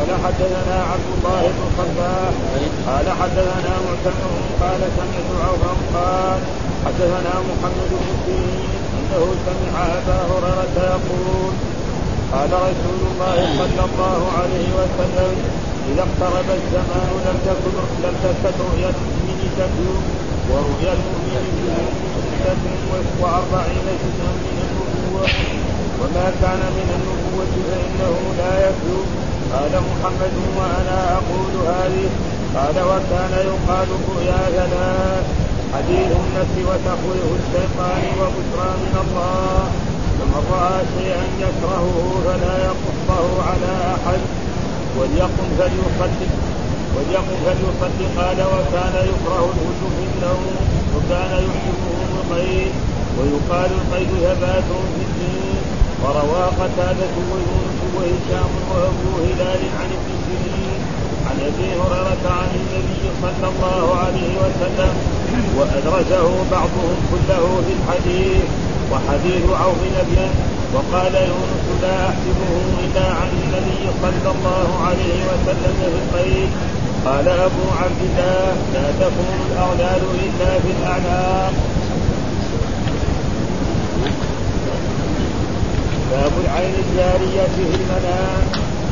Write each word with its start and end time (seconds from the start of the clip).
قال 0.00 0.10
حدثنا 0.24 0.76
عبد 0.92 1.08
الله 1.14 1.42
بن 1.56 1.64
صباح 1.78 2.32
قال 2.88 3.06
حدثنا 3.20 3.72
معتمر 3.86 4.32
قال 4.60 4.80
سمعت 4.96 5.28
عوفا 5.44 5.72
قال 5.94 6.40
حدثنا 6.84 7.32
محمد 7.48 7.90
بن 7.90 8.12
سيرين 8.24 8.70
أنه 8.96 9.22
سمع 9.46 9.74
أبا 9.98 10.18
هريرة 10.30 10.76
يقول 10.94 11.52
قال 12.32 12.50
رسول 12.52 13.00
الله 13.10 13.36
صلى 13.58 13.84
الله 13.88 14.20
عليه 14.38 14.68
وسلم 14.78 15.32
إذا 15.90 16.02
اقترب 16.08 16.48
الزمان 16.60 17.10
لم 17.26 17.36
تكن 17.46 17.74
لم 18.04 18.14
تكن 18.24 18.64
رؤيا 18.70 18.90
المؤمن 18.94 19.40
تبلغ 19.58 20.00
ورؤيا 20.50 20.92
المؤمن 20.92 21.44
وأربعين 23.20 23.86
جزءا 24.02 24.30
من 24.44 24.56
النبوة. 24.64 25.28
وما 26.00 26.26
كان 26.42 26.62
من 26.76 26.88
النبوة 26.96 27.52
فإنه 27.68 28.14
لا 28.38 28.52
يكذب 28.68 29.29
قال 29.52 29.72
محمد 29.90 30.34
وأنا 30.58 30.98
أقول 31.18 31.52
هذه. 31.66 32.08
قال 32.56 32.76
وكان 32.90 33.32
يقال 33.50 33.88
رؤيا 34.08 34.42
ثلاث 34.56 35.24
حديث 35.74 36.10
النفس 36.22 36.56
وتخويف 36.68 37.28
الشيطان 37.40 38.02
وبشرى 38.20 38.70
من 38.82 38.94
الله. 39.04 39.62
فمن 40.18 40.42
رأى 40.52 40.78
شيئا 40.94 41.24
يكرهه 41.46 41.98
فلا 42.24 42.54
يقصه 42.68 43.26
على 43.48 43.72
أحد. 43.94 44.20
وليقم 44.98 45.48
فليصدق. 45.58 46.32
وليقم 46.94 47.36
فليصدق. 47.46 48.08
قال 48.18 48.38
وكان 48.54 48.94
يكره 49.10 49.44
الهجو 49.52 49.86
في 49.96 50.04
النوم. 50.10 50.56
وكان 50.94 51.32
يحبه 51.48 51.96
القيد 52.18 52.72
ويقال 53.18 53.70
القيد 53.80 54.08
ثبات 54.08 54.68
في 54.94 55.02
الدين. 55.08 55.69
وروى 56.02 56.44
قتادة 56.60 57.14
ويونس 57.30 57.78
وهشام 57.96 58.50
وأبو 58.70 59.10
هلال 59.26 59.62
عن 59.80 59.88
ابن 59.98 60.10
سيرين 60.24 60.80
عن 61.26 61.36
أبي 61.48 61.68
هريرة 61.80 62.24
عن 62.40 62.50
النبي 62.60 63.02
صلى 63.22 63.48
الله 63.52 63.84
عليه 64.02 64.32
وسلم 64.44 64.94
وأدرجه 65.56 66.26
بعضهم 66.50 66.96
كله 67.10 67.44
في 67.66 67.72
الحديث 67.78 68.44
وحديث 68.92 69.44
عوف 69.60 69.80
أبين 70.02 70.30
وقال 70.74 71.14
يونس 71.14 71.66
لا 71.82 72.08
أحسبه 72.08 72.52
إلا 72.84 73.06
عن 73.20 73.30
النبي 73.42 73.82
صلى 74.02 74.30
الله 74.34 74.68
عليه 74.86 75.18
وسلم 75.30 75.74
في 75.80 75.86
القيد. 76.02 76.50
قال 77.04 77.28
أبو 77.28 77.64
عبد 77.80 78.00
الله 78.08 78.56
لا 78.74 78.86
تكون 79.00 79.38
الأغلال 79.50 80.02
إلا 80.24 80.50
في 80.62 80.70
الأعناق. 80.78 81.52
باب 86.20 86.32
العين 86.44 86.74
الجارية 86.84 87.48
في 87.56 87.62
المنام 87.80 88.42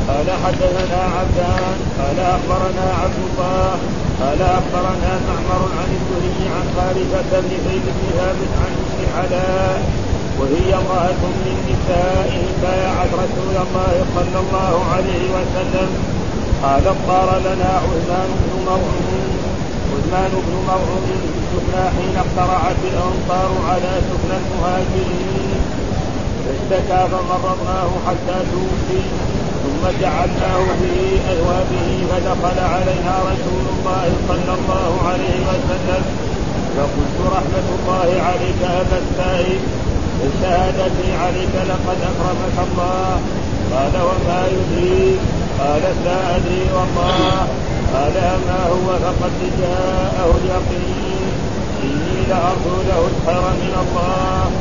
قال 0.07 0.27
حدثنا 0.43 1.01
عبدان 1.17 1.77
قال 1.99 2.19
أخبرنا 2.19 2.85
عبد 3.01 3.19
الله 3.27 3.69
قال 4.21 4.41
أخبرنا 4.41 5.11
معمر 5.27 5.61
عن 5.79 5.89
الزهري 5.97 6.43
عن 6.55 6.65
خالفة 6.75 7.39
بن 7.41 7.49
زيد 7.65 7.85
بن 7.97 8.05
ثابت 8.17 8.51
عن 8.63 8.73
علاء 9.17 9.77
وهي 10.39 10.73
امرأة 10.81 11.21
من 11.45 11.55
نسائه 11.69 12.45
بايعت 12.61 13.11
رسول 13.23 13.55
الله 13.65 13.93
صلى 14.15 14.39
الله 14.43 14.73
عليه 14.93 15.23
وسلم. 15.35 15.89
قالت 16.63 16.97
طار 17.07 17.29
لنا 17.47 17.71
عثمان 17.85 18.29
بن 18.41 18.53
مرعون 18.65 19.39
عثمان 19.91 20.31
بن 20.45 20.53
مرعون 20.67 21.07
السفنى 21.19 21.83
حين 21.95 22.15
اقترعت 22.23 22.79
الأنصار 22.91 23.51
على 23.69 23.91
سفنى 24.07 24.37
المهاجرين. 24.43 25.49
فاشتكى 26.45 27.01
فمرضناه 27.11 27.91
حتى 28.07 28.37
توفي 28.51 29.01
ثم 29.63 29.83
جعلناه 30.01 30.65
في 30.81 30.93
أثوابه 31.31 31.89
فدخل 32.09 32.59
علينا 32.73 33.13
رسول 33.31 33.65
الله 33.73 34.09
صلى 34.27 34.53
الله 34.59 34.91
عليه 35.09 35.39
وسلم. 35.49 36.03
فقلت 36.77 37.17
رحمة 37.35 37.67
الله 37.77 38.09
عليك 38.29 38.61
أبا 38.81 38.97
السائب 39.03 39.61
بشهادتي 40.19 41.09
عليك 41.23 41.55
لقد 41.69 41.97
أكرمك 42.09 42.57
الله. 42.67 43.19
قال 43.73 43.93
وما 44.07 44.41
يدريك 44.55 45.19
قالت 45.59 45.97
لا 46.05 46.35
أدري 46.35 46.63
والله. 46.75 47.47
قال 47.93 48.15
أما 48.17 48.61
هو 48.73 48.87
فقد 49.05 49.35
جاءه 49.61 50.29
اليقين. 50.39 51.31
إني 51.83 52.17
لأرجو 52.29 52.75
له 52.89 53.01
الخير 53.11 53.45
من 53.63 53.73
الله. 53.83 54.51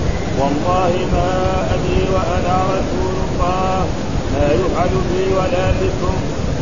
والله 0.40 0.92
ما 1.14 1.30
أدري 1.74 2.02
وأنا 2.14 2.56
رسول 2.74 3.14
الله. 3.26 3.86
ما 4.32 4.46
يفعل 4.60 4.92
بي 5.10 5.24
ولا 5.38 5.66
بكم. 5.80 6.16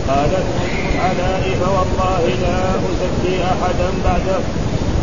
قالت 0.09 0.47
أم 0.63 0.73
العلاء 0.95 1.45
فوالله 1.61 2.23
لا 2.45 2.59
أزكي 2.89 3.35
أحدا 3.53 3.89
بعده. 4.05 4.39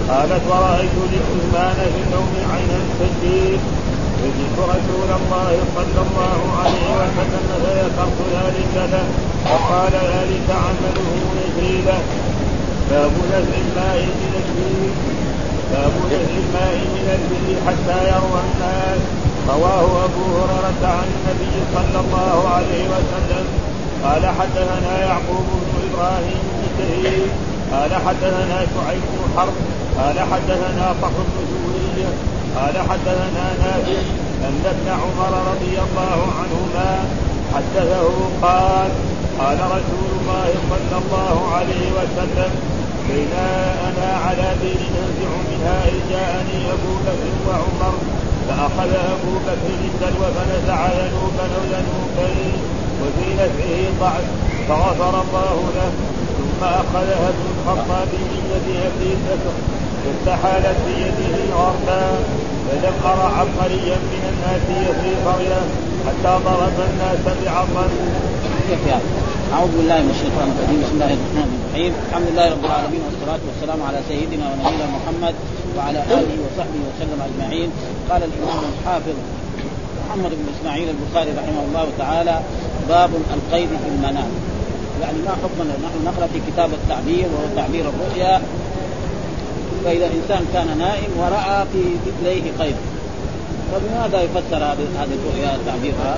قالت 0.10 0.44
ورأيت 0.50 0.96
لعثمان 1.14 1.78
في 1.94 2.00
النوم 2.06 2.34
عينا 2.52 2.80
تجري 3.00 3.60
فجئت 4.20 4.58
رسول 4.76 5.10
الله 5.20 5.52
صلى 5.76 6.02
الله 6.06 6.40
عليه 6.60 6.88
وسلم 7.00 7.48
فذكرت 7.64 8.20
ذلك 8.36 8.76
له 8.94 9.06
فقال 9.46 9.94
ذلك 10.16 10.48
عمله 10.66 11.10
يجري 11.42 11.76
باب 12.90 13.12
نزع 13.32 13.58
الماء 13.64 13.98
الجيل 13.98 14.92
باب 15.74 15.94
نزع 16.12 16.34
الماء 16.44 16.76
من 16.96 17.08
البر 17.18 17.48
حتى 17.68 17.98
يروى 18.12 18.40
الناس 18.48 19.02
رواه 19.50 20.06
ابو 20.08 20.24
هريره 20.38 20.84
عن 21.00 21.08
النبي 21.18 21.56
صلى 21.76 22.00
الله 22.04 22.50
عليه 22.56 22.84
وسلم 22.94 23.46
قال 24.04 24.24
حدثنا 24.40 24.92
يعقوب 25.06 25.46
بن 25.62 25.74
إبراهيم 25.88 26.42
بن 26.54 26.64
كثير 26.78 27.28
قال 27.72 27.92
حدثنا 28.06 28.58
شعيب 28.74 29.04
بن 29.14 29.24
حرب 29.38 29.54
قال 30.00 30.20
حدثنا 30.20 30.94
فخر 31.02 31.26
بن 31.36 31.74
زهري 31.74 32.06
قال 32.58 32.76
حدثنا 32.90 33.46
نافع 33.64 34.02
ان 34.48 34.62
ابن 34.66 34.88
عمر 35.02 35.34
رضي 35.52 35.76
الله 35.86 36.20
عنهما 36.40 37.06
حدثه 37.56 38.08
قال 38.42 38.92
قال 39.40 39.58
رسول 39.76 40.10
الله 40.20 40.50
صلى 40.70 40.98
الله 41.02 41.38
عليه 41.56 41.86
وسلم 41.98 42.52
بينا 43.10 43.48
أنا 43.88 44.10
على 44.26 44.48
بئر 44.62 44.82
ننزع 44.96 45.32
منها 45.50 45.78
اذ 45.88 46.00
جاءني 46.12 46.60
ابو 46.76 46.94
بكر 47.06 47.32
وعمر 47.48 47.96
فأخذ 48.48 48.92
ابو 49.16 49.34
بكر 49.48 49.70
الدلو 49.90 50.24
فنزع 50.36 50.88
ذنوبا 50.88 51.46
ذنوبين 51.74 52.58
وفي 53.02 53.34
نزعه 53.34 53.84
ضعف 54.00 54.26
فغفر 54.70 55.22
الله 55.22 55.58
له 55.76 55.92
ثم 56.38 56.64
اخذها 56.64 57.30
ابن 57.30 57.46
الخطاب 57.54 58.08
من 58.14 58.42
يد 58.52 58.68
ابي 58.88 59.12
بكر 59.26 59.56
فاستحالت 60.04 60.78
بيده 60.86 61.56
غربا 61.56 62.04
فلم 62.70 62.94
ارى 63.06 63.34
عبقريا 63.40 63.96
من 63.96 64.24
الناس 64.32 64.62
يسري 64.70 65.16
قريه 65.26 65.62
حتى 66.08 66.44
ضرب 66.46 66.78
الناس 66.90 67.38
بعظم. 67.46 67.90
أعوذ 69.54 69.72
بالله 69.78 70.00
من 70.02 70.12
الشيطان 70.18 70.48
الرجيم. 70.54 70.80
بسم 70.84 70.96
الله 70.98 71.12
الرحمن 71.18 71.50
الرحيم. 71.54 71.94
الحمد 72.10 72.28
لله 72.32 72.46
رب 72.56 72.66
العالمين 72.70 73.02
والصلاة 73.06 73.42
والسلام 73.48 73.80
على 73.88 74.00
سيدنا 74.10 74.46
ونبينا 74.50 74.86
محمد 74.98 75.36
وعلى 75.76 76.00
آله 76.18 76.36
وصحبه 76.46 76.82
وسلم 76.90 77.20
أجمعين. 77.30 77.70
قال 78.10 78.22
الإمام 78.30 78.62
الحافظ 78.74 79.18
محمد 80.02 80.32
بن 80.40 80.46
إسماعيل 80.56 80.88
البخاري 80.96 81.32
رحمه 81.40 81.64
الله 81.68 81.88
تعالى 82.02 82.36
باب 82.90 83.12
القيد 83.38 83.72
في 83.84 83.90
المنام. 83.94 84.32
يعني 85.02 85.20
ما 85.28 85.34
حكمنا 85.44 85.74
نحن 85.86 85.98
نقرأ 86.10 86.28
في 86.34 86.40
كتاب 86.50 86.70
التعبير 86.80 87.26
وهو 87.34 87.48
تعبير 87.60 87.86
الرؤيا؟ 87.94 88.34
فإذا 89.84 90.08
إنسان 90.18 90.42
كان 90.54 90.70
نائم 90.86 91.12
ورأى 91.22 91.58
في 91.72 91.84
مثليه 92.06 92.46
قيد. 92.60 92.78
فبماذا 93.70 94.20
يفسر 94.26 94.62
هذه 95.02 95.16
الرؤيا 95.20 95.52
تعبيرها؟ 95.68 96.16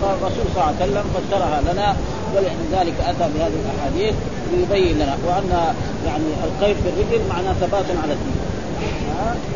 فالرسول 0.00 0.44
صلى 0.50 0.58
الله 0.58 0.70
عليه 0.74 0.84
وسلم 0.84 1.04
فسرها 1.14 1.60
لنا 1.68 1.88
ولذلك 2.34 2.94
أتى 3.00 3.32
بهذه 3.34 3.52
الأحاديث 3.64 4.14
ليبين 4.52 4.94
لنا 4.96 5.16
وأن 5.26 5.74
يعني 6.06 6.24
القيد 6.44 6.76
في 6.76 6.88
الرجل 6.88 7.28
معناه 7.28 7.52
ثبات 7.52 7.84
على 8.02 8.12
الدين. 8.12 8.36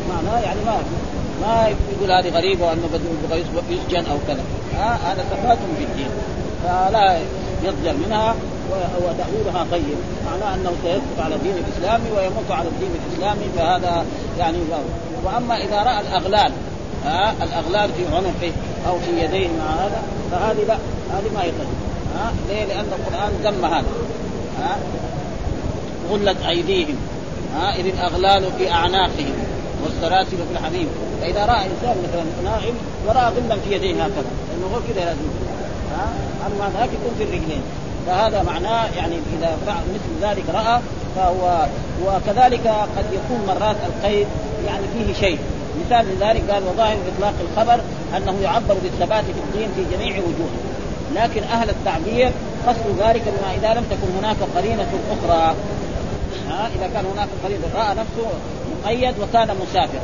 معناه 0.09 0.39
يعني 0.39 0.59
ما 0.65 0.77
ما 1.41 1.67
يقول 1.67 2.11
هذه 2.11 2.29
غريبة 2.29 2.65
وأنه 2.65 2.89
بده 2.93 3.35
يسجن 3.69 4.11
أو 4.11 4.17
كذا. 4.27 4.43
هذا 4.79 5.25
ثبات 5.31 5.57
في 5.77 5.83
الدين. 5.83 6.09
فلا 6.63 7.19
يضجر 7.63 7.93
منها 8.05 8.35
وتأويلها 9.01 9.65
طيب 9.71 9.97
معناه 10.25 10.55
أنه 10.55 10.71
سيثبت 10.83 11.19
على 11.19 11.35
الدين 11.35 11.53
الإسلامي 11.53 12.11
ويموت 12.11 12.51
على 12.51 12.67
الدين 12.67 12.89
الإسلامي 13.05 13.45
فهذا 13.57 14.05
يعني 14.39 14.57
وأما 15.25 15.57
إذا 15.57 15.83
رأى 15.83 16.01
الأغلال 16.01 16.51
ها؟ 17.05 17.33
الأغلال 17.43 17.89
في 17.97 18.15
عنقه 18.15 18.51
أو 18.87 18.99
في 18.99 19.23
يديه 19.23 19.47
مع 19.47 19.85
هذا 19.85 20.01
فهذه 20.31 20.67
لا 20.67 20.77
هذه 21.13 21.33
ما 21.35 21.43
يقدر 21.43 21.65
ها؟ 22.17 22.31
ليه؟ 22.49 22.65
لأن 22.65 22.85
القرآن 22.85 23.31
ذم 23.43 23.65
هذا. 23.65 23.87
ها؟ 24.61 24.77
غلت 26.11 26.37
أيديهم. 26.49 26.95
ها؟ 27.55 27.75
إذ 27.75 27.85
الأغلال 27.85 28.43
في 28.57 28.71
أعناقهم 28.71 29.33
والسلاسل 29.83 30.37
في 30.37 30.59
الحميم. 30.59 30.87
فإذا 31.21 31.45
رأى 31.45 31.65
إنسان 31.65 31.95
مثلا 32.03 32.51
نائم 32.51 32.73
ورأى 33.07 33.31
غلا 33.31 33.55
في 33.55 33.75
يديه 33.75 34.03
هكذا. 34.03 34.31
لأنه 34.49 34.75
هو 34.75 34.79
كذا 34.93 35.05
لازم 35.05 35.27
ها؟ 35.97 36.07
أما 36.47 36.67
هناك 36.67 36.89
يكون 36.89 37.13
في 37.17 37.23
الرجلين. 37.23 37.61
فهذا 38.07 38.43
معناه 38.43 38.85
يعني 38.97 39.15
إذا 39.15 39.57
فعل 39.65 39.83
مثل 39.93 40.29
ذلك 40.29 40.43
رأى 40.53 40.79
فهو 41.15 41.65
وكذلك 42.05 42.67
قد 42.67 43.05
يكون 43.13 43.41
مرات 43.47 43.75
القيد 43.85 44.27
يعني 44.67 44.83
فيه 44.93 45.13
شيء. 45.13 45.39
مثال 45.85 46.05
من 46.05 46.17
ذلك 46.19 46.51
قال 46.51 46.63
وظاهر 46.63 46.97
إطلاق 47.15 47.33
الخبر 47.41 47.79
أنه 48.17 48.39
يعبر 48.43 48.75
بالثبات 48.83 49.23
في 49.23 49.31
الدين 49.31 49.69
في 49.75 49.95
جميع 49.95 50.17
وجوهه. 50.17 50.76
لكن 51.15 51.43
أهل 51.43 51.69
التعبير 51.69 52.31
قصد 52.67 52.99
ذلك 52.99 53.21
بما 53.21 53.53
إذا 53.55 53.79
لم 53.79 53.85
تكن 53.91 54.17
هناك 54.19 54.37
قرينة 54.55 54.87
أخرى. 55.11 55.55
ها 56.49 56.67
إذا 56.75 56.89
كان 56.93 57.05
هناك 57.05 57.27
قرينة 57.43 57.67
رأى 57.75 57.89
نفسه 57.89 58.27
مقيد 58.83 59.13
وكان 59.19 59.55
مسافرا 59.61 60.01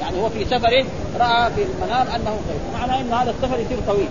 يعني 0.00 0.22
هو 0.22 0.28
في 0.28 0.44
سفر 0.44 0.84
رأى 1.20 1.50
في 1.50 1.62
المنام 1.62 2.06
أنه 2.06 2.30
قيد 2.30 2.60
معنى 2.80 3.00
انه 3.00 3.16
هذا 3.16 3.30
السفر 3.30 3.58
يصير 3.58 3.78
طويل. 3.86 4.08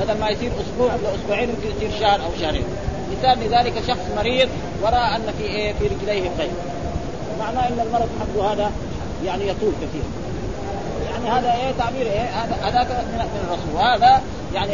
بدل 0.00 0.20
ما 0.20 0.28
يصير 0.28 0.50
أسبوع 0.60 0.94
ولا 0.94 1.14
أسبوعين 1.14 1.48
يمكن 1.48 1.76
يصير 1.76 2.00
شهر 2.00 2.20
أو 2.24 2.30
شهرين. 2.40 2.64
مثال 3.12 3.38
لذلك 3.40 3.72
شخص 3.88 4.06
مريض 4.16 4.48
ورأى 4.82 5.16
أن 5.16 5.32
في 5.38 5.44
إيه 5.44 5.72
في 5.72 5.86
رجليه 5.86 6.30
قيد. 6.38 6.50
معناه 7.40 7.68
إن 7.68 7.80
المرض 7.86 8.08
حقه 8.20 8.52
هذا 8.52 8.70
يعني 9.24 9.48
يطول 9.48 9.72
كثيرا 9.82 10.10
يعني 11.10 11.40
هذا 11.40 11.52
إيه 11.52 11.72
تعبير 11.78 12.06
إيه 12.06 12.20
هذا 12.20 12.56
هذاك 12.62 12.86
من 12.86 13.46
الرسول. 13.48 13.74
وهذا 13.74 14.22
يعني 14.54 14.72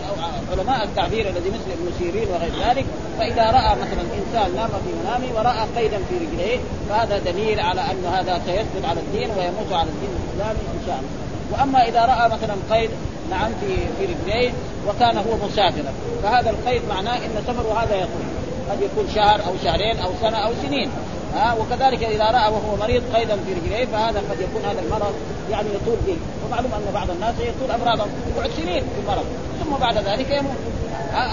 علماء 0.52 0.84
التعبير 0.84 1.28
الذي 1.28 1.50
مثل 1.50 1.70
ابن 1.72 1.92
سيرين 1.98 2.28
وغير 2.28 2.52
ذلك 2.68 2.84
فإذا 3.18 3.44
رأى 3.44 3.76
مثلا 3.76 4.02
إنسان 4.18 4.56
نام 4.56 4.68
في 4.68 4.92
منامه 5.02 5.38
ورأى 5.38 5.66
قيدا 5.76 5.98
في 6.08 6.14
رجليه 6.14 6.58
فهذا 6.88 7.18
دليل 7.18 7.60
على 7.60 7.80
أن 7.80 8.04
هذا 8.04 8.40
سيثبت 8.46 8.84
على 8.84 9.00
الدين 9.00 9.30
ويموت 9.30 9.72
على 9.72 9.88
الدين 9.88 10.10
الإسلامي 10.10 10.58
إن 10.58 10.86
شاء 10.86 10.98
الله. 10.98 11.10
وأما 11.52 11.88
إذا 11.88 12.04
رأى 12.04 12.28
مثلا 12.28 12.54
قيد 12.70 12.90
نعم 13.30 13.50
في 13.60 13.76
في 13.76 14.12
رجليه 14.12 14.50
وكان 14.88 15.16
هو 15.16 15.46
مسافرا 15.46 15.92
فهذا 16.22 16.50
القيد 16.50 16.82
معناه 16.88 17.16
إن 17.16 17.42
سفره 17.46 17.82
هذا 17.82 17.96
يطول. 17.96 18.26
قد 18.70 18.82
يكون 18.82 19.14
شهر 19.14 19.40
أو 19.46 19.52
شهرين 19.64 19.98
أو 19.98 20.10
سنة 20.22 20.36
أو 20.36 20.52
سنين. 20.66 20.90
ها 21.34 21.56
وكذلك 21.60 22.02
إذا 22.04 22.24
رأى 22.24 22.52
وهو 22.52 22.76
مريض 22.76 23.02
قيدا 23.14 23.36
في 23.36 23.52
رجليه 23.52 23.84
فهذا 23.84 24.18
قد 24.30 24.40
يكون 24.40 24.62
هذا 24.70 24.80
المرض 24.80 25.14
يعني 25.50 25.68
يطول 25.68 25.96
به. 26.06 26.16
ومعلوم 26.46 26.72
أن 26.72 26.92
بعض 26.94 27.10
الناس 27.10 27.34
يطول 27.40 27.70
امراضهم 27.70 28.08
يقعد 28.36 28.50
سنين 28.50 28.80
في 28.80 29.00
المرض. 29.02 29.24
ثم 29.66 29.76
بعد 29.80 29.98
ذلك 29.98 30.30
يموت. 30.30 30.56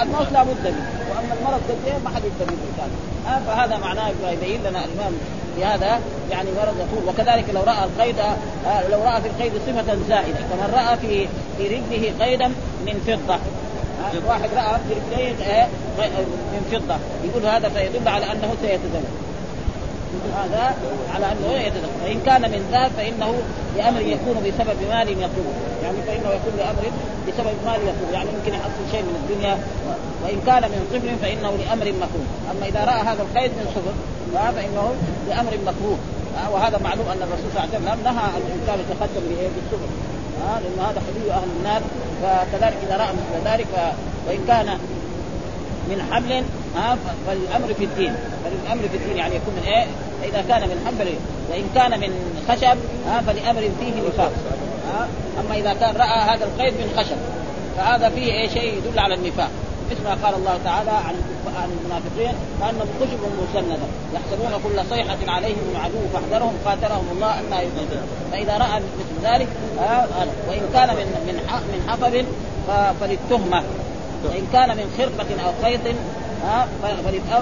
الموت 0.02 0.32
لا 0.32 0.44
بد 0.44 0.66
منه. 0.66 0.90
وأما 1.10 1.34
المرض 1.40 1.62
قد 1.70 2.04
ما 2.04 2.10
حد 2.10 2.22
يقدر 2.24 2.54
الانسان 2.54 2.90
فهذا 3.48 3.78
معناه 3.78 4.12
يبين 4.32 4.60
لنا 4.60 4.86
الإمام 4.86 5.14
بهذا 5.58 6.00
يعني 6.32 6.50
مرض 6.52 6.76
يطول 6.80 7.10
وكذلك 7.10 7.46
لو 7.54 7.64
رأى 7.64 7.84
القيد 7.84 8.16
لو 8.92 9.04
رأى 9.04 9.22
في 9.22 9.28
القيد 9.28 9.54
صفة 9.68 9.98
زائدة. 10.10 10.40
كمن 10.40 10.74
رأى 10.74 10.98
في 10.98 11.28
في 11.58 11.68
رجله 11.68 12.26
قيدا 12.26 12.48
من 12.86 13.04
فضة. 13.08 13.40
واحد 14.28 14.50
رأى 14.56 14.80
في 14.88 14.94
رجليه 14.94 15.68
من 16.54 16.64
فضة. 16.72 16.98
يقول 17.24 17.46
هذا 17.46 17.70
فيدل 17.70 18.08
على 18.08 18.26
أنه 18.32 18.56
سيتزوج. 18.62 19.04
هذا 20.42 20.76
على 21.16 21.26
أنه 21.32 21.52
يتدخل. 21.68 21.94
فإن 22.04 22.20
كان 22.26 22.42
من 22.42 22.62
ذهب 22.72 22.92
فإنه 22.98 23.32
لأمر 23.78 24.02
يكون 24.02 24.36
بسبب 24.46 24.78
مال 24.90 25.08
يطلبه 25.10 25.56
يعني 25.84 25.98
فإنه 26.08 26.30
يكون 26.38 26.54
لأمر 26.58 26.84
بسبب 27.28 27.56
مال 27.66 27.80
يطلبه 27.90 28.12
يعني 28.14 28.30
يمكن 28.36 28.54
يحصل 28.54 28.84
شيء 28.92 29.02
من 29.02 29.16
الدنيا. 29.22 29.58
وإن 30.24 30.40
كان 30.46 30.64
من 30.72 30.82
طفل 30.94 31.10
فإنه 31.24 31.52
لأمر 31.62 31.86
مكروه. 32.04 32.30
أما 32.52 32.66
إذا 32.68 32.82
رأى 32.86 33.02
هذا 33.10 33.22
القيد 33.22 33.52
من 33.60 33.66
صفر 33.76 33.96
فإنه 34.56 34.86
لأمر 35.30 35.54
مكروه. 35.70 35.98
وهذا 36.54 36.78
معلوم 36.84 37.08
أن 37.14 37.22
الرسول 37.26 37.50
صلى 37.54 37.64
الله 37.64 37.70
عليه 37.70 37.78
وسلم 37.78 38.04
نهى 38.04 38.26
الانسان 38.42 38.78
يتقدم 38.84 39.24
بالصفر 39.56 39.90
لأن 40.64 40.78
هذا 40.88 41.00
حديث 41.08 41.26
أهل 41.40 41.50
النار. 41.60 41.82
فكذلك 42.22 42.78
إذا 42.88 42.98
رأى 42.98 43.12
مثل 43.20 43.50
ذلك 43.50 43.94
وإن 44.28 44.42
كان 44.48 44.68
من 45.90 46.08
حمل 46.12 46.44
ها 46.76 46.98
فالأمر 47.28 47.74
في 47.74 47.84
الدين. 47.86 48.16
فالأمر 48.44 48.82
في 48.92 48.98
الدين 48.98 49.18
يعني 49.18 49.36
يكون 49.36 49.54
من 49.54 49.64
إيه؟ 49.68 49.86
اذا 50.24 50.44
كان 50.50 50.62
من 50.62 50.78
حمل 50.86 51.10
وإن 51.50 51.70
كان 51.76 52.00
من 52.00 52.12
خشب 52.50 52.78
ها 53.08 53.22
فلأمر 53.22 53.62
فيه 53.80 53.94
نفاق. 54.08 54.32
ها 54.94 55.08
أما 55.40 55.56
إذا 55.56 55.74
كان 55.74 55.96
رأى 55.96 56.20
هذا 56.20 56.46
القيد 56.46 56.74
من 56.74 56.94
خشب 56.98 57.18
فهذا 57.78 58.10
فيه 58.10 58.32
إيه؟ 58.32 58.50
شيء 58.50 58.78
يدل 58.78 59.00
على 59.00 59.14
النفاق. 59.16 59.50
مثل 59.92 60.04
ما 60.04 60.18
قال 60.24 60.36
الله 60.36 60.60
تعالى 60.64 60.92
عن 60.92 61.16
عن 61.58 61.70
المنافقين 61.70 62.36
كانهم 62.60 62.88
خشب 63.02 63.20
مسندة. 63.44 63.78
يحسبون 64.14 64.62
كل 64.64 64.90
صيحة 64.90 65.18
عليهم 65.28 65.74
عدو 65.76 66.00
فاحذرهم 66.14 66.54
قاتلهم 66.66 67.06
الله 67.12 67.40
ان 67.40 67.44
يؤمنون 67.52 68.08
فإذا 68.32 68.58
رأى 68.58 68.82
مثل 69.00 69.34
ذلك 69.34 69.48
وإن 70.50 70.62
كان 70.74 70.90
من 70.90 71.08
من 71.28 71.36
من 71.74 71.90
حطب 71.90 72.26
فللتهمة. 73.00 73.64
وإن 74.26 74.48
كان 74.54 74.70
من 74.70 74.94
خرقة 74.98 75.46
أو 75.46 75.52
خيط 75.64 75.82
ها 76.44 76.68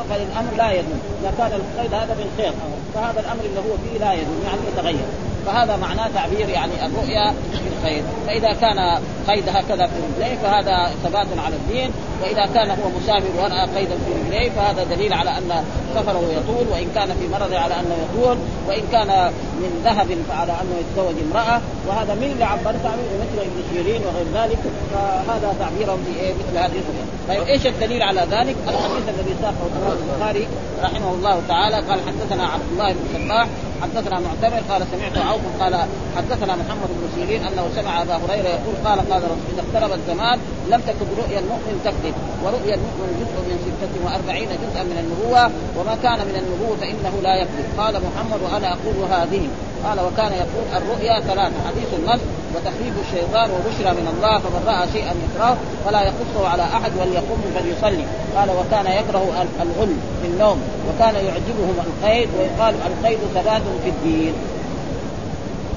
فالامر 0.09 0.56
لا 0.57 0.71
يدوم. 0.71 1.00
إذا 1.21 1.31
كان 1.38 1.51
القيد 1.51 1.94
هذا 1.94 2.15
خيط 2.38 2.53
فهذا 2.94 3.19
الأمر 3.19 3.44
اللي 3.45 3.59
هو 3.59 3.77
فيه 3.83 4.06
لا 4.06 4.13
يدوم 4.13 4.42
يعني 4.45 4.62
يتغير. 4.74 5.06
فهذا 5.45 5.77
معناه 5.77 6.07
تعبير 6.15 6.50
يعني 6.50 6.86
الرؤيا 6.86 7.33
في 7.51 7.68
الخير 7.77 8.03
فإذا 8.27 8.53
كان 8.53 9.00
قيد 9.27 9.50
هكذا 9.50 9.88
في 9.88 9.94
رجليه 10.07 10.38
فهذا 10.38 10.92
ثبات 11.03 11.27
على 11.45 11.56
الدين. 11.56 11.92
وإذا 12.21 12.45
كان 12.45 12.69
هو 12.69 12.89
مسافر 13.00 13.30
وراى 13.38 13.68
قيدا 13.75 13.95
في 13.95 14.12
رجليه 14.21 14.50
فهذا 14.50 14.83
دليل 14.83 15.13
على 15.13 15.30
أن 15.38 15.63
سفره 15.95 16.24
يطول. 16.38 16.68
وإن 16.71 16.88
كان 16.95 17.07
في 17.07 17.27
مرض 17.27 17.54
على 17.54 17.74
أنه 17.74 17.95
يطول. 18.04 18.38
وإن 18.68 18.83
كان 18.92 19.31
من 19.62 19.81
ذهب 19.83 20.18
فعلى 20.30 20.51
أنه 20.51 20.75
يتزوج 20.81 21.15
امرأة. 21.31 21.62
وهذا 21.88 22.13
من 22.15 22.31
اللي 22.31 22.44
عبر 22.44 22.74
تعبير 22.83 23.12
مثل 23.21 23.42
ابن 23.42 23.63
سيرين 23.74 24.01
وغير 24.06 24.25
ذلك. 24.44 24.59
فهذا 24.94 25.56
تعبيرهم 25.59 26.00
في 26.06 26.33
مثل 26.33 26.57
هذه 26.57 26.80
الرؤيا. 26.81 27.06
طيب 27.31 27.44
إيش 27.44 27.68
الدليل 27.68 28.01
على 28.01 28.22
ذلك؟ 28.31 28.56
الحديث 28.68 29.10
الذي 29.10 29.36
ساقه 29.42 29.94
البخاري 29.94 30.48
رحمه 30.83 31.13
الله 31.13 31.42
تعالى 31.48 31.75
قال 31.75 32.00
حدثنا 32.07 32.48
عبد 32.48 32.63
الله 32.72 32.92
بن 32.94 33.00
سباح 33.13 33.48
حدثنا 33.81 34.19
معتمر 34.19 34.62
قال 34.69 34.81
سمعت 34.92 35.18
عوف 35.18 35.42
قال 35.60 35.75
حدثنا 36.18 36.56
محمد 36.56 36.89
بن 36.89 37.10
سيرين 37.16 37.44
أنه 37.44 37.69
سمع 37.75 38.01
أبا 38.01 38.16
هريرة 38.16 38.48
يقول 38.48 38.75
قال 38.86 39.00
قال 39.12 39.24
رسول 39.24 39.51
اذا 39.54 39.63
اقترب 39.68 40.00
الزمان 40.00 40.39
لم 40.69 40.81
تكن 40.81 41.06
رؤيا 41.18 41.39
المؤمن 41.39 41.81
تكذب 41.86 42.16
ورؤيا 42.44 42.75
المؤمن 42.75 43.10
جزء 43.19 43.38
من 43.50 43.57
ستة 43.66 43.94
وأربعين 44.06 44.50
جزءا 44.63 44.83
من 44.83 44.98
النبوة 45.04 45.44
وما 45.78 45.95
كان 46.04 46.19
من 46.30 46.36
النبوة 46.42 46.75
فإنه 46.81 47.13
لا 47.24 47.36
يكذب. 47.36 47.66
قال 47.78 47.94
محمد 48.07 48.39
وأنا 48.45 48.68
أقول 48.75 48.98
هذه. 49.12 49.44
قال 49.86 50.00
وكان 50.00 50.31
يقول 50.44 50.66
الرؤيا 50.78 51.19
ثلاثة 51.19 51.57
حديث 51.68 51.89
النص 52.00 52.22
وتخفيف 52.56 52.94
الشيطان 53.06 53.50
وبشرى 53.56 53.92
من 54.00 54.07
الله 54.13 54.39
فمن 54.39 54.62
رأى 54.68 54.88
شيئا 54.94 55.13
يكرهه 55.25 55.57
فلا 55.85 56.02
يقصه 56.02 56.47
على 56.47 56.64
أحد 56.64 56.92
وليقوم 57.00 57.42
فليصلي. 57.56 58.06
قال 58.35 58.50
وكان 58.59 58.85
يكره 59.00 59.23
الغل 59.61 59.95
في 60.21 60.28
النوم 60.28 60.57
وكان 60.88 61.16
يعجبهم 61.16 61.76
القيد 61.88 62.30
ويقال 62.38 62.76
القيد 62.90 63.19
ثبات 63.35 63.61
في 63.83 63.90
الدين. 63.90 64.33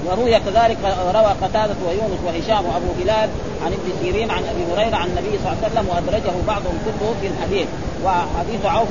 وروي 0.05 0.39
كذلك 0.39 0.77
روى 1.15 1.31
قتادة 1.41 1.75
ويونس 1.87 2.19
وهشام 2.25 2.65
وأبو 2.65 2.89
هلال 3.01 3.29
عن 3.65 3.71
ابن 3.77 3.89
سيرين 4.01 4.31
عن 4.31 4.43
أبي 4.43 4.63
هريرة 4.73 4.95
عن 4.95 5.07
النبي 5.07 5.37
صلى 5.43 5.51
الله 5.51 5.57
عليه 5.63 5.67
وسلم 5.67 5.85
وأدرجه 5.89 6.33
بعضهم 6.47 6.77
كله 6.85 7.13
في 7.21 7.27
الحديث. 7.27 7.67
وحديث 8.05 8.65
عوف 8.65 8.87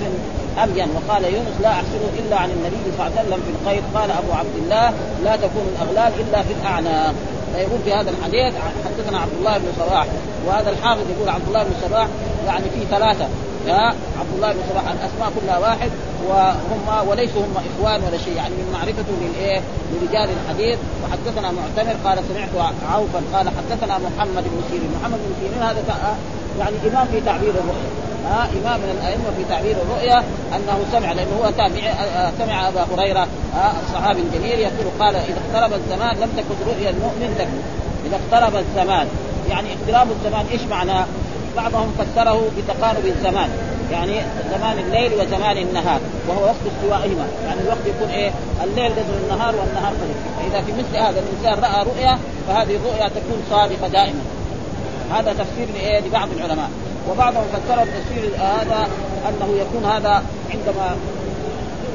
أبين 0.58 0.88
وقال 0.96 1.24
يونس 1.24 1.56
لا 1.62 1.68
أحسنه 1.68 2.10
إلا 2.18 2.36
عن 2.36 2.50
النبي 2.50 2.76
صلى 2.96 3.06
الله 3.06 3.18
عليه 3.18 3.28
وسلم 3.28 3.42
في 3.46 3.50
القيد. 3.50 3.82
قال 3.94 4.10
أبو 4.10 4.32
عبد 4.32 4.56
الله 4.62 4.92
لا 5.24 5.36
تكون 5.36 5.66
الأغلال 5.74 6.12
إلا 6.20 6.42
في 6.42 6.52
الأعناق 6.52 7.14
فيقول 7.54 7.78
في 7.84 7.92
هذا 7.94 8.10
الحديث 8.10 8.54
حدثنا 8.84 9.18
عبد 9.18 9.32
الله 9.38 9.58
بن 9.58 9.68
صباح 9.80 10.06
وهذا 10.46 10.70
الحافظ 10.70 11.02
يقول 11.16 11.28
عبد 11.28 11.46
الله 11.48 11.62
بن 11.62 11.72
صباح 11.88 12.06
يعني 12.46 12.64
في 12.64 12.80
ثلاثة. 12.90 13.28
يا 13.66 13.94
عبد 14.20 14.32
الله 14.36 14.52
بن 14.52 14.60
صباح 14.70 14.82
الأسماء 14.82 15.32
كلها 15.40 15.58
واحد. 15.58 15.90
وهم 16.28 17.08
وليسوا 17.08 17.42
هم 17.42 17.54
إخوان 17.70 18.00
ولا 18.04 18.18
شيء 18.18 18.36
يعني 18.36 18.54
من 18.54 18.70
معرفته 18.72 19.12
للإيه؟ 19.22 19.60
لرجال 19.92 20.28
الحديث. 20.36 20.78
وحدثنا 21.04 21.52
معتمر 21.52 21.96
قال 22.04 22.18
سمعت 22.28 22.72
عوفا 22.92 23.20
قال 23.34 23.48
حدثنا 23.48 23.98
محمد 23.98 24.44
بن 24.44 24.60
سيرين، 24.70 24.90
محمد 25.00 25.18
بن 25.18 25.34
سيرين 25.40 25.62
هذا 25.62 25.82
يعني 26.58 26.76
إمام 26.92 27.06
في 27.06 27.20
تعبير 27.20 27.50
الرؤيا 27.50 27.90
ها 28.24 28.48
إمام 28.62 28.80
من 28.80 28.98
الأئمة 28.98 29.24
في 29.36 29.44
تعبير 29.48 29.76
الرؤيا 29.82 30.18
أنه 30.56 30.78
سمع 30.92 31.12
لأنه 31.12 31.30
هو 31.40 31.50
تابع 31.50 31.94
سمع 32.38 32.68
أبا 32.68 32.86
هريرة 32.94 33.28
الصحابي 33.86 34.20
الجليل 34.20 34.58
يقول 34.58 34.86
قال 35.00 35.16
إذا 35.16 35.40
اقترب 35.44 35.72
الزمان 35.72 36.16
لم 36.16 36.28
تكن 36.36 36.70
رؤيا 36.70 36.90
المؤمن 36.90 37.34
تكذب 37.38 37.62
إذا 38.06 38.16
اقترب 38.16 38.56
الزمان 38.56 39.06
يعني 39.50 39.68
اقتراب 39.72 40.08
الزمان 40.10 40.46
إيش 40.52 40.62
معناه؟ 40.62 41.04
بعضهم 41.56 41.94
فسره 41.98 42.50
بتقارب 42.58 43.06
الزمان. 43.06 43.48
يعني 43.94 44.20
زمان 44.50 44.78
الليل 44.78 45.12
وزمان 45.14 45.56
النهار 45.58 46.00
وهو 46.28 46.42
وقت 46.44 46.64
استوائهما. 46.72 47.26
يعني 47.46 47.60
الوقت 47.60 47.86
يكون 47.86 48.08
إيه؟ 48.08 48.30
الليل 48.64 48.92
قدر 48.92 49.14
النهار 49.24 49.54
والنهار 49.56 49.92
قدر. 49.92 50.14
فإذا 50.38 50.60
في 50.66 50.72
مثل 50.72 50.96
هذا 50.96 51.22
الإنسان 51.24 51.64
رأى 51.64 51.84
رؤيا 51.84 52.18
فهذه 52.48 52.76
الرؤيا 52.76 53.08
تكون 53.08 53.42
صادقة 53.50 53.88
دائما. 53.88 54.20
هذا 55.14 55.32
تفسير 55.32 55.66
لإيه؟ 55.74 56.00
لبعض 56.00 56.28
العلماء. 56.36 56.70
وبعضهم 57.10 57.44
فسر 57.52 57.82
التفسير 57.82 58.30
هذا 58.38 58.88
أنه 59.28 59.56
يكون 59.60 59.84
هذا 59.90 60.22
عندما 60.50 60.96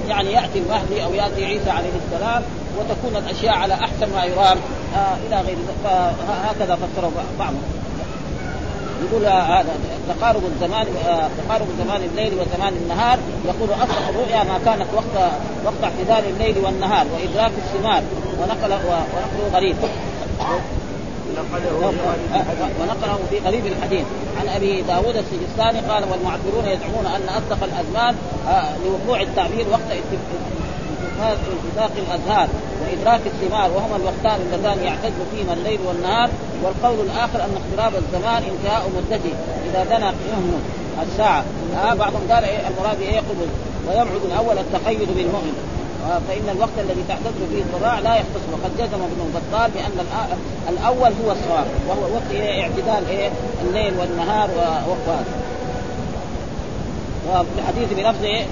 يعني 0.10 0.32
يأتي 0.32 0.60
المهدي 0.60 1.04
أو 1.04 1.14
يأتي 1.14 1.46
عيسى 1.46 1.70
عليه 1.70 1.90
السلام 2.06 2.44
وتكون 2.80 3.24
الأشياء 3.24 3.56
على 3.56 3.74
أحسن 3.74 4.14
ما 4.16 4.24
يرام. 4.26 4.58
آه 4.96 5.16
إلى 5.28 5.42
غير 5.42 5.58
فهكذا 6.28 6.76
فسره 6.76 7.12
بعضهم. 7.40 7.79
يقول 9.06 9.26
هذا 9.26 9.74
تقارب 10.10 10.42
الزمان 10.46 10.88
تقارب 11.38 11.68
زمان 11.80 12.02
الليل 12.02 12.34
وزمان 12.34 12.74
النهار. 12.74 13.20
يقول 13.46 13.70
اصح 13.84 14.08
الرؤيا 14.10 14.44
ما 14.44 14.60
كانت 14.66 14.88
وقت 14.94 15.32
وقت 15.66 15.84
اعتدال 15.84 16.32
الليل 16.34 16.66
والنهار 16.66 17.06
وإدراك 17.14 17.52
الثمار 17.58 18.04
ونقل 18.42 18.74
ونقله 18.74 19.50
غريب. 19.54 19.76
ونقله 22.82 23.20
في 23.30 23.40
غريب 23.46 23.66
الحديث. 23.66 24.06
عن 24.42 24.48
أبي 24.48 24.82
داود 24.82 25.16
السجستاني 25.16 25.80
قال 25.80 26.04
والمعبرون 26.12 26.66
يزعمون 26.66 27.06
أن 27.06 27.30
أصدق 27.30 27.64
الأزمان 27.64 28.16
لوقوع 28.86 29.22
التعبير 29.22 29.66
وقت 29.72 29.92
انفاق 31.66 31.92
الازهار 31.98 32.48
وإدراك 32.82 33.22
الثمار 33.26 33.72
وهما 33.72 33.96
الوقتان 33.96 34.42
اللذان 34.42 34.84
يعتد 34.84 35.14
فيهما 35.32 35.54
الليل 35.54 35.80
والنهار 35.88 36.30
والقول 36.64 37.06
الآخر 37.06 37.40
أن 37.46 37.54
اقتراب 37.62 37.94
الزمان 38.04 38.44
انتهاء 38.44 38.90
مدته 38.98 39.34
إذا 39.70 39.84
دنا 39.84 40.08
قيمه 40.08 40.60
الساعة. 41.02 41.44
آه 41.76 41.94
بعضهم 41.94 42.22
قال 42.32 42.44
إيه 42.44 42.60
المراد 42.68 43.02
إيه 43.02 43.18
قبل. 43.18 43.48
ويبعد 43.88 44.22
الأول 44.26 44.58
التقيد 44.58 45.00
بالمؤمن 45.00 45.54
آه 46.10 46.20
فإن 46.28 46.56
الوقت 46.56 46.78
الذي 46.80 47.04
تعتد 47.08 47.34
فيه 47.52 47.62
الضراع 47.62 48.00
لا 48.00 48.16
يختص. 48.16 48.46
وقد 48.54 48.72
جزم 48.78 49.02
ابن 49.04 49.32
بطال 49.36 49.72
بأن 49.72 50.06
الأول 50.70 51.12
هو 51.26 51.32
الصواب 51.32 51.66
وهو 51.88 52.02
وقت 52.02 52.32
إيه 52.32 52.62
اعتدال 52.62 53.10
إيه 53.10 53.30
الليل 53.62 53.94
والنهار 54.00 54.50
ووقت 54.58 55.26
وفي 57.30 57.48
الحديث 57.60 57.94
بلفظ 57.94 58.24
إيه 58.24 58.46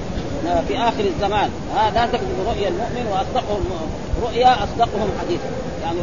في 0.67 0.77
آخر 0.77 1.03
الزمان. 1.15 1.50
ها 1.75 1.91
لا 1.91 2.06
تكذب 2.06 2.48
رؤيا 2.48 2.67
المؤمن 2.67 3.08
واصدقهم 3.12 3.63
رؤيا 4.22 4.63
أصدقهم 4.63 5.10
حديثا. 5.22 5.50
يعني 5.84 6.00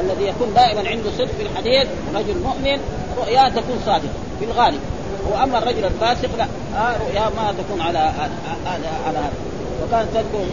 الذي 0.00 0.28
يكون 0.28 0.54
دائما 0.54 0.88
عنده 0.88 1.10
صدق 1.18 1.30
في 1.38 1.42
الحديث 1.42 1.88
رجل 2.14 2.38
مؤمن 2.44 2.80
رؤيا 3.18 3.48
تكون 3.48 3.78
صادقة 3.86 4.12
في 4.38 4.44
الغالب. 4.44 4.80
واما 5.32 5.58
الرجل 5.58 5.84
الفاسق 5.84 6.36
لا. 6.38 6.46
آه 6.76 6.96
رؤيا 6.96 7.20
ما 7.20 7.54
تكون 7.58 7.80
على 7.80 7.98
على 7.98 8.86
على 9.06 9.18
هذا. 9.18 9.32
وكانت 9.82 10.08
تذكر 10.14 10.46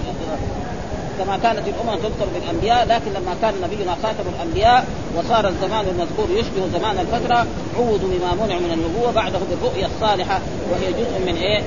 كما 1.19 1.37
كانت 1.37 1.59
الامم 1.67 1.99
تذكر 1.99 2.27
بالأنبياء 2.33 2.85
لكن 2.87 3.11
لما 3.13 3.35
كان 3.41 3.53
نبينا 3.63 3.95
خاتم 4.03 4.23
الأنبياء 4.35 4.85
وصار 5.17 5.47
الزمان 5.47 5.85
المذكور 5.87 6.27
يشبه 6.39 6.79
زمان 6.79 6.99
الفترة 6.99 7.45
عوضوا 7.77 8.09
بما 8.09 8.45
منع 8.45 8.59
من 8.59 8.71
النبوة 8.73 9.11
بعده 9.11 9.39
بالرؤيا 9.49 9.87
الصالحة 9.95 10.39
وهي 10.71 10.93
جزء 10.93 11.19
من 11.25 11.35
إيه؟ 11.35 11.61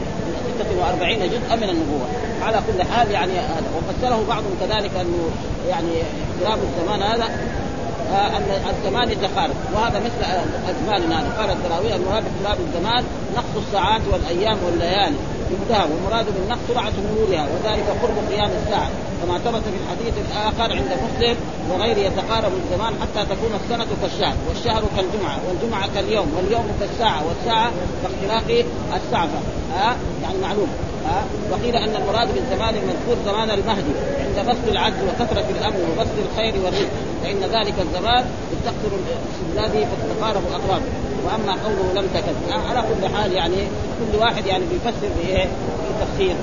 46 0.58 1.18
جزءا 1.18 1.56
من 1.56 1.70
النبوة. 1.70 2.06
على 2.42 2.58
كل 2.66 2.82
حال 2.82 3.10
يعني 3.10 3.32
وفسره 3.76 4.24
بعضهم 4.28 4.54
كذلك 4.60 4.90
أنه 5.00 5.30
يعني 5.68 6.02
اقتراب 6.40 6.58
الزمان 6.62 7.02
هذا 7.02 7.24
آه 8.12 8.36
أن 8.36 8.42
الزمان 8.70 9.10
يتقارب 9.10 9.54
وهذا 9.74 9.98
مثل 9.98 10.20
أزماننا. 10.70 11.18
قال 11.38 11.50
الدراوي 11.50 11.94
المراد 11.94 12.24
باقتراب 12.24 12.58
الزمان 12.66 13.04
نقص 13.36 13.64
الساعات 13.66 14.00
والأيام 14.12 14.58
والليالي. 14.66 15.16
انتهى. 15.62 15.86
والمراد 15.90 16.26
بالنقص 16.34 16.60
سرعه 16.68 16.92
مرورها 17.10 17.46
وذلك 17.52 17.86
قرب 18.02 18.16
قيام 18.30 18.50
الساعة. 18.62 18.90
كما 19.22 19.38
ثبت 19.38 19.62
في 19.62 19.76
الحديث 19.82 20.14
الآخر 20.26 20.72
عند 20.76 20.90
مسلم 21.04 21.36
وغيره 21.70 21.98
يتقارب 21.98 22.52
الزمان 22.64 22.94
حتى 23.02 23.26
تكون 23.26 23.50
السنة 23.64 23.86
كالشهر 24.02 24.34
والشهر 24.48 24.82
كالجمعة 24.96 25.38
والجمعة 25.48 25.88
كاليوم 25.94 26.32
واليوم 26.36 26.66
كالساعة 26.80 27.22
والساعة 27.28 27.70
كاختلاق 28.02 28.64
السعفه 28.96 29.38
ها؟ 29.74 29.96
يعني 30.22 30.38
معلوم. 30.42 30.68
ها؟ 31.06 31.24
وقيل 31.50 31.76
أن 31.76 31.96
المراد 31.96 32.34
بالزمان 32.34 32.74
المذكور 32.74 33.16
زمان 33.26 33.50
المهدي 33.50 33.92
عند 34.20 34.48
بسط 34.48 34.68
العدل 34.68 34.96
وكثرة 35.08 35.44
الامر 35.58 35.76
وبسط 35.90 36.16
الخير 36.30 36.54
والرزق. 36.64 36.88
فإن 37.22 37.40
ذلك 37.40 37.74
الزمان 37.80 38.24
تكثر 38.64 38.96
الذي 39.52 39.86
فتتقارب 39.86 40.42
الاطراف 40.50 40.82
وأما 41.24 41.52
قوله 41.64 41.92
لم 42.00 42.08
تكن. 42.14 42.52
على 42.68 42.82
كل 42.88 43.16
حال 43.16 43.32
يعني 43.32 43.56
كل 43.98 44.18
واحد 44.18 44.46
يعني 44.46 44.64
بيفسر 44.72 45.08
بإيه؟ 45.18 45.46
بتفسير. 46.00 46.36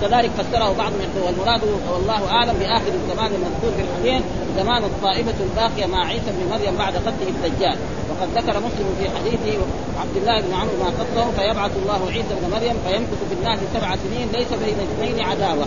وكذلك 0.00 0.30
فسره 0.30 0.72
بعض 0.78 0.92
من 0.92 1.22
والمراد 1.26 1.60
والله 1.92 2.30
أعلم 2.30 2.52
بآخر 2.60 2.92
الزمان 3.00 3.30
المذكور 3.34 3.70
في 3.76 3.82
الحديث 3.82 4.22
زمان 4.58 4.84
الطائفة 4.84 5.34
الباقية 5.40 5.86
مع 5.86 6.06
عيسى 6.06 6.30
بن 6.30 6.50
مريم 6.50 6.76
بعد 6.76 6.94
قتله 6.96 7.28
الدجال. 7.28 7.78
وقد 8.10 8.28
ذكر 8.34 8.60
مسلم 8.60 8.88
في 8.98 9.08
حديثه 9.16 9.58
عبد 10.00 10.16
الله 10.16 10.40
بن 10.40 10.54
عمرو 10.54 10.76
ما 10.84 10.90
قصه 11.00 11.30
فيبعث 11.36 11.70
الله 11.82 12.00
عيسى 12.06 12.34
بن 12.40 12.50
مريم 12.50 12.76
فيمكث 12.86 13.20
في 13.28 13.34
الناس 13.40 13.58
سبع 13.74 13.96
سنين 13.96 14.28
ليس 14.32 14.48
بين 14.48 14.76
اثنين 14.86 15.26
عداوة. 15.26 15.66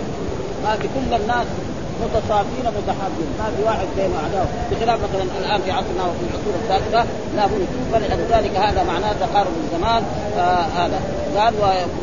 ما 0.63 0.75
في 0.75 0.87
كل 0.95 1.13
الناس 1.21 1.47
متصافين 2.03 2.65
متحابين. 2.77 3.29
ما 3.39 3.47
في 3.57 3.63
واحد 3.63 3.87
بينه 3.97 4.17
عداوة. 4.25 4.47
بخلاف 4.71 4.99
مثلا 5.03 5.23
الآن 5.39 5.61
في 5.61 5.71
عصرنا 5.71 6.03
وفي 6.09 6.23
العصور 6.27 6.53
السابقة 6.63 7.05
لا 7.35 7.45
بد. 7.45 7.67
فلذلك 7.91 8.55
هذا 8.55 8.83
معناه 8.83 9.13
تقارب 9.13 9.51
الزمان. 9.63 10.03
آه 10.37 10.65
هذا 10.79 11.22
قال 11.37 11.53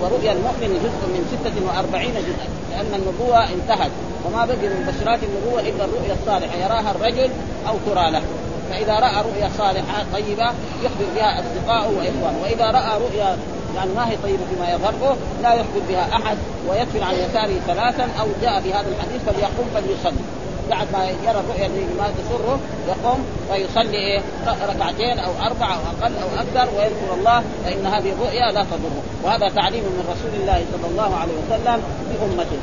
ورؤيا 0.03 0.33
المؤمن 0.33 0.71
جزء 0.85 1.03
من 1.15 1.23
46 1.45 2.03
جزءا 2.03 2.47
لأن 2.71 3.01
النبوة 3.01 3.39
انتهت 3.45 3.91
وما 4.27 4.45
بقي 4.45 4.69
من 4.69 4.83
بشرات 4.89 5.19
النبوة 5.23 5.61
إلا 5.61 5.85
الرؤيا 5.85 6.15
الصالحة 6.21 6.57
يراها 6.57 6.91
الرجل 6.91 7.31
أو 7.69 7.75
ترى 7.87 8.11
له. 8.11 8.23
فإذا 8.71 8.95
رأى 8.95 9.23
رؤيا 9.23 9.51
صالحة 9.59 10.05
طيبة 10.13 10.47
يخبر 10.85 11.07
بها 11.17 11.41
اصدقائه 11.41 11.89
وإخوانه 11.89 12.39
وإذا 12.43 12.65
رأى 12.65 13.01
رؤيا 13.01 13.37
يعني 13.77 13.91
ما 13.97 14.11
هي 14.11 14.17
طيبة 14.23 14.45
فيما 14.51 14.71
يظهره 14.71 15.17
لا 15.43 15.55
يخبر 15.55 15.81
بها 15.89 16.09
أحد 16.17 16.37
ويدفن 16.69 17.03
عن 17.03 17.15
يساره 17.15 17.61
ثلاثا 17.67 18.09
أو 18.21 18.27
جاء 18.43 18.61
بهذا 18.61 18.89
الحديث 18.89 19.21
فليقوم 19.27 19.67
فليصلي. 19.75 20.25
بعد 20.71 20.87
ما 20.93 21.05
يرى 21.05 21.41
الرؤيا 21.41 21.67
التي 21.67 21.95
ما 21.99 22.11
تسره 22.19 22.59
يقوم 22.89 23.25
فيصلي 23.53 23.97
إيه؟ 23.97 24.21
ركعتين 24.47 25.19
أو 25.19 25.31
أربع 25.47 25.75
أو 25.75 25.81
أقل 25.81 26.13
أو 26.17 26.29
أكثر 26.39 26.69
ويذكر 26.77 27.15
الله 27.19 27.43
فإن 27.65 27.87
هذه 27.87 28.13
الرؤيا 28.13 28.53
لا 28.53 28.63
تضره. 28.65 29.03
وهذا 29.25 29.49
تعليم 29.49 29.85
من 29.85 30.05
رسول 30.13 30.41
الله 30.41 30.65
صلى 30.73 30.91
الله 30.91 31.17
عليه 31.17 31.33
وسلم 31.33 31.83
لأمته. 32.11 32.61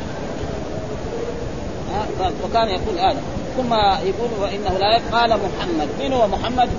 وكان 2.43 2.67
يقول 2.67 2.99
هذا. 2.99 3.21
ثم 3.57 3.73
يقول 4.07 4.29
وإنه 4.41 4.77
لا 4.77 4.99
قال 5.17 5.29
محمد. 5.29 5.87
من 5.99 6.13
هو 6.13 6.27
محمد؟ 6.27 6.69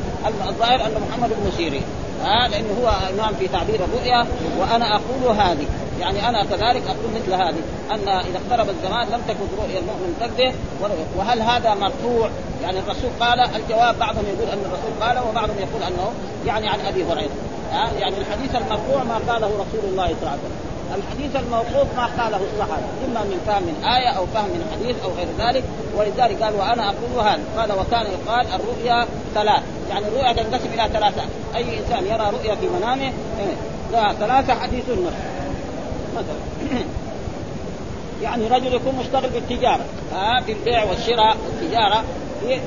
الظاهر 0.49 0.87
أن 0.87 0.95
محمد 1.09 1.29
بن 1.29 1.51
سيرين. 1.57 1.83
ها؟ 2.25 2.49
لأنه 2.49 2.69
هو 2.83 2.89
إمام 2.89 3.35
في 3.35 3.49
تعبير 3.49 3.81
الرؤيا 3.85 4.27
وأنا 4.61 4.97
أقول 4.97 5.37
هذه. 5.37 5.67
يعني 6.01 6.29
أنا 6.29 6.45
كذلك 6.45 6.83
أقول 6.87 7.11
مثل 7.15 7.35
هذه 7.35 7.63
أن 7.91 8.09
إذا 8.09 8.39
اقترب 8.39 8.69
الزمان 8.69 9.07
لم 9.07 9.21
تكن 9.29 9.63
رؤيا 9.63 9.79
المؤمن 9.79 10.17
تكذب 10.21 10.55
وهل 11.17 11.43
هذا 11.43 11.75
مرفوع؟ 11.75 12.31
يعني 12.63 12.79
الرسول 12.79 13.11
قال 13.21 13.41
الجواب 13.41 13.99
بعضهم 13.99 14.25
يقول 14.27 14.49
أن 14.49 14.59
الرسول 14.59 14.93
قال 15.01 15.29
وبعضهم 15.29 15.57
يقول 15.59 15.83
أنه 15.83 16.13
يعني 16.47 16.69
عن 16.69 16.81
أبي 16.81 17.05
هريرة. 17.05 17.31
يعني 17.73 18.19
الحديث 18.19 18.55
المرفوع 18.55 19.05
ما 19.05 19.33
قاله 19.33 19.47
رسول 19.47 19.91
الله 19.91 20.07
صلى 20.07 20.19
الله 20.21 20.31
عليه 20.31 20.41
وسلم. 20.41 20.69
الحديث 20.95 21.37
الموقوف 21.37 21.97
ما 21.97 22.07
قاله 22.07 22.41
الصحابة 22.53 22.87
إما 23.07 23.21
من 23.21 23.41
فهم 23.47 23.63
من 23.63 23.85
آية 23.85 24.09
أو 24.09 24.27
فهم 24.27 24.45
من 24.45 24.65
حديث 24.73 24.97
أو 25.05 25.11
غير 25.11 25.29
ذلك 25.39 25.65
ولذلك 25.97 26.43
قال 26.43 26.55
وأنا 26.55 26.85
أقول 26.89 27.27
هذا. 27.27 27.41
قال 27.57 27.73
وكان 27.73 28.07
يقال 28.07 28.47
الرؤيا 28.55 29.07
ثلاث. 29.35 29.63
يعني 29.91 30.09
الرؤيا 30.09 30.33
تنقسم 30.33 30.69
إلى 30.75 30.89
ثلاثة. 30.93 31.23
أي 31.57 31.79
إنسان 31.79 32.07
يرى 32.07 32.31
رؤيا 32.31 32.55
في 32.55 32.69
منامه 32.69 33.13
لا 33.93 34.13
ثلاثة 34.13 34.55
حديث 34.55 34.85
النفس 34.89 35.38
مثلا 36.17 36.81
يعني 38.23 38.47
رجل 38.47 38.75
يكون 38.75 38.95
مشتغل 38.95 39.31
بالتجارة. 39.31 39.85
ها 40.13 40.41
في 40.47 40.53
البيع 40.53 40.85
والشراء 40.85 41.37
والتجارة 41.47 42.05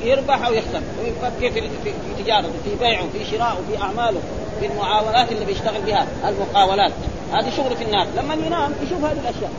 يربح 0.03 0.45
أو 0.45 0.53
يخسر. 0.53 0.81
ويفكر 1.03 1.51
في 1.51 1.69
في 1.83 2.24
تجارته 2.24 2.50
في 2.63 2.75
بيعه 2.79 3.03
في 3.13 3.25
شرائه 3.25 3.57
في 3.71 3.81
اعماله 3.81 4.19
في 4.60 4.65
المعاونات 4.65 5.31
اللي 5.31 5.45
بيشتغل 5.45 5.81
بها 5.81 6.07
المقاولات. 6.27 6.91
هذه 7.33 7.50
شغل 7.57 7.75
في 7.75 7.83
الناس. 7.83 8.07
لما 8.17 8.33
ينام 8.33 8.74
يشوف 8.83 9.05
هذه 9.05 9.19
الأشياء. 9.19 9.51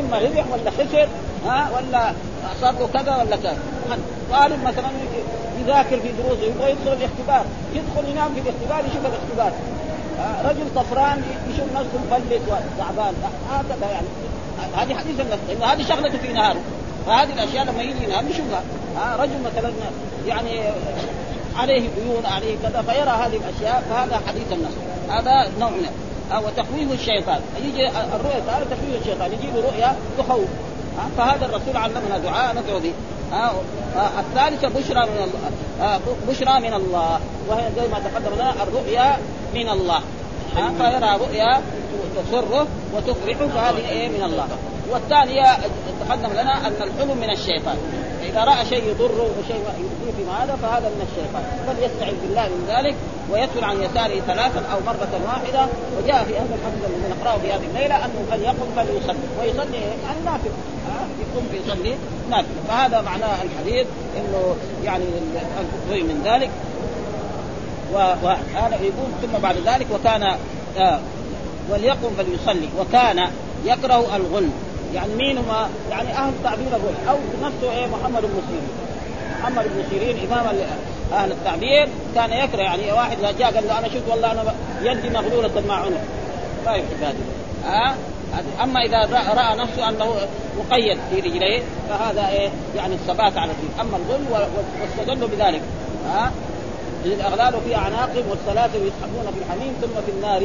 إما 0.00 0.18
ربح 0.18 0.44
ولا 0.52 0.70
خسر 0.70 1.08
ها 1.46 1.70
ولا 1.76 2.12
صار 2.60 2.72
له 2.72 2.88
كذا 2.92 3.16
ولا 3.16 3.36
كذا. 3.36 3.58
طالب 4.32 4.64
مثلا 4.64 4.88
يذاكر 5.60 6.00
في 6.00 6.08
دروسه 6.22 6.42
يبغى 6.42 6.70
يدخل 6.70 6.92
الاختبار. 6.92 7.44
يدخل 7.74 8.10
ينام 8.10 8.34
في 8.34 8.40
الاختبار 8.40 8.90
يشوف 8.90 9.06
الاختبار. 9.06 9.52
رجل 10.44 10.74
طفران 10.76 11.22
يشوف 11.50 11.66
نفسه 11.74 11.98
مفلس 12.10 12.42
وتعبان 12.46 13.14
هكذا 13.50 13.90
يعني. 13.90 14.06
هذه 14.76 14.94
حديث 14.94 15.20
النفس 15.20 15.64
هذه 15.64 15.88
شغلته 15.88 16.18
في 16.18 16.32
نهاره. 16.32 16.60
فهذه 17.06 17.32
الأشياء 17.32 17.64
لما 17.64 17.82
يجي 17.82 18.04
ينام 18.04 18.28
يشوفها. 18.28 18.62
ها 18.96 19.16
رجل 19.16 19.42
مثلا 19.44 19.72
يعني 20.26 20.60
عليه 21.56 21.80
ديون 21.80 22.26
عليه 22.26 22.56
كذا 22.62 22.82
فيرى 22.82 23.10
هذه 23.10 23.36
الأشياء 23.36 23.82
فهذا 23.90 24.20
حديث 24.26 24.52
النفس 24.52 24.76
هذا 25.10 25.50
نوع 25.60 25.70
من 25.70 25.86
وتخويف 26.32 26.92
الشيطان. 26.92 27.40
يجي 27.64 27.88
الرؤيا 27.88 28.40
تعالى 28.46 28.64
تخويف 28.64 29.00
الشيطان؟ 29.00 29.32
يجيب 29.32 29.56
رؤيا 29.56 29.96
تخوف. 30.18 30.48
فهذا 31.16 31.46
الرسول 31.46 31.76
علمنا 31.76 32.18
دعاء 32.18 32.54
ندعو 32.56 32.78
به 32.78 32.92
الثالثة 34.18 34.68
بشرى 34.68 35.06
من 35.10 35.22
الله. 35.24 36.00
بشرى 36.28 36.60
من 36.60 36.74
الله. 36.74 37.20
وهي 37.48 37.70
زي 37.76 37.88
ما 37.88 37.98
تقدم 37.98 38.34
لنا 38.34 38.62
الرؤيا 38.62 39.16
من 39.54 39.68
الله. 39.68 40.00
فيرى 40.54 41.16
رؤيا 41.16 41.60
تسره 42.16 42.66
وتفرحه 42.94 43.46
فهذه 43.46 43.88
إيه؟ 43.88 44.08
من 44.08 44.22
الله. 44.22 44.48
والثانية 44.90 45.56
تقدم 46.08 46.32
لنا 46.32 46.66
أن 46.66 46.72
الحلم 46.80 47.16
من 47.16 47.30
الشيطان. 47.30 47.76
فاذا 48.22 48.44
رأى 48.44 48.66
شيء 48.66 48.84
يضره 48.84 49.30
وشيء 49.38 49.56
يؤذيه 49.56 50.12
في 50.16 50.30
هذا 50.30 50.56
فهذا 50.62 50.88
من 50.88 51.06
الشيطان. 51.08 51.44
فليستعذ 51.66 52.14
بالله 52.22 52.48
من 52.48 52.64
ذلك 52.68 52.94
ويدخل 53.30 53.64
عن 53.64 53.76
يساره 53.82 54.20
ثلاثا 54.20 54.62
أو 54.72 54.78
مرة 54.86 55.20
واحدة. 55.26 55.66
وجاء 55.98 56.24
في 56.24 56.34
هذا 56.36 56.54
الحديث 56.58 56.82
الذي 56.86 57.14
نقراه 57.14 57.38
في 57.38 57.52
هذه 57.52 57.66
الليلة 57.74 57.96
أنه 58.04 58.26
فليقم 58.30 58.68
فليصلي. 58.76 59.26
ويصلي 59.40 59.76
يعني 59.76 60.20
نافل 60.24 60.50
يقوم 61.20 61.48
فيصلي 61.50 61.94
نافل 62.30 62.46
فهذا 62.68 63.00
معناه 63.00 63.42
الحديث 63.42 63.86
إنه 64.16 64.56
يعني 64.84 65.04
من 65.90 66.22
ذلك. 66.24 66.50
وهذا 67.92 68.76
يقول 68.80 69.10
ثم 69.22 69.38
بعد 69.42 69.56
ذلك 69.56 69.86
وكان 69.94 70.22
آه 70.78 71.00
وليقم 71.70 72.10
فليصلي. 72.18 72.68
وكان 72.80 73.30
يكره 73.64 74.16
الغل 74.16 74.48
يعني 74.94 75.14
مين 75.14 75.38
هم 75.38 75.44
يعني 75.90 76.12
أهل 76.12 76.32
تعبير 76.44 76.66
الغل 76.66 76.94
أو 77.08 77.16
نفسه 77.42 77.72
إيه 77.72 77.86
محمد 77.86 78.22
بن 78.22 78.42
سيرين. 78.48 78.68
محمد 79.40 79.64
بن 79.64 79.84
سيرين 79.90 80.30
إمام 80.30 80.46
أهل 81.12 81.32
التعبير. 81.32 81.88
كان 82.14 82.32
يكره 82.32 82.62
يعني 82.62 82.92
واحد 82.92 83.18
جاء 83.38 83.54
قال 83.54 83.66
له 83.66 83.78
أنا 83.78 83.88
شفت 83.88 84.08
والله 84.08 84.32
أنا 84.32 84.54
يدي 84.82 85.10
مغلولة 85.10 85.62
مع 85.68 85.74
عنق. 85.74 86.00
ما 86.66 86.72
يحب 86.72 87.02
هذه 87.02 87.14
ها 87.64 87.94
أما 88.62 88.80
إذا 88.80 88.98
راى 89.34 89.56
نفسه 89.56 89.88
أنه 89.88 90.14
مقيد 90.58 90.98
في 91.10 91.20
رجليه 91.20 91.62
فهذا 91.88 92.28
إيه؟ 92.28 92.50
يعني 92.76 92.94
الثبات 92.94 93.36
على 93.36 93.50
الدين. 93.52 93.70
أما 93.80 93.96
الغل 93.96 94.48
واستدلوا 94.80 95.28
بذلك. 95.28 95.60
ها؟ 96.06 96.32
الاغلال 97.04 97.54
في 97.64 97.76
أعناقهم 97.76 98.24
والثلاثه 98.30 98.78
يسحبون 98.78 99.32
في 99.32 99.38
الحميم 99.44 99.74
ثم 99.80 100.00
في 100.06 100.10
النار 100.12 100.42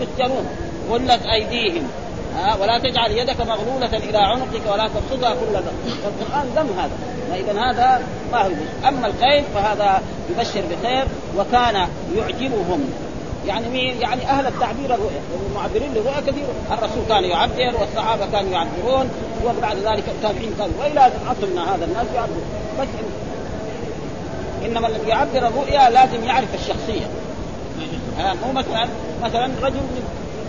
يسجنون. 0.00 0.46
غلت 0.90 1.26
أيديهم. 1.26 1.88
ها 2.36 2.56
ولا 2.56 2.78
تجعل 2.78 3.10
يدك 3.10 3.40
مغلولة 3.40 3.96
إلى 3.96 4.18
عنقك 4.18 4.72
ولا 4.72 4.88
تبسطها 4.88 5.34
كل 5.34 5.54
والقرآن 6.04 6.46
ذم 6.56 6.78
هذا. 6.78 6.90
فإذا 7.30 7.70
هذا 7.70 8.02
ما 8.32 8.42
هو 8.42 8.50
أما 8.88 9.06
القيد 9.06 9.44
فهذا 9.54 10.02
يبشر 10.30 10.62
بخير 10.70 11.04
وكان 11.38 11.88
يعجبهم. 12.16 12.90
يعني 13.46 13.68
مين؟ 13.68 14.00
يعني 14.00 14.22
أهل 14.22 14.46
التعبير 14.46 14.94
الرؤيا، 14.94 15.20
المعبرين 15.50 15.94
للرؤيا 15.94 16.20
كثير، 16.20 16.46
الرسول 16.70 17.02
كان 17.08 17.24
يعبر 17.24 17.80
والصحابة 17.80 18.26
كانوا 18.32 18.52
يعبرون. 18.52 19.10
وبعد 19.44 19.76
ذلك 19.76 20.04
التابعين 20.08 20.54
كانوا 20.58 20.74
وإلى 20.80 21.00
عصرنا 21.00 21.74
هذا 21.74 21.84
الناس 21.84 22.06
يعبرون، 22.14 22.44
بس 22.80 22.88
إنما 24.66 24.86
الذي 24.88 25.08
يعبر 25.08 25.46
الرؤيا 25.46 25.90
لازم 25.90 26.24
يعرف 26.24 26.54
الشخصية. 26.54 27.06
مو 28.18 28.52
مثلا 28.52 28.88
مثلا 29.22 29.50
رجل 29.62 29.80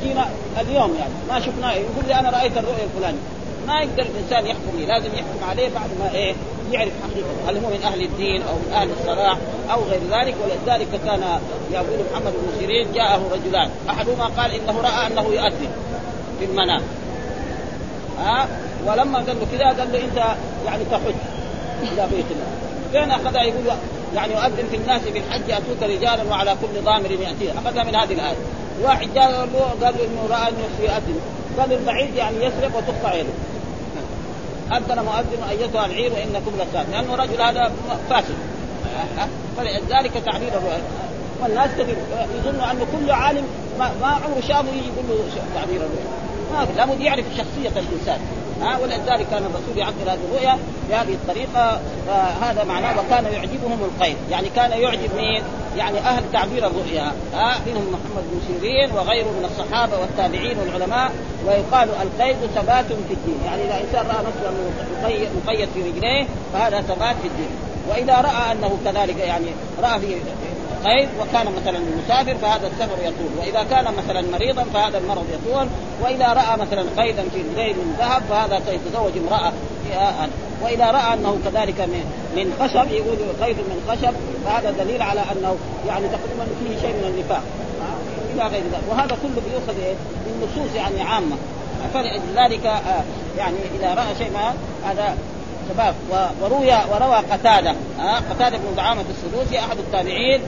يجينا 0.01 0.27
اليوم 0.59 0.95
يعني. 0.99 1.13
ما 1.29 1.39
شفناه 1.39 1.71
يقول 1.71 2.05
لي 2.07 2.19
أنا 2.19 2.29
رأيت 2.29 2.57
الرؤيا 2.57 2.83
الفلانية. 2.83 3.19
ما 3.67 3.79
يقدر 3.79 4.03
الإنسان 4.03 4.45
يحكم 4.45 4.77
لي 4.77 4.85
لازم 4.85 5.13
يحكم 5.13 5.49
عليه 5.49 5.69
بعد 5.69 5.89
ما 5.99 6.11
إيه 6.13 6.33
يعرف 6.71 6.91
حقيقته 7.03 7.49
هل 7.49 7.57
هو 7.57 7.69
من 7.69 7.83
أهل 7.83 8.01
الدين 8.01 8.41
أو 8.41 8.55
من 8.55 8.73
أهل 8.73 8.89
الصلاح 8.99 9.37
أو 9.71 9.83
غير 9.83 9.99
ذلك؟ 10.11 10.35
ولذلك 10.43 10.87
كان 11.05 11.39
يقول 11.71 11.99
محمد 12.11 12.31
بن 12.33 12.59
سيرين 12.59 12.91
جاءه 12.93 13.21
رجلان. 13.33 13.69
أحدهما 13.89 14.25
قال 14.25 14.51
إنه 14.51 14.81
رأى 14.81 15.07
أنه 15.07 15.21
يؤذن 15.21 15.69
في 16.39 16.45
المنام. 16.45 16.81
ها؟ 18.19 18.47
ولما 18.85 19.17
قال 19.19 19.37
له 19.39 19.47
كذا 19.51 19.67
قال 19.67 19.91
له 19.93 19.99
أنت 19.99 20.35
يعني 20.65 20.83
تحج 20.91 21.15
إلى 21.81 22.07
بيت 22.11 22.25
الله 22.31 22.51
فين 22.91 23.11
أخذها؟ 23.11 23.43
يقول 23.43 23.65
يعني 24.15 24.33
يؤذن 24.33 24.67
في 24.71 24.77
الناس 24.77 25.01
بالحج 25.01 25.51
أتوك 25.51 25.83
رجالا 25.83 26.23
وعلى 26.29 26.55
كل 26.61 26.81
ضامر 26.81 27.11
ياتيه 27.11 27.51
أخذها 27.51 27.83
من 27.83 27.95
هذه 27.95 28.13
الآية. 28.13 28.35
واحد 28.83 29.13
جاء 29.13 29.25
قال 29.25 29.49
له 29.81 29.89
انه 29.89 30.27
راى 30.29 30.49
انه 30.49 30.67
يؤذن 30.79 31.19
قال 31.59 31.73
البعيد 31.73 32.15
يعني 32.15 32.35
يسرق 32.35 32.77
وتقطع 32.77 33.13
يده. 33.13 33.29
اذن 34.71 35.05
مؤذن 35.05 35.43
أيتها 35.49 35.85
العير 35.85 36.11
وإنكم 36.13 36.51
لسان 36.55 36.85
لأنه 36.91 37.13
الرجل 37.13 37.41
هذا 37.41 37.71
فاسد. 38.09 38.35
فلذلك 39.57 40.11
تعبير 40.25 40.47
الرؤيا 40.47 40.81
والناس 41.41 41.69
كثير. 41.79 41.95
يظنوا 42.37 42.71
انه 42.71 42.87
كل 42.97 43.11
عالم 43.11 43.43
ما, 43.79 43.91
ما 44.01 44.07
عمره 44.07 44.41
شافه 44.47 44.69
يجي 44.69 44.87
يقول 44.87 45.05
له 45.09 45.41
تعبير 45.55 45.75
الرؤيا 45.75 46.07
ما 46.53 46.67
لابد 46.77 47.01
يعرف 47.01 47.25
شخصية 47.37 47.79
الإنسان. 47.79 48.19
ها؟ 48.61 48.77
ولذلك 48.77 49.27
كان 49.31 49.43
الرسول 49.45 49.77
يعبر 49.77 50.03
هذه 50.05 50.19
الرؤيا 50.31 50.57
بهذه 50.89 51.13
الطريقة. 51.13 51.81
فهذا 52.07 52.63
معناه 52.63 52.99
وكان 52.99 53.33
يعجبهم 53.33 53.79
القيد. 53.83 54.17
يعني 54.31 54.49
كان 54.55 54.71
يعجب 54.71 55.15
مين؟ 55.15 55.43
يعني 55.77 55.99
أهل 55.99 56.23
تعبير 56.33 56.67
الرؤيا. 56.67 57.11
ها 57.33 57.55
منهم 57.67 57.87
محمد 57.87 58.23
بن 58.31 58.41
سيرين 58.47 58.91
وغيره 58.91 59.25
من 59.25 59.45
الصحابة 59.51 59.99
والتابعين 59.99 60.57
والعلماء 60.59 61.11
ويقال 61.47 61.89
القيد 61.89 62.35
ثبات 62.55 62.85
في 62.85 63.13
الدين. 63.13 63.39
يعني 63.45 63.61
إذا 63.63 63.81
إنسان 63.81 64.05
رأى 64.05 64.25
نفسه 64.27 64.51
مقيد 65.45 65.69
في 65.73 65.81
رجليه 65.81 66.25
فهذا 66.53 66.81
ثبات 66.81 67.15
في 67.21 67.27
الدين. 67.27 67.49
وإذا 67.89 68.13
رأى 68.13 68.51
أنه 68.51 68.77
كذلك 68.85 69.17
يعني 69.17 69.45
رأى 69.83 69.99
في 69.99 70.15
قيد 70.85 71.09
وكان 71.19 71.45
مثلا 71.61 71.79
مسافر 71.79 72.35
فهذا 72.35 72.67
السفر 72.67 72.97
يطول. 73.01 73.31
وإذا 73.39 73.63
كان 73.63 73.85
مثلا 73.97 74.21
مريضا 74.21 74.63
فهذا 74.73 74.97
المرض 74.97 75.25
يطول. 75.33 75.67
وإذا 76.01 76.33
رأى 76.33 76.57
مثلا 76.57 76.83
قيدا 76.97 77.23
في 77.23 77.41
رجليه 77.41 77.73
من 77.73 77.95
ذهب 77.99 78.21
فهذا 78.29 78.61
سيتزوج 78.65 79.11
امرأة 79.17 79.51
وإذا 80.61 80.91
رأى 80.91 81.13
أنه 81.13 81.39
كذلك 81.45 81.81
من 82.35 82.53
خشب 82.59 82.91
يقول 82.91 83.17
قيد 83.41 83.57
من 83.57 83.81
خشب 83.89 84.13
فهذا 84.45 84.71
دليل 84.71 85.01
على 85.01 85.21
أنه 85.21 85.57
يعني 85.87 86.05
تقريبا 86.07 86.45
فيه 86.59 86.81
شيء 86.81 86.95
من 86.95 87.13
النفاق. 87.15 87.41
إلى 88.33 88.43
غير 88.43 88.63
ذلك. 88.63 88.83
وهذا 88.89 89.17
كله 89.23 89.41
بيؤخذ 89.49 89.79
إيه؟ 89.79 89.93
من 90.25 90.47
نصوص 90.47 90.75
يعني 90.75 91.01
عامة. 91.01 91.35
فلذلك 91.93 92.65
آه، 92.65 93.03
يعني 93.37 93.57
إذا 93.79 93.93
رأى 93.93 94.15
شيء 94.17 94.31
ما 94.31 94.53
هذا 94.85 95.17
شباب. 95.69 95.95
وروي 96.41 96.71
وروى 96.91 97.15
قتادة. 97.31 97.75
قتادة 98.29 98.57
بن 98.57 98.75
دعامه 98.77 99.03
السدوسي 99.09 99.59
أحد 99.59 99.77
التابعين. 99.77 100.41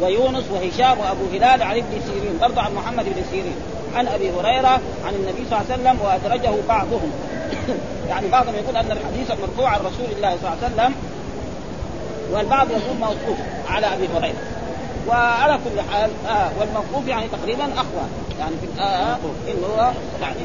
ويونس 0.00 0.44
وهشام 0.50 0.98
وأبو 0.98 1.24
هلال 1.32 1.62
عن 1.62 1.76
ابن 1.76 2.00
سيرين 2.06 2.38
برضه 2.40 2.62
عن 2.62 2.74
محمد 2.74 3.04
بن 3.04 3.22
سيرين 3.30 3.56
عن 3.94 4.06
أبي 4.06 4.30
هريرة 4.30 4.80
عن 5.06 5.14
النبي 5.14 5.44
صلى 5.50 5.58
الله 5.58 5.64
عليه 5.70 5.74
وسلم 5.74 5.98
وأدرجه 6.04 6.54
بعضهم. 6.68 7.12
يعني 8.10 8.28
بعضهم 8.28 8.54
يقول 8.54 8.76
أن 8.76 8.90
الحديث 8.90 9.30
المرفوع 9.30 9.68
عن 9.68 9.80
رسول 9.80 10.06
الله 10.16 10.36
صلى 10.42 10.52
الله 10.52 10.56
عليه 10.62 10.74
وسلم 10.74 10.94
والبعض 12.32 12.70
يقول 12.70 12.96
موقوف 13.00 13.38
على 13.68 13.86
أبي 13.86 14.08
هريرة. 14.16 14.34
وعلى 15.08 15.58
كل 15.64 15.80
حال 15.92 16.10
آه 16.28 16.50
والموقوف 16.60 17.08
يعني 17.08 17.28
تقريبا 17.28 17.64
أقوى. 17.64 18.08
يعني 18.38 18.54
في 18.60 18.82
آه 18.82 19.18
إنه 19.48 19.92
يعني 20.22 20.40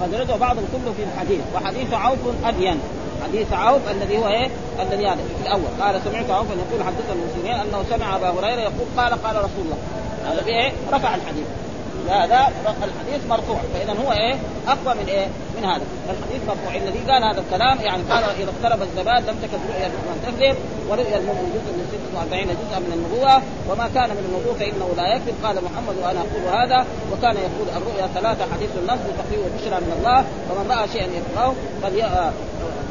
وأدرجه 0.00 0.36
بعضهم 0.36 0.64
كله 0.72 0.92
في 0.96 1.02
الحديث 1.02 1.40
وحديث 1.54 1.92
عوف 1.92 2.18
أبين. 2.44 2.80
حديث 3.24 3.52
عوف 3.52 3.80
الذي 3.90 4.18
هو 4.18 4.28
إيه؟ 4.28 4.48
الذي 4.80 5.06
هذا 5.06 5.16
في 5.16 5.46
الأول 5.46 5.70
قال 5.80 6.00
سمعت 6.04 6.30
عوف 6.30 6.46
يقول 6.50 6.86
حدثنا 6.86 7.12
المسلمين 7.12 7.54
أنه 7.54 7.84
سمع 7.90 8.16
أبا 8.16 8.30
هريرة 8.30 8.60
يقول 8.60 8.86
قال 8.96 9.22
قال 9.22 9.36
رسول 9.36 9.64
الله 9.64 9.78
هذا 10.26 10.42
بايه؟ 10.42 10.72
رفع 10.92 11.14
الحديث 11.14 11.46
هذا 12.08 12.52
الحديث 12.66 13.26
مرفوع 13.28 13.56
فإذا 13.74 13.92
هو 13.92 14.12
إيه؟ 14.12 14.34
أقوى 14.68 14.94
من 14.94 15.08
إيه؟ 15.08 15.26
من 15.56 15.64
هذا 15.64 15.82
الحديث 16.10 16.48
مرفوع 16.48 16.74
الذي 16.74 16.98
قال 16.98 17.24
هذا 17.24 17.40
الكلام 17.40 17.78
يعني 17.80 18.02
قال 18.02 18.24
إذا 18.24 18.50
اقترب 18.50 18.82
الزمان 18.82 19.22
لم 19.22 19.36
تكن 19.42 19.58
رؤيا 19.72 19.88
من 19.88 20.20
تكذب 20.26 20.56
ورؤيا 20.88 21.18
المؤمن 21.18 21.50
جزء 21.54 21.72
من 21.78 21.86
46 22.14 22.44
جزءا 22.44 22.78
من 22.78 22.92
النبوة 22.92 23.42
وما 23.68 23.90
كان 23.94 24.10
من 24.10 24.24
النبوه 24.28 24.54
فإنه 24.54 24.88
لا 24.96 25.14
يكذب 25.14 25.34
قال 25.44 25.56
محمد 25.64 25.96
وأنا 26.02 26.20
أقول 26.20 26.44
هذا 26.60 26.86
وكان 27.12 27.36
يقول 27.36 27.66
الرؤيا 27.76 28.06
ثلاثة 28.14 28.44
حديث 28.54 28.70
النصر 28.76 29.04
وتقرير 29.08 29.40
وبشرى 29.44 29.80
من 29.80 29.92
الله 29.98 30.18
ومن 30.50 30.70
رأى 30.70 30.88
شيئا 30.88 31.08
يكرهه 31.18 31.54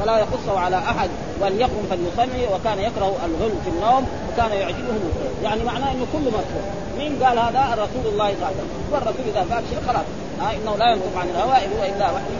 فلا 0.02 0.18
يقصه 0.18 0.60
على 0.60 0.78
أحد 0.78 1.10
وليقم 1.42 1.84
فليصلي 1.90 2.48
وكان 2.54 2.80
يكره 2.80 3.16
الغل 3.26 3.54
في 3.64 3.70
النوم 3.70 4.08
وكان 4.34 4.52
يعجبه 4.52 4.94
يعني 5.44 5.64
معناه 5.64 5.92
إنه 5.92 6.06
كله 6.14 6.32
مرفوع 6.32 6.64
مين 6.98 7.24
قال 7.24 7.40
هذا؟ 7.40 7.74
الرسول 7.74 8.14
الله 8.14 8.28
صلى 8.28 8.34
الله 8.34 8.46
عليه 8.46 8.56
وسلم. 8.56 8.92
والرسول 8.92 9.26
إذا 9.28 9.56
قال 9.56 9.64
شيء 9.70 9.80
خلاص؟ 9.88 10.06
آه 10.42 10.52
إنه 10.56 10.76
لا 10.78 10.92
ينطق 10.92 11.18
عن 11.18 11.28
الهوى 11.30 11.52
هو 11.52 11.96
إلا 11.96 12.12
وحي 12.12 12.38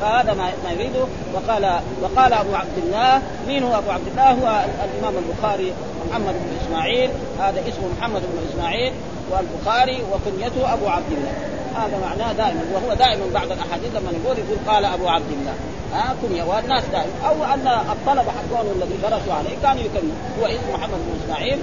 فهذا 0.00 0.34
ما 0.34 0.52
ما 0.64 0.70
يريده. 0.72 1.04
وقال 1.34 1.80
وقال 2.02 2.32
أبو 2.32 2.54
عبد 2.54 2.78
الله 2.84 3.22
مين 3.48 3.62
هو 3.62 3.78
أبو 3.78 3.90
عبد 3.90 4.08
الله؟ 4.08 4.30
هو 4.30 4.64
الإمام 4.84 5.14
البخاري 5.22 5.72
محمد 6.10 6.34
بن 6.34 6.56
إسماعيل. 6.62 7.10
هذا 7.40 7.60
اسمه 7.60 7.88
محمد 7.98 8.20
بن 8.20 8.38
إسماعيل 8.50 8.92
والبخاري 9.30 10.02
وكنيته 10.12 10.74
أبو 10.74 10.88
عبد 10.88 11.12
الله. 11.12 11.32
هذا 11.76 11.98
معناه 12.08 12.32
دائما 12.32 12.62
وهو 12.74 12.94
دائما 12.94 13.24
بعض 13.34 13.52
الأحاديث 13.52 13.90
لما 13.94 14.10
يقول 14.10 14.38
يقول 14.38 14.58
قال 14.68 14.84
أبو 14.84 15.08
عبد 15.08 15.30
الله. 15.30 15.54
ها 15.94 16.14
كنية 16.22 16.42
والناس 16.42 16.84
دائما 16.92 17.12
أو 17.28 17.44
أن 17.54 17.68
الطلبه 17.68 18.30
حقهم 18.30 18.66
الذي 18.76 18.96
درسوا 19.02 19.34
عليه 19.34 19.56
كانوا 19.62 19.82
يكنوا 19.82 20.14
هو 20.40 20.46
اسمه 20.46 20.76
محمد 20.76 20.98
بن 20.98 21.20
إسماعيل. 21.24 21.58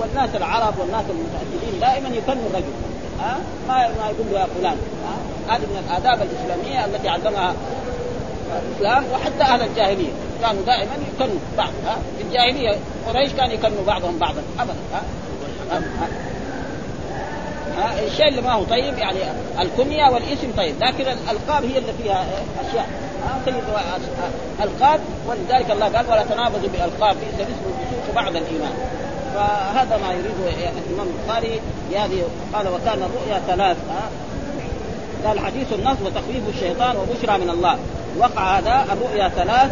والناس 0.00 0.30
العرب 0.34 0.78
والناس 0.78 1.04
المتأكدين 1.10 1.80
دائما 1.80 2.08
يكنوا 2.16 2.48
الرجل. 2.50 2.72
ها؟ 3.20 3.36
ما 3.68 3.74
ما 3.74 4.10
يقول 4.10 4.26
له 4.32 4.40
يا 4.40 4.46
فلان. 4.46 4.76
هذه 5.48 5.60
من 5.60 5.84
الآداب 5.88 6.28
الإسلامية 6.28 6.84
التي 6.84 7.08
علمها 7.08 7.54
الإسلام 8.68 9.04
وحتى 9.12 9.42
أهل 9.42 9.62
الجاهلية. 9.62 10.12
كانوا 10.42 10.62
دائما 10.66 10.92
يكنوا 11.14 11.38
بعض 11.58 11.72
ها؟ 11.86 11.96
في 12.18 12.24
الجاهلية 12.24 12.78
قريش 13.08 13.32
كانوا 13.32 13.52
يكنوا 13.52 13.84
بعضهم 13.86 14.18
بعضا. 14.18 14.42
ابدا 14.58 14.74
ها, 14.92 15.02
ها؟ 15.70 15.80
الشيء 18.06 18.28
اللي 18.28 18.42
ما 18.42 18.52
هو 18.52 18.64
طيب 18.64 18.98
يعني 18.98 19.18
الكنيه 19.60 20.10
والاسم 20.10 20.52
طيب 20.56 20.74
لكن 20.80 21.04
الألقاب 21.04 21.64
هي 21.64 21.78
اللي 21.78 21.92
فيها 22.02 22.24
أشياء. 22.68 23.09
سيد 23.44 23.54
القاب 24.62 25.00
ولذلك 25.26 25.70
الله 25.70 25.86
قال 25.86 26.06
ولا 26.10 26.24
تنابزوا 26.24 26.68
بالالقاب 26.68 27.16
بئس 27.16 27.34
الاسم 27.34 27.64
الفسوق 27.66 28.14
بعد 28.14 28.36
الإيمان. 28.36 28.72
فهذا 29.34 29.96
ما 29.96 30.12
يريده 30.12 30.70
الإمام 30.86 31.06
البخاري 31.06 31.60
هذه 31.94 32.22
قال 32.54 32.68
وكان 32.68 33.02
الرؤيا 33.02 33.40
ثلاث 33.46 33.76
قال 35.24 35.40
حديث 35.40 35.72
النص 35.72 35.96
وتخويف 36.04 36.42
الشيطان 36.54 36.96
وبشرى 36.96 37.38
من 37.38 37.50
الله. 37.50 37.78
وقع 38.18 38.58
هذا 38.58 38.86
الرؤيا 38.92 39.28
ثلاث 39.28 39.70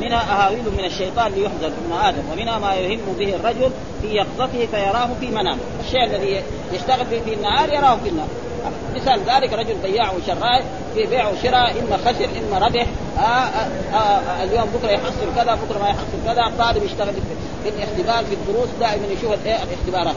منها 0.00 0.22
أهاويل 0.32 0.64
من 0.78 0.84
الشيطان 0.84 1.32
ليحزن 1.32 1.64
ابن 1.64 1.92
آدم 2.04 2.22
ومنها 2.32 2.58
ما 2.58 2.74
يهم 2.74 3.00
به 3.18 3.36
الرجل 3.36 3.70
في 4.02 4.08
يقظته 4.08 4.66
فيراه 4.66 5.08
في 5.20 5.26
منامه. 5.26 5.58
الشيء 5.86 6.04
الذي 6.04 6.42
يشتغل 6.72 7.06
فيه 7.06 7.20
في 7.20 7.34
النهار 7.34 7.68
يراه 7.68 7.96
في 7.96 8.08
النهار. 8.08 8.28
مثال 8.94 9.20
ذلك 9.26 9.52
رجل 9.52 9.74
بياع 9.82 10.12
وشراء 10.12 10.64
في 10.94 11.06
بيع 11.06 11.28
وشراء 11.28 11.70
إما 11.80 11.96
خسر 11.96 12.28
إما 12.48 12.66
ربح. 12.66 12.86
آه، 13.18 13.20
آه، 13.20 13.96
آه، 13.96 14.44
اليوم 14.44 14.64
بكرة 14.74 14.90
يحصل 14.90 15.34
كذا 15.36 15.54
بكرة 15.54 15.78
ما 15.78 15.88
يحصل 15.88 16.18
كذا 16.26 16.52
طالب 16.58 16.84
يشتغل 16.84 17.14
في 17.64 17.68
الاختبار 17.68 18.24
في 18.24 18.34
الدروس 18.34 18.68
دائما 18.80 19.06
يشوف 19.06 19.32
الايه 19.32 19.58
الاختبارات. 19.62 20.14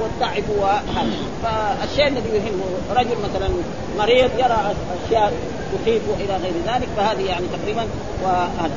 والتعب 0.00 0.42
وهذا 0.58 1.10
فالشيء 1.42 2.08
الذي 2.08 2.28
يهمه 2.28 2.64
رجل 3.00 3.16
مثلا 3.24 3.48
مريض 3.98 4.30
يرى 4.38 4.74
أشياء 5.06 5.32
تصيبه 5.72 6.14
إلى 6.20 6.36
غير 6.36 6.52
ذلك 6.66 6.88
فهذه 6.96 7.26
يعني 7.26 7.46
تقريبا 7.58 7.86
وهذا. 8.24 8.74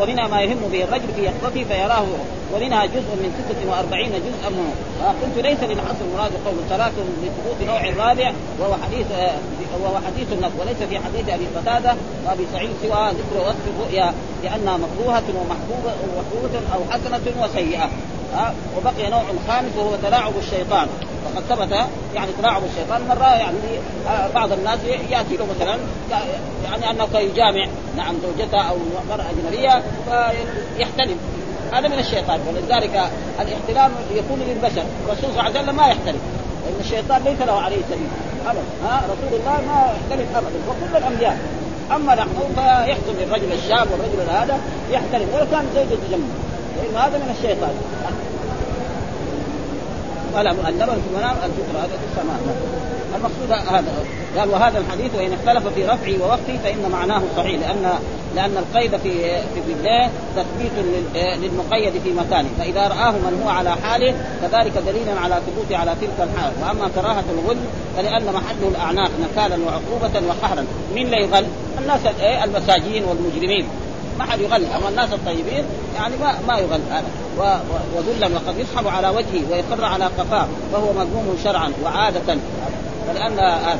ومنها 0.00 0.28
ما 0.28 0.40
يهم 0.40 0.58
به 0.72 0.84
الرجل 0.84 1.08
في 1.16 1.22
يقظته 1.22 1.64
فيراه 1.64 2.06
ومنها 2.54 2.86
جزء 2.86 3.10
من 3.22 3.30
46 3.48 4.08
جزءا 4.08 4.50
منه. 4.50 4.74
قلت 5.22 5.46
ليس 5.46 5.60
للحصر 5.62 6.04
المراد 6.08 6.32
قول 6.46 6.54
ثلاث 6.68 6.92
لثبوت 7.22 7.68
نوع 7.68 8.06
رابع 8.06 8.32
وهو 8.60 8.74
حديث 8.84 9.06
وهو 9.82 9.96
حديث 10.06 10.32
النفس 10.32 10.54
وليس 10.60 10.76
في 10.76 10.98
حديث 10.98 11.28
أبي 11.28 11.46
قتادة 11.56 11.94
وأبي 12.26 12.46
سعيد 12.52 12.70
سوى 12.82 13.10
ذكر 13.10 13.48
وصف 13.48 13.64
الرؤيا 13.76 14.14
لأنها 14.44 14.76
مكروهه 14.76 15.24
ومحبوبة 15.38 15.92
ومحبوبة 16.02 16.60
أو 16.74 16.80
حسنة 16.90 17.42
وسيئة. 17.42 17.88
ها 18.34 18.54
وبقي 18.76 19.10
نوع 19.10 19.22
خامس 19.48 19.76
وهو 19.78 19.96
تلاعب 20.02 20.32
الشيطان. 20.38 20.88
وقد 21.26 21.44
ثبت 21.48 21.72
يعني 22.14 22.30
تلاعب 22.38 22.62
الشيطان 22.64 23.08
مرة 23.08 23.34
يعني 23.34 23.56
آه، 24.08 24.28
بعض 24.34 24.52
الناس 24.52 24.78
يأتي 25.10 25.36
له 25.36 25.46
مثلا 25.56 25.76
يعني 26.64 26.90
أنه 26.90 27.18
يجامع 27.18 27.66
نعم 27.96 28.14
زوجته 28.22 28.60
أو 28.60 28.76
مرأة 29.10 29.24
أجنبية 29.30 29.82
فيحتلم. 30.04 31.18
هذا 31.72 31.88
من 31.88 31.98
الشيطان. 31.98 32.40
ولذلك 32.48 33.10
الاحتلام 33.40 33.90
يكون 34.14 34.40
للبشر 34.48 34.82
الرسول 35.06 35.30
صلى 35.30 35.30
الله 35.30 35.42
عليه 35.42 35.60
وسلم 35.60 35.76
ما 35.76 35.86
يحتلم 35.86 36.20
لأن 36.64 36.80
الشيطان 36.80 37.22
ليس 37.24 37.40
له 37.40 37.60
عليه 37.60 37.76
سبيل. 37.90 38.08
ابدا. 38.46 38.60
ها 38.84 39.02
رسول 39.04 39.40
الله 39.40 39.56
ما 39.66 39.92
يحتلم 39.96 40.26
ابدا. 40.36 40.58
وكل 40.68 40.96
الأنبياء. 40.96 41.38
أما 41.96 42.14
نحن 42.14 42.38
فيحصل 42.54 43.14
للرجل 43.18 43.52
الشاب 43.52 43.86
والرجل 43.90 44.30
هذا 44.30 44.58
يحترم 44.90 45.28
ولو 45.34 45.46
كان 45.50 45.64
زوجته 45.74 46.02
جنبه 46.10 46.34
لأنه 46.76 46.98
هذا 46.98 47.18
من 47.18 47.34
الشيطان. 47.38 47.74
قال 50.34 50.56
مؤدبا 50.56 50.94
في 50.94 51.08
المنام 51.10 51.36
الفطره 51.44 51.78
هذا 51.78 51.96
في 52.00 52.06
السماء. 52.10 52.38
المقصود 53.16 53.74
هذا. 53.74 53.92
قال 54.38 54.50
وهذا 54.50 54.78
الحديث 54.78 55.14
وإن 55.14 55.32
اختلف 55.32 55.74
في 55.74 55.84
رفعه 55.84 56.22
ووقفه 56.22 56.56
فإن 56.64 56.90
معناه 56.92 57.22
صحيح 57.36 57.60
لأن 57.60 57.98
لأن 58.36 58.56
القيد 58.56 58.96
في 58.96 59.12
في 59.54 59.72
الله 59.72 60.10
تثبيت 60.36 60.72
للمقيد 61.14 61.92
في 62.04 62.12
مكانه. 62.12 62.48
فإذا 62.58 62.88
رآه 62.88 63.10
من 63.10 63.42
هو 63.44 63.48
على 63.48 63.70
حاله 63.70 64.14
فذلك 64.42 64.72
دليل 64.86 65.18
على 65.18 65.40
ثبوته 65.46 65.76
على 65.76 65.94
تلك 66.00 66.28
الحال. 66.28 66.52
وأما 66.62 66.90
كراهة 66.94 67.24
الغل 67.30 67.56
فلأن 67.96 68.24
محله 68.24 68.68
الأعناق 68.68 69.10
نكالا 69.20 69.56
وعقوبة 69.64 70.26
وقهرا. 70.28 70.66
من 70.96 71.02
لا 71.02 71.18
يغل؟ 71.18 71.46
الناس 71.78 72.00
المساجين 72.44 73.04
والمجرمين. 73.04 73.66
ما 74.18 74.24
حد 74.24 74.40
يغل. 74.40 74.64
أما 74.64 74.88
الناس 74.88 75.12
الطيبين 75.12 75.64
يعني 75.96 76.16
ما 76.16 76.34
ما 76.48 76.58
يغل 76.58 76.80
هذا. 76.90 77.04
وذلا 77.96 78.26
وقد 78.26 78.58
يسحب 78.58 78.88
على 78.88 79.08
وجهه 79.08 79.42
ويقر 79.50 79.84
على 79.84 80.04
قفاه 80.04 80.46
فهو 80.72 80.92
مذموم 80.92 81.38
شرعا 81.44 81.72
وعادة. 81.84 82.36
فلأن 83.08 83.38
هذا. 83.38 83.78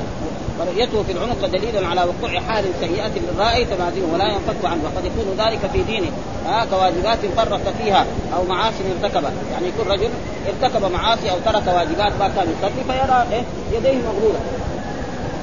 ورؤيته 0.60 1.02
في 1.02 1.12
العنق 1.12 1.46
دليل 1.46 1.84
على 1.84 2.00
وقوع 2.04 2.40
حال 2.40 2.64
سيئة 2.80 3.10
للرائي 3.16 3.64
تماثله 3.64 4.08
ولا 4.12 4.24
ينفك 4.24 4.64
عنه 4.64 4.80
وقد 4.84 5.04
يكون 5.04 5.46
ذلك 5.46 5.58
في 5.72 5.82
دينه. 5.82 6.10
ها 6.46 6.64
كواجبات 6.64 7.18
فرط 7.36 7.60
فيها 7.78 8.06
أو 8.36 8.44
معاصي 8.44 8.84
ارتكبها 9.02 9.32
يعني 9.52 9.68
يكون 9.68 9.92
رجل 9.92 10.10
ارتكب 10.48 10.92
معاصي 10.92 11.30
أو 11.30 11.36
ترك 11.44 11.66
واجبات 11.66 12.12
ما 12.20 12.28
كان 12.36 12.54
يصلي 12.58 12.84
فيرى 12.88 13.26
إيه 13.32 13.42
يديه 13.78 13.98
مغلوله 14.06 14.40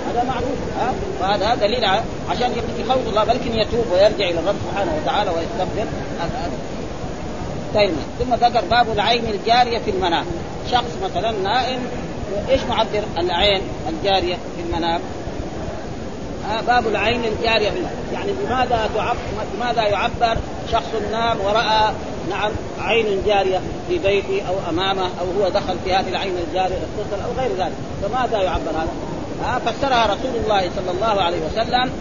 هذا 0.10 0.24
معروف 0.24 0.60
ها 0.80 0.94
وهذا 1.22 1.56
دليل 1.56 1.86
عشان 2.30 2.52
يخوض 2.80 3.08
الله 3.08 3.24
بلكن 3.24 3.60
يتوب 3.60 3.86
ويرجع 3.92 4.30
إلى 4.30 4.40
الرب 4.40 4.56
سبحانه 4.72 4.92
وتعالى 5.02 5.30
ويستغفر. 5.30 5.88
طيب 7.76 7.94
ثم 8.20 8.34
ذكر 8.34 8.66
باب 8.72 8.92
العين 8.92 9.26
الجارية 9.26 9.80
في 9.80 9.92
المنام. 9.92 10.26
شخص 10.72 10.98
مثلا 11.04 11.32
نائم 11.32 11.80
إيش 12.50 12.62
معبر 12.64 13.04
العين 13.18 13.62
الجارية 13.90 14.36
في 14.36 14.62
المنام؟ 14.70 15.02
آه 16.52 16.62
باب 16.62 16.88
العين 16.88 17.26
الجارية 17.26 17.70
في 17.70 17.78
المنام. 17.78 17.94
يعني 18.14 18.32
بماذا 18.32 18.90
تعبر 18.96 19.18
بماذا 19.56 19.82
يعبر 19.82 20.38
شخص 20.72 20.90
نام 21.12 21.38
ورأى 21.42 21.94
نعم 22.30 22.52
عين 22.80 23.24
جارية 23.26 23.62
في 23.90 23.98
بيته 23.98 24.42
أو 24.48 24.56
أمامه 24.70 25.10
أو 25.22 25.42
هو 25.42 25.50
دخل 25.50 25.76
في 25.86 25.94
هذه 25.94 26.10
العين 26.10 26.34
الجارية 26.48 26.76
اتصل 26.76 27.24
أو 27.24 27.32
غير 27.42 27.52
ذلك 27.58 27.74
فماذا 28.02 28.42
يعبر 28.44 28.72
هذا؟ 28.72 28.92
آه 29.44 29.60
فسرها 29.60 30.06
رسول 30.06 30.36
الله 30.46 30.70
صلى 30.76 30.92
الله 30.92 31.22
عليه 31.22 31.40
وسلم 31.46 31.92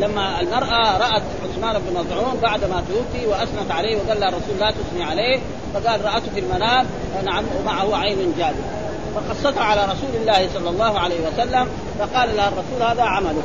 لما 0.00 0.40
المرأة 0.40 0.98
رأت 0.98 1.22
عثمان 1.44 1.82
بن 1.82 2.00
مظعون 2.00 2.38
بعد 2.42 2.64
ما 2.64 2.84
توفي 2.88 3.26
وأثنت 3.26 3.70
عليه 3.70 3.96
وقال 3.96 4.20
لها 4.20 4.28
الرسول 4.28 4.58
لا 4.60 4.70
تثني 4.70 5.04
عليه 5.04 5.38
فقال 5.74 6.04
رأته 6.04 6.30
في 6.34 6.40
المنام 6.40 6.86
نعم 7.24 7.44
ومعه 7.60 7.96
عين 7.96 8.34
جارية 8.38 8.77
فقصتها 9.14 9.62
على 9.62 9.84
رسول 9.84 10.20
الله 10.20 10.48
صلى 10.54 10.70
الله 10.70 10.98
عليه 10.98 11.16
وسلم 11.26 11.68
فقال 11.98 12.36
لها 12.36 12.48
الرسول 12.48 12.82
هذا 12.90 13.02
عمله. 13.02 13.42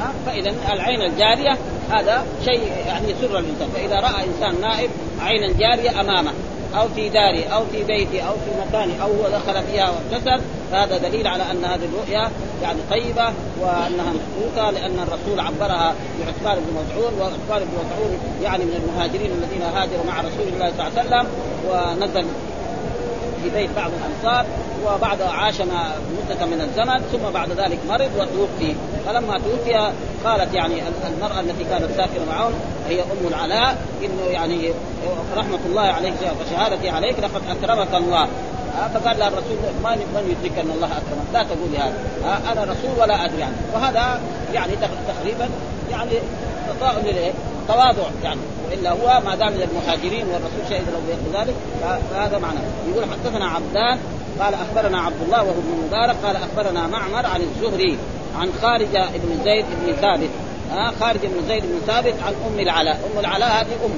ها؟ 0.00 0.12
فإذا 0.26 0.54
العين 0.72 1.02
الجارية 1.02 1.58
هذا 1.90 2.24
شيء 2.44 2.72
يعني 2.86 3.10
يسر 3.10 3.38
الإنسان. 3.38 3.68
فإذا 3.74 3.96
رأى 3.96 4.24
إنسان 4.24 4.60
نائب 4.60 4.90
عينا 5.20 5.52
جارية 5.58 6.00
أمامه. 6.00 6.32
أو 6.76 6.88
في 6.88 7.08
داره 7.08 7.44
أو 7.44 7.64
في 7.72 7.82
بيته 7.82 8.20
أو 8.20 8.32
في 8.32 8.68
مكانه 8.68 9.02
أو 9.02 9.08
هو 9.08 9.28
دخل 9.28 9.62
فيها 9.62 9.90
واغتسل 9.90 10.40
فهذا 10.72 10.98
دليل 10.98 11.26
على 11.26 11.42
أن 11.50 11.64
هذه 11.64 11.84
الرؤيا 11.84 12.30
يعني 12.62 12.78
طيبة 12.90 13.32
وأنها 13.60 14.12
مشكوكه 14.12 14.70
لأن 14.70 14.98
الرسول 14.98 15.40
عبرها 15.40 15.94
بعثمان 16.20 16.58
بن 16.64 16.72
مسعود 16.72 17.12
وعثمان 17.20 17.68
بن 17.68 17.74
مسعود 17.84 18.18
يعني 18.42 18.64
من 18.64 18.82
المهاجرين 18.84 19.30
الذين 19.30 19.62
هاجروا 19.62 20.04
مع 20.06 20.20
رسول 20.20 20.48
الله 20.52 20.72
صلى 20.76 20.88
الله 20.88 20.98
عليه 20.98 21.08
وسلم 21.08 21.26
ونزل 21.68 22.26
في 23.44 23.50
بيت 23.50 23.70
بعض 23.76 23.90
الأنصار 23.90 24.46
وبعد 24.86 25.22
عاش 25.22 25.60
مدة 25.60 26.46
من 26.46 26.60
الزمن 26.60 27.00
ثم 27.12 27.32
بعد 27.34 27.50
ذلك 27.50 27.78
مرض 27.88 28.10
وتوفي. 28.16 28.74
فلما 29.06 29.38
توفي 29.38 29.92
قالت 30.24 30.54
يعني 30.54 30.82
المرأة 31.06 31.40
التي 31.40 31.64
كانت 31.64 31.90
ساكنة 31.96 32.24
معهم 32.30 32.52
هي 32.88 33.02
أم 33.02 33.28
العلاء 33.28 33.76
إنه 34.04 34.30
يعني 34.30 34.70
رحمة 35.36 35.58
الله 35.66 35.82
عليك 35.82 36.14
وشهادتي 36.40 36.90
عليك 36.90 37.18
لقد 37.18 37.42
أكرمك 37.50 37.94
الله. 37.94 38.28
فقال 38.94 39.18
لها 39.18 39.28
الرسول 39.28 39.56
من 39.84 39.98
من 40.14 40.36
يدرك 40.36 40.58
أن 40.58 40.70
الله 40.74 40.86
أكرمك؟ 40.86 41.26
لا 41.32 41.42
تقولي 41.42 41.78
هذا. 41.78 41.94
أنا 42.52 42.62
رسول 42.62 43.00
ولا 43.00 43.24
أدري 43.24 43.40
يعني 43.40 43.54
وهذا 43.74 44.20
يعني 44.54 44.72
تقريبا 45.08 45.48
يعني 45.90 46.10
تواضع 47.68 48.08
يعني. 48.24 48.40
وإلا 48.70 48.90
هو 48.90 49.20
ما 49.26 49.34
دام 49.34 49.52
من 49.52 49.62
المهاجرين 49.62 50.26
والرسول 50.26 50.64
شهد 50.70 50.84
له 50.92 51.00
بذلك 51.32 51.54
فهذا 52.10 52.38
معنى. 52.38 52.58
يقول 52.88 53.04
حدثنا 53.04 53.46
عبدان 53.46 53.98
قال 54.40 54.54
أخبرنا 54.54 55.00
عبد 55.00 55.22
الله 55.26 55.42
وهو 55.42 55.50
ابن 55.50 55.86
مبارك 55.86 56.16
قال 56.24 56.36
أخبرنا 56.36 56.86
معمر 56.86 57.26
عن 57.26 57.40
الزهري 57.40 57.98
عن 58.38 58.48
خارجه 58.62 59.06
بن 59.14 59.44
زيد 59.44 59.64
بن 59.82 59.92
ثابت. 59.92 60.30
ها 60.70 60.92
خارجه 61.00 61.26
بن 61.26 61.48
زيد 61.48 61.62
بن 61.62 61.80
ثابت 61.86 62.14
عن 62.26 62.34
أم 62.46 62.60
العلاء. 62.60 63.00
أم 63.12 63.20
العلاء 63.20 63.48
هذه 63.48 63.74
أم. 63.84 63.90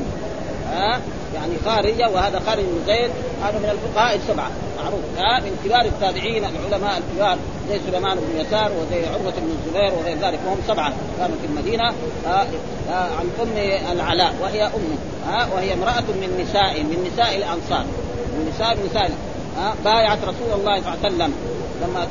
ها؟ 0.72 1.00
يعني 1.36 1.52
خارجة 1.64 2.08
وهذا 2.14 2.42
خارج 2.46 2.64
بن 2.64 2.80
زيد 2.86 3.10
هذا 3.42 3.58
من 3.58 3.70
الفقهاء 3.70 4.16
السبعة 4.16 4.50
معروف. 4.78 5.00
ها 5.18 5.40
من 5.40 5.58
كبار 5.64 5.84
التابعين 5.84 6.44
العلماء 6.44 6.98
الكبار 6.98 7.38
زي 7.70 7.78
سليمان 7.90 8.18
بن 8.18 8.40
يسار 8.40 8.70
وزي 8.72 9.06
عروة 9.06 9.34
بن 9.36 9.50
الزبير 9.58 9.92
وغير 9.98 10.16
ذلك 10.16 10.38
وهم 10.46 10.58
سبعة 10.68 10.92
كانوا 11.18 11.36
في 11.40 11.46
المدينة. 11.46 11.92
ها 12.26 12.46
عن 12.90 13.30
أم 13.42 13.58
العلاء 13.92 14.34
وهي 14.42 14.62
امه 14.62 14.98
ها 15.28 15.48
وهي 15.54 15.74
امرأة 15.74 16.00
من 16.22 16.44
نساء 16.48 16.82
من 16.82 17.10
نساء 17.12 17.36
الأنصار 17.36 17.84
من 18.32 18.52
نساء 18.54 18.76
نساء 18.90 19.10
بايعت 19.84 20.18
رسول 20.18 20.60
الله 20.60 20.80
صلى 20.80 20.94
الله 20.94 20.98
عليه 21.04 21.14
وسلم 21.14 21.32
لما 21.82 22.08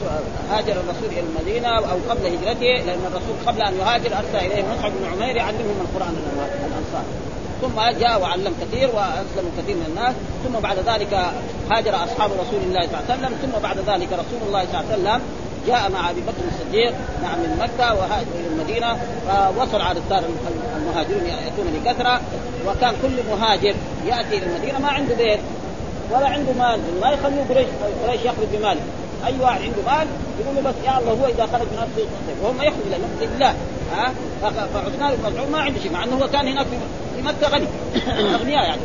هاجر 0.51 0.71
الرسول 0.71 1.09
إلى 1.11 1.19
المدينة 1.19 1.67
أو 1.67 1.97
قبل 2.09 2.25
هجرته 2.25 2.85
لأن 2.85 2.99
الرسول 3.05 3.35
قبل 3.47 3.61
أن 3.61 3.73
يهاجر 3.79 4.17
أرسل 4.17 4.45
إليه 4.45 4.63
مصعب 4.63 4.91
بن 4.91 5.05
عمير 5.05 5.35
يعلمهم 5.35 5.81
القرآن 5.81 6.15
الأنصار. 6.67 7.05
ثم 7.61 7.99
جاء 7.99 8.21
وعلم 8.21 8.53
كثير 8.61 8.89
وأسلم 8.95 9.51
كثير 9.57 9.75
من 9.75 9.85
الناس 9.87 10.15
ثم 10.43 10.59
بعد 10.59 10.77
ذلك 10.77 11.13
هاجر 11.71 11.95
أصحاب 11.95 12.31
رسول 12.31 12.61
الله 12.63 12.81
صلى 12.81 12.99
الله 12.99 13.03
عليه 13.09 13.19
وسلم 13.19 13.37
ثم 13.41 13.59
بعد 13.63 13.77
ذلك 13.77 14.07
رسول 14.13 14.47
الله 14.47 14.65
صلى 14.65 14.79
الله 14.79 14.91
عليه 14.91 15.01
وسلم 15.01 15.21
جاء 15.67 15.91
مع 15.91 16.09
أبي 16.09 16.21
بكر 16.21 16.43
الصديق 16.53 16.93
نعم 17.23 17.39
من 17.39 17.57
مكة 17.59 17.93
وهاجر 17.93 18.27
إلى 18.39 18.47
المدينة 18.47 18.97
فوصل 19.27 19.81
على 19.81 19.99
الدار 19.99 20.23
المهاجرون 20.77 21.25
يأتون 21.25 21.65
بكثرة 21.75 22.21
وكان 22.67 22.93
كل 23.01 23.23
مهاجر 23.31 23.75
يأتي 24.05 24.37
إلى 24.37 24.45
المدينة 24.45 24.79
ما 24.79 24.87
عنده 24.87 25.15
بيت 25.15 25.39
ولا 26.11 26.27
عنده 26.27 26.53
مال 26.53 26.79
ما 27.01 27.11
يخلوه 27.11 27.45
قريش 27.49 27.67
قريش 28.07 28.21
يخرج 28.21 28.47
بماله. 28.53 28.81
أي 29.25 29.33
واحد 29.39 29.61
عنده 29.61 29.81
مال 29.91 30.07
يقول 30.39 30.55
له 30.55 30.61
بس 30.61 30.75
يا 30.85 30.99
الله 30.99 31.11
هو 31.11 31.25
إذا 31.25 31.45
خرج 31.45 31.61
من 31.61 31.77
ارضه 31.77 32.07
وهو 32.43 32.53
ما 32.53 32.63
يخرج 32.63 32.79
الا 32.87 33.25
لله 33.25 33.55
ها؟ 33.95 34.13
فعثمان 34.73 35.15
بن 35.15 35.29
مظعون 35.29 35.51
ما 35.51 35.59
عنده 35.59 35.79
شيء 35.79 35.91
مع 35.91 36.03
إنه 36.03 36.15
هو 36.15 36.27
كان 36.27 36.47
هناك 36.47 36.65
مكة 37.25 37.47
غني 37.47 37.67
أغنياء 38.35 38.63
يعني. 38.63 38.81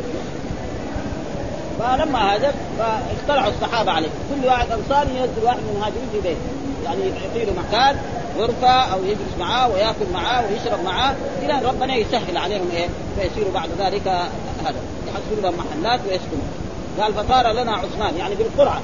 فلما 1.79 2.33
هاجر 2.33 2.51
فاقترعوا 2.77 3.51
الصحابة 3.51 3.91
عليه. 3.91 4.09
كل 4.29 4.47
واحد 4.47 4.67
أنصاري 4.71 5.09
ينزل 5.09 5.43
واحد 5.43 5.57
من 5.57 5.69
المهاجرين 5.73 6.09
في 6.11 6.19
بيته. 6.21 6.39
يعني 6.85 7.01
يعطي 7.01 7.45
له 7.45 7.53
مكان 7.67 7.97
غرفة 8.37 8.67
أو 8.67 9.03
يجلس 9.03 9.37
معاه 9.39 9.69
ويأكل 9.69 10.05
معاه 10.13 10.43
ويشرب 10.45 10.83
معاه 10.85 11.15
إلى 11.41 11.53
أن 11.53 11.63
ربنا 11.65 11.95
يسهل 11.95 12.37
عليهم 12.37 12.69
إيه؟ 12.73 12.87
فيصيروا 13.19 13.53
بعد 13.53 13.69
ذلك 13.79 14.07
هذا 14.65 14.81
يحصلوا 15.07 15.41
لهم 15.41 15.53
محلات 15.57 15.99
ويسكنوا 16.09 16.43
قال 16.99 17.13
فصار 17.13 17.51
لنا 17.51 17.71
عثمان 17.71 18.17
يعني 18.17 18.35
بالقرعة. 18.35 18.81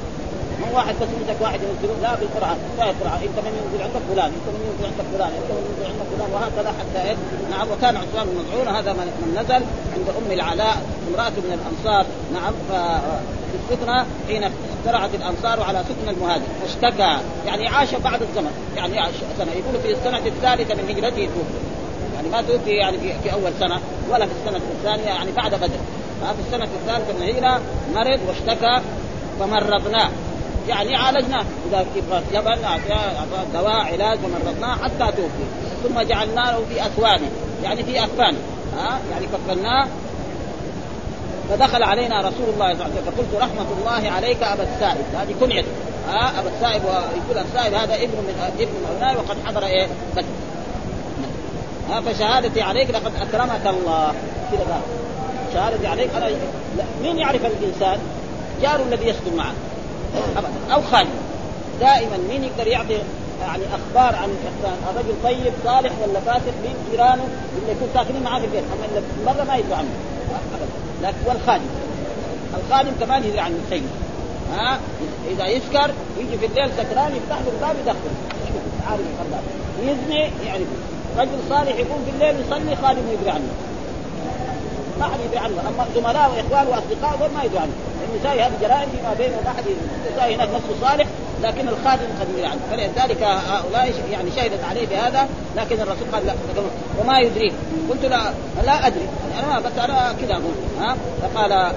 مو 0.60 0.78
واحد 0.78 0.96
بس 1.02 1.08
يمسك 1.20 1.42
واحد 1.42 1.60
ينزل 1.64 2.02
لا 2.02 2.16
بالقرعه 2.16 2.58
لا 2.78 2.90
القرعه 2.90 3.16
إنت 3.16 3.38
من 3.46 3.54
ينزل 3.60 3.84
عندك 3.84 4.02
فلان 4.12 4.32
إنت 4.38 4.48
من 4.54 4.62
ينزل 4.68 4.86
عندك 4.92 5.06
فلان 5.14 5.32
إنت 5.40 5.50
من 5.52 5.64
ينزل 5.70 5.86
عندك 5.92 6.08
فلان 6.16 6.30
وهكذا 6.34 6.74
حتى 6.80 7.10
إيه؟ 7.10 7.16
نعم 7.52 7.68
وكان 7.72 7.98
عثمان 7.98 8.26
بن 8.26 8.36
مظعون 8.40 8.76
هذا 8.76 8.94
من 8.94 9.38
نزل 9.40 9.62
عند 9.96 10.08
أم 10.18 10.32
العلاء 10.32 10.78
امرأة 11.10 11.30
من 11.30 11.60
الأنصار. 11.60 12.06
نعم 12.34 12.54
في 13.52 13.58
السكنه 13.64 14.06
حين 14.28 14.44
اقترعت 14.44 15.10
الأنصار 15.16 15.64
على 15.64 15.84
سكن 15.90 16.10
المهاجر. 16.10 16.44
فاشتكى. 16.62 17.18
يعني 17.46 17.68
عاش 17.68 17.96
بعد 17.96 18.22
الزمن. 18.22 18.52
يعني 18.78 19.00
عاش 19.00 19.14
سنة. 19.38 19.52
يقول 19.52 19.82
في 19.84 19.92
السنة 19.92 20.18
الثالثة 20.18 20.76
من 20.76 20.90
هجرته 20.90 21.26
توفي. 21.26 21.60
يعني 22.16 22.30
ما 22.30 22.42
توفي 22.42 22.72
يعني 22.72 22.98
في, 22.98 23.14
في 23.24 23.34
أول 23.34 23.52
سنة 23.60 23.80
ولا 24.10 24.26
في 24.26 24.32
السنة 24.32 24.62
الثانية 24.78 25.06
يعني 25.06 25.32
بعد 25.32 25.56
بدر. 25.56 25.80
ففي 26.22 26.42
السنة 26.48 26.64
الثالثة 26.64 27.14
من 27.14 27.24
الهجرة 27.24 27.62
مرض 27.96 28.20
واشتكى 28.28 28.82
فمرضناه. 29.40 30.10
يعني 30.68 30.96
عالجناه. 30.96 31.46
إذا 31.70 31.86
يبغى 31.96 32.22
جبل 32.34 32.58
دواء 33.54 33.94
علاج 33.94 34.20
ومرضناه 34.24 34.76
حتى 34.76 35.12
توفي. 35.18 35.46
ثم 35.84 36.02
جعلنا 36.02 36.42
له 36.42 36.66
في 36.70 36.86
اكوانه 36.86 37.30
يعني 37.64 37.84
في 37.84 38.04
اكفانه 38.04 38.38
ها؟ 38.78 39.00
يعني 39.12 39.26
كفناه 39.26 39.88
فدخل 41.50 41.84
علينا 41.84 42.20
رسول 42.20 42.50
الله 42.54 42.74
صلى 42.74 42.74
الله 42.74 42.84
عليه 42.84 42.94
وسلم. 42.94 43.06
فقلت 43.06 43.42
رحمة 43.42 43.66
الله 43.80 44.12
عليك 44.12 44.44
أبا 44.44 44.64
السائب. 44.64 45.06
هذه 45.14 45.36
كنيته 45.40 45.68
ها؟ 46.10 46.40
أبا 46.40 46.50
السائب 46.56 46.82
ويقول 46.86 47.46
السائب 47.46 47.74
هذا 47.74 47.96
ابن 47.96 48.18
من 48.18 48.52
ابن 48.60 48.72
من 49.02 49.18
وقد 49.18 49.38
حضر 49.46 49.66
إيه؟ 49.66 49.88
بدر. 50.16 50.26
ها؟ 51.90 52.02
فشهادتي 52.02 52.62
عليك 52.62 52.90
لقد 52.90 53.12
أكرمك 53.16 53.68
الله. 53.68 54.14
كذا 54.52 54.82
شهادتي 55.54 55.88
عليك. 55.88 56.10
أنا. 56.18 56.30
مين 57.04 57.18
يعرف 57.18 57.42
الإنسان؟ 57.46 58.00
جاره 58.62 58.84
الذي 58.84 59.08
يسكن 59.08 59.36
معه. 59.38 59.54
ابدا. 60.38 60.74
أو 60.74 60.82
خالد. 60.82 61.10
دائما 61.80 62.18
مين 62.30 62.44
يقدر 62.44 62.68
يعطي 62.68 62.94
يعني 63.42 63.64
أخبار 63.64 64.16
عن 64.16 64.30
الرجل 64.90 65.14
طيب 65.24 65.54
صالح 65.66 65.92
ولا 66.02 66.20
فاسق 66.20 66.54
مين 66.64 66.76
جيرانه؟ 66.92 67.28
اللي 67.58 67.72
يكون 67.72 67.88
ساكنين 67.94 68.24
معاه 68.24 68.40
في 68.40 68.46
البيت. 68.46 68.64
أما 68.64 69.34
مرة 69.34 69.44
ما 69.44 69.56
يدري 69.56 69.74
عنه. 69.74 69.90
ابدا. 70.54 70.68
لكن 71.04 71.18
والخادم 71.28 71.66
الخادم. 72.58 72.92
كمان 73.00 73.24
يدري 73.24 73.40
عن 73.40 73.60
السيد 73.66 73.84
ها؟ 74.54 74.80
إذا 75.32 75.48
يسكر 75.48 75.92
يجي 76.20 76.38
في 76.38 76.46
الليل 76.46 76.70
سكران 76.78 77.16
يفتح 77.16 77.38
له 77.38 77.52
الباب 77.56 77.76
يدخل. 77.82 78.14
عارف 78.90 79.02
الخرداب 79.02 79.44
يزني 79.84 80.32
يعني 80.46 80.66
رجل 81.18 81.40
صالح 81.50 81.76
يقوم 81.76 82.06
في 82.06 82.12
الليل 82.12 82.46
يصلي 82.46 82.76
خادم 82.76 83.02
يدري 83.14 83.30
عنه. 83.30 83.50
ما 85.00 85.06
حد 85.06 85.20
يدري 85.26 85.40
عنه. 85.40 85.62
أما 85.68 85.86
زملاء 85.96 86.32
وإخوان 86.32 86.68
وأصدقاء 86.68 87.18
دول 87.20 87.30
ما 87.36 87.44
يدري 87.44 87.60
عنه. 87.60 87.72
النساء 88.14 88.36
هذه 88.36 88.54
جرائم 88.62 88.90
فيما 88.90 89.14
بينه 89.18 89.38
وما 89.38 89.50
حد 89.50 89.64
النساء 90.06 90.36
هناك 90.36 90.50
نفسه 90.50 90.88
صالح 90.90 91.08
لكن 91.44 91.68
الخادم 91.68 92.06
قد 92.20 92.44
عنه 92.44 92.60
فلذلك 92.72 93.24
هؤلاء 93.24 93.94
يعني 94.12 94.32
شهدت 94.36 94.64
عليه 94.70 94.88
بهذا 94.88 95.28
لكن 95.56 95.76
الرسول 95.82 96.08
قال 96.14 96.26
لا 96.26 96.34
وما 97.00 97.20
يدريك 97.20 97.54
قلت 97.90 98.06
لا 98.06 98.32
لا 98.66 98.88
أدري. 98.88 99.08
يعني 99.34 99.48
أنا 99.48 99.60
بس 99.60 99.72
أنا 99.78 100.14
كذا 100.22 100.34
أقول 100.34 100.54
ها؟ 100.80 100.96
فقال 101.22 101.72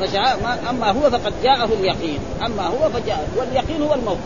فجاء 0.00 0.58
أما 0.70 0.90
هو 0.90 1.10
فقد 1.10 1.32
جاءه 1.42 1.68
اليقين. 1.80 2.18
أما 2.46 2.66
هو 2.66 2.90
فجاء 2.90 3.28
واليقين 3.36 3.82
هو 3.82 3.94
الموت. 3.94 4.18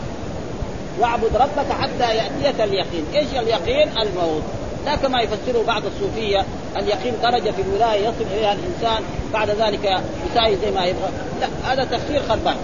واعبد 0.99 1.35
ربك 1.35 1.71
حتى 1.81 2.15
يأتيك 2.15 2.61
اليقين، 2.61 3.05
إيش 3.15 3.27
اليقين؟ 3.33 3.89
الموت، 3.97 4.43
لا 4.89 4.95
كما 4.95 5.21
يفسره 5.21 5.63
بعض 5.67 5.81
الصوفية 5.85 6.45
اليقين 6.77 7.13
درجة 7.23 7.51
في 7.51 7.61
الولاية 7.61 8.01
يصل 8.01 8.25
إليها 8.33 8.53
الإنسان 8.53 9.03
بعد 9.33 9.49
ذلك 9.49 10.01
يساوي 10.31 10.55
زي 10.55 10.71
ما 10.71 10.85
يبغى، 10.85 11.09
لا 11.41 11.73
هذا 11.73 11.83
تفسير 11.83 12.21
خربان، 12.29 12.55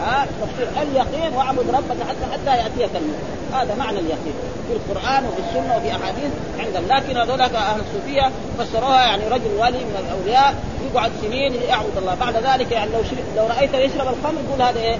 ها 0.00 0.26
تفسير 0.42 0.82
اليقين 0.82 1.32
واعبد 1.34 1.70
ربك 1.70 1.96
حتى 2.08 2.32
حتى 2.32 2.56
يأتيك 2.56 2.96
الموت، 2.96 3.20
هذا 3.52 3.74
معنى 3.74 3.98
اليقين. 3.98 4.34
في 4.68 4.72
القرآن 4.72 5.26
وفي 5.26 5.40
السنة 5.48 5.76
وفي 5.76 5.90
أحاديث 5.90 6.32
عندهم، 6.58 6.84
لكن 6.88 7.16
هذول 7.16 7.40
أهل 7.40 7.80
الصوفية 7.80 8.30
فسروها 8.58 9.02
يعني 9.02 9.28
رجل 9.28 9.50
ولي 9.58 9.78
من 9.78 10.06
الأولياء 10.06 10.54
يقعد 10.90 11.12
سنين 11.22 11.54
يعبد 11.68 11.96
الله، 11.96 12.14
بعد 12.14 12.36
ذلك 12.36 12.72
يعني 12.72 12.90
لو 12.92 13.00
لو 13.36 13.46
رايته 13.46 13.78
يشرب 13.78 14.08
الخمر 14.08 14.40
يقول 14.48 14.62
هذا 14.62 14.80
إيه؟ 14.80 14.96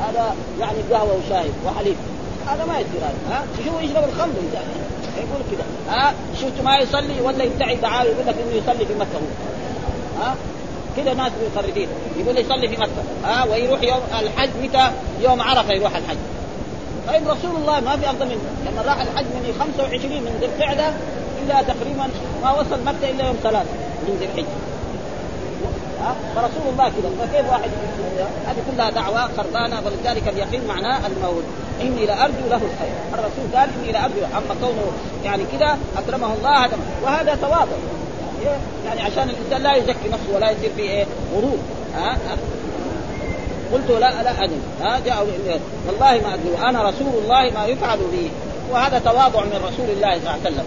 هذا 0.00 0.34
يعني 0.60 0.78
قهوة 0.92 1.18
وشاي 1.26 1.50
وحليب. 1.66 1.96
هذا 2.46 2.64
ما 2.64 2.74
يصير 2.74 3.00
هذا. 3.00 3.36
ها؟ 3.36 3.44
تشوفه 3.58 3.80
يشرب 3.80 4.04
الخمر؟ 4.08 4.32
يقول 5.16 5.42
كذا 5.50 5.64
ها؟ 5.88 6.14
شفت 6.40 6.64
ما 6.64 6.78
يصلي 6.78 7.20
ولا 7.20 7.44
يدعي 7.44 7.76
دعاوى 7.76 8.08
يقول 8.10 8.26
لك 8.26 8.34
إنه 8.34 8.54
يصلي 8.54 8.86
في 8.86 8.94
مكة 8.94 9.14
هو. 9.14 10.22
ها؟ 10.22 10.36
كذا 10.96 11.14
ناس 11.14 11.32
مخربين 11.52 11.88
يقول 12.16 12.38
يصلي 12.38 12.68
في 12.68 12.76
مكة. 12.76 13.02
ها؟ 13.24 13.44
ويروح 13.44 13.82
يوم 13.82 14.00
الحج 14.20 14.50
متى؟ 14.62 14.90
يوم 15.22 15.42
عرفة 15.42 15.72
يروح 15.72 15.96
الحج. 15.96 16.16
طيب 17.08 17.28
رسول 17.28 17.56
الله 17.56 17.80
ما 17.80 17.96
في 17.96 18.10
أفضل 18.10 18.26
منه. 18.26 18.40
لما 18.66 18.82
راح 18.82 19.00
الحج 19.00 19.24
من 19.24 19.54
25 19.60 20.12
من 20.12 20.36
ذي 20.40 20.46
القعدة 20.46 20.92
إلا 21.44 21.62
تقريبا 21.62 22.08
ما 22.42 22.50
وصل 22.52 22.84
مكة 22.84 23.10
إلا 23.10 23.26
يوم 23.26 23.36
ثلاثة 23.42 23.70
من 24.08 24.16
ذي 24.20 24.24
الحجه 24.24 24.73
فرسول 26.34 26.66
الله 26.72 26.88
كذا. 26.88 27.10
فكيف 27.20 27.50
واحد 27.50 27.70
هذه 28.46 28.56
كلها 28.70 28.90
دعوة 28.90 29.28
خربانة 29.36 29.82
ولذلك 29.84 30.28
اليقين 30.28 30.66
معناه 30.68 31.00
الموت. 31.06 31.44
إني 31.80 32.06
لأرجو 32.06 32.46
له 32.50 32.56
الخير. 32.56 32.94
الرسول 33.14 33.46
قال 33.56 33.68
إني 33.78 33.92
لأرجو 33.92 34.20
أما 34.24 34.54
كونه 34.60 34.92
يعني 35.24 35.44
كذا 35.52 35.78
أكرمه 35.96 36.34
الله 36.34 36.64
هذا 36.64 36.78
وهذا 37.02 37.34
تواضع 37.34 37.76
يعني 38.86 39.02
عشان 39.02 39.30
الإنسان 39.30 39.62
لا 39.62 39.74
يزكي 39.74 40.08
نفسه 40.12 40.34
ولا 40.34 40.50
يصير 40.50 40.70
فيه 40.76 40.90
إيه؟ 40.90 41.06
غرور. 41.34 41.58
ها؟ 41.96 42.16
قلت 43.72 43.90
لا 43.90 44.22
لا 44.22 44.44
أدري. 44.44 44.60
ها؟ 44.82 44.98
جاء 44.98 45.26
والله 45.86 46.20
ما 46.28 46.34
أدري. 46.34 46.68
أنا 46.68 46.82
رسول 46.82 47.12
الله 47.24 47.50
ما 47.50 47.66
يفعل 47.66 47.98
بي. 47.98 48.30
وهذا 48.70 48.98
تواضع 48.98 49.40
من 49.40 49.60
رسول 49.64 49.90
الله 49.90 50.10
صلى 50.10 50.18
الله 50.18 50.30
عليه 50.30 50.40
وسلم. 50.42 50.64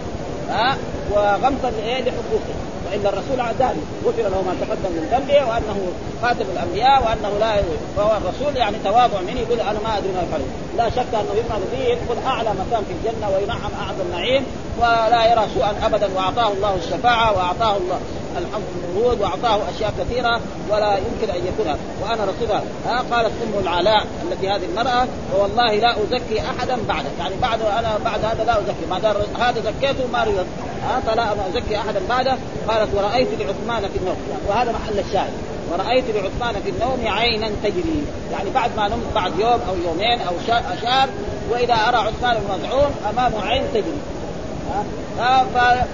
ها؟ 0.50 0.76
وغمطا 1.12 1.70
لحقوقه. 1.86 2.54
والا 2.92 3.08
الرسول 3.08 3.40
عدالي 3.40 3.80
غفر 4.04 4.22
له 4.22 4.42
ما 4.42 4.54
تقدم 4.60 4.92
من 4.96 5.08
ذنبه 5.12 5.48
وأنه 5.48 5.78
خاتم 6.22 6.46
الأنبياء 6.52 7.02
وأنه 7.04 7.38
لا 7.38 7.62
فهو 7.96 8.16
الرسول 8.16 8.56
يعني 8.56 8.76
تواضع 8.84 9.20
مني 9.20 9.40
يقول 9.40 9.60
أنا 9.60 9.78
ما 9.84 9.98
أدري 9.98 10.12
ما 10.12 10.22
يفعل. 10.22 10.40
لا 10.76 10.90
شك 10.90 11.14
أنه 11.14 11.32
يفعل 11.40 11.60
به 11.72 11.84
يدخل 11.84 12.26
أعلى 12.26 12.50
مكان 12.50 12.82
في 12.88 12.92
الجنة 12.92 13.28
وينعم 13.28 13.70
أعظم 13.82 14.10
نعيم 14.12 14.46
ولا 14.78 15.32
يرى 15.32 15.44
سوءا 15.54 15.72
ابدا 15.82 16.08
وأعطاه 16.16 16.52
الله 16.52 16.74
الشفاعة 16.74 17.32
وأعطاه 17.36 17.76
الله 17.76 18.00
الحمد 18.38 18.64
الورود 18.96 19.20
وأعطاه 19.20 19.60
أشياء 19.76 19.92
كثيرة 19.98 20.40
ولا 20.70 20.96
يمكن 20.96 21.30
أن 21.30 21.46
يكون 21.46 21.78
وأنا 22.02 22.24
رسولها 22.24 22.62
ها 22.86 23.04
قالت 23.10 23.32
أم 23.42 23.62
العلاء 23.62 24.06
التي 24.22 24.48
هذه 24.48 24.64
المرأة 24.64 25.06
ووالله 25.34 25.74
لا 25.74 25.96
أزكي 26.02 26.40
أحدا 26.40 26.78
بعدك. 26.88 27.10
يعني 27.18 27.34
بعد 27.42 27.62
أنا 27.62 27.98
بعد 28.04 28.24
هذا 28.24 28.44
لا 28.44 28.58
أزكي. 28.58 28.86
بعد 28.90 29.04
هذا 29.40 29.60
زكيته 29.60 30.06
ما 30.12 30.24
رضيت 30.24 30.46
ها 30.82 31.00
فلا 31.06 31.32
أزكي 31.48 31.76
أحدا 31.76 32.00
بعده. 32.08 32.36
قالت 32.68 32.94
ورأيت 32.94 33.28
لعثمان 33.40 33.88
في 33.92 33.98
النوم. 33.98 34.16
وهذا 34.48 34.72
محل 34.72 34.98
الشاهد. 34.98 35.32
ورأيت 35.72 36.04
لعثمان 36.14 36.62
في 36.62 36.70
النوم 36.70 36.98
عينا 37.06 37.50
تجري. 37.62 38.04
يعني 38.32 38.50
بعد 38.50 38.70
ما 38.76 38.88
نمت 38.88 39.14
بعد 39.14 39.32
يوم 39.38 39.60
أو 39.68 39.74
يومين 39.84 40.20
أو 40.20 40.34
شهر 40.82 41.08
وإذا 41.50 41.74
أرى 41.74 41.96
عثمان 41.96 42.36
بن 42.36 42.54
مزعون 42.54 42.90
أمامه 43.10 43.46
عين 43.46 43.62
تجري. 43.74 43.98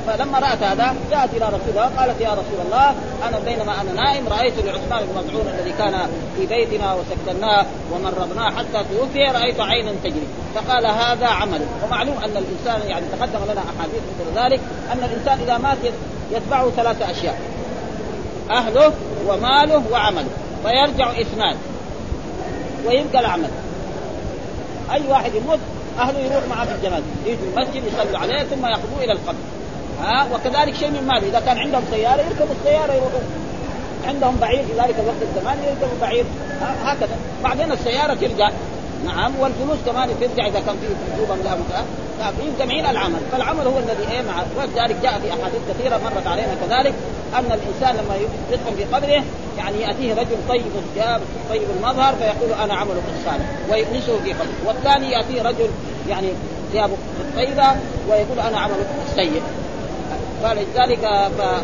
فلما 0.07 0.39
رأت 0.39 0.63
هذا 0.63 0.95
جاءت 1.11 1.31
إلى 1.35 1.47
رسول 1.47 1.69
الله 1.71 1.91
قالت 1.99 2.21
يا 2.21 2.31
رسول 2.31 2.61
الله 2.67 2.95
أنا 3.29 3.39
بينما 3.45 3.81
أنا 3.81 3.93
نائم 3.93 4.29
رأيت 4.29 4.55
لعثمان 4.65 5.07
بن 5.07 5.19
مزعون 5.19 5.47
الذي 5.59 5.73
كان 5.73 6.09
في 6.37 6.47
بيتنا 6.47 6.95
وسكناه 6.95 7.67
ومرضناه 7.93 8.51
حتى 8.51 8.85
توفي 8.91 9.25
رأيت 9.25 9.61
عينا 9.61 9.93
تجري. 10.05 10.27
فقال 10.55 10.87
هذا 10.87 11.27
عمل. 11.27 11.61
ومعلوم 11.85 12.17
أن 12.25 12.37
الإنسان 12.37 12.89
يعني 12.91 13.07
تقدم 13.19 13.45
لنا 13.45 13.61
أحاديث 13.61 14.01
مثل 14.21 14.45
ذلك 14.45 14.61
أن 14.93 14.99
الإنسان 14.99 15.39
إذا 15.41 15.59
مات 15.59 15.79
يتبعه 16.33 16.71
ثلاثة 16.71 17.11
أشياء 17.11 17.39
أهله 18.51 18.93
وماله 19.27 19.83
وعمله 19.93 20.31
فيرجع 20.65 21.11
إثنان 21.21 21.57
ويبقى 22.87 23.21
العمل. 23.21 23.51
أي 24.93 25.03
واحد 25.09 25.35
يموت 25.35 25.59
اهله 25.99 26.19
يروح 26.19 26.45
معه 26.51 26.65
في 26.67 26.75
الجنازة. 26.75 27.05
يجوا 27.27 27.45
المسجد 27.57 27.83
يصلوا 27.85 28.19
عليه 28.19 28.43
ثم 28.43 28.67
ياخذوه 28.67 29.05
إلى 29.05 29.13
القبر. 29.13 29.39
ها 30.03 30.27
وكذلك 30.35 30.75
شيء 30.75 30.91
من 30.91 31.07
ماله. 31.07 31.29
إذا 31.29 31.41
كان 31.41 31.59
عندهم 31.59 31.83
سيارة 31.91 32.21
يركبوا 32.21 32.55
السيارة 32.61 32.93
يروحوا 32.93 33.21
عندهم 34.07 34.37
بعير 34.37 34.65
في 34.65 34.73
ذلك 34.73 34.95
الوقت 35.01 35.23
الزمان 35.23 35.59
يركبوا 35.65 35.99
بعير. 36.01 36.25
هكذا. 36.85 37.17
بعدين 37.45 37.73
السيارة 37.73 38.15
ترجع. 38.15 38.51
نعم 39.05 39.33
والفلوس 39.41 39.79
كمان 39.87 40.09
ترجع 40.21 40.47
إذا 40.47 40.61
كان 40.61 40.77
في 40.81 40.87
وجوبا 41.15 41.43
لها 41.43 41.57
جمعين 42.59 42.87
العمل. 42.87 43.21
فالعمل 43.33 43.67
هو 43.67 43.79
الذي 43.79 44.13
إيه 44.13 44.23
مع 44.23 44.43
ولذلك 44.57 44.97
جاء 45.03 45.19
في 45.19 45.31
أحاديث 45.31 45.61
كثيرة 45.69 45.97
مرت 45.97 46.27
علينا 46.27 46.55
كذلك 46.67 46.95
أن 47.35 47.45
الإنسان 47.45 48.05
لما 48.05 48.17
يدخل 48.51 48.77
في 48.77 48.85
قبره 48.85 49.25
يعني 49.59 49.81
يأتيه 49.81 50.15
رجل 50.15 50.37
طيب 50.49 50.63
الثياب 50.77 51.21
طيب 51.51 51.63
المظهر 51.77 52.15
فيقول 52.15 52.61
أنا 52.65 52.75
عملك 52.75 53.03
الصالح 53.19 53.47
ويؤنسه 53.71 54.19
في 54.25 54.33
قبره. 54.33 54.67
والثاني 54.67 55.11
يأتيه 55.11 55.43
رجل 55.43 55.69
يعني 56.09 56.29
ثيابه 56.73 56.97
طيبه 57.37 57.77
ويقول 58.09 58.41
أنا 58.41 58.59
عملك 58.59 58.87
السيء 59.11 59.43
فلذلك 60.43 61.01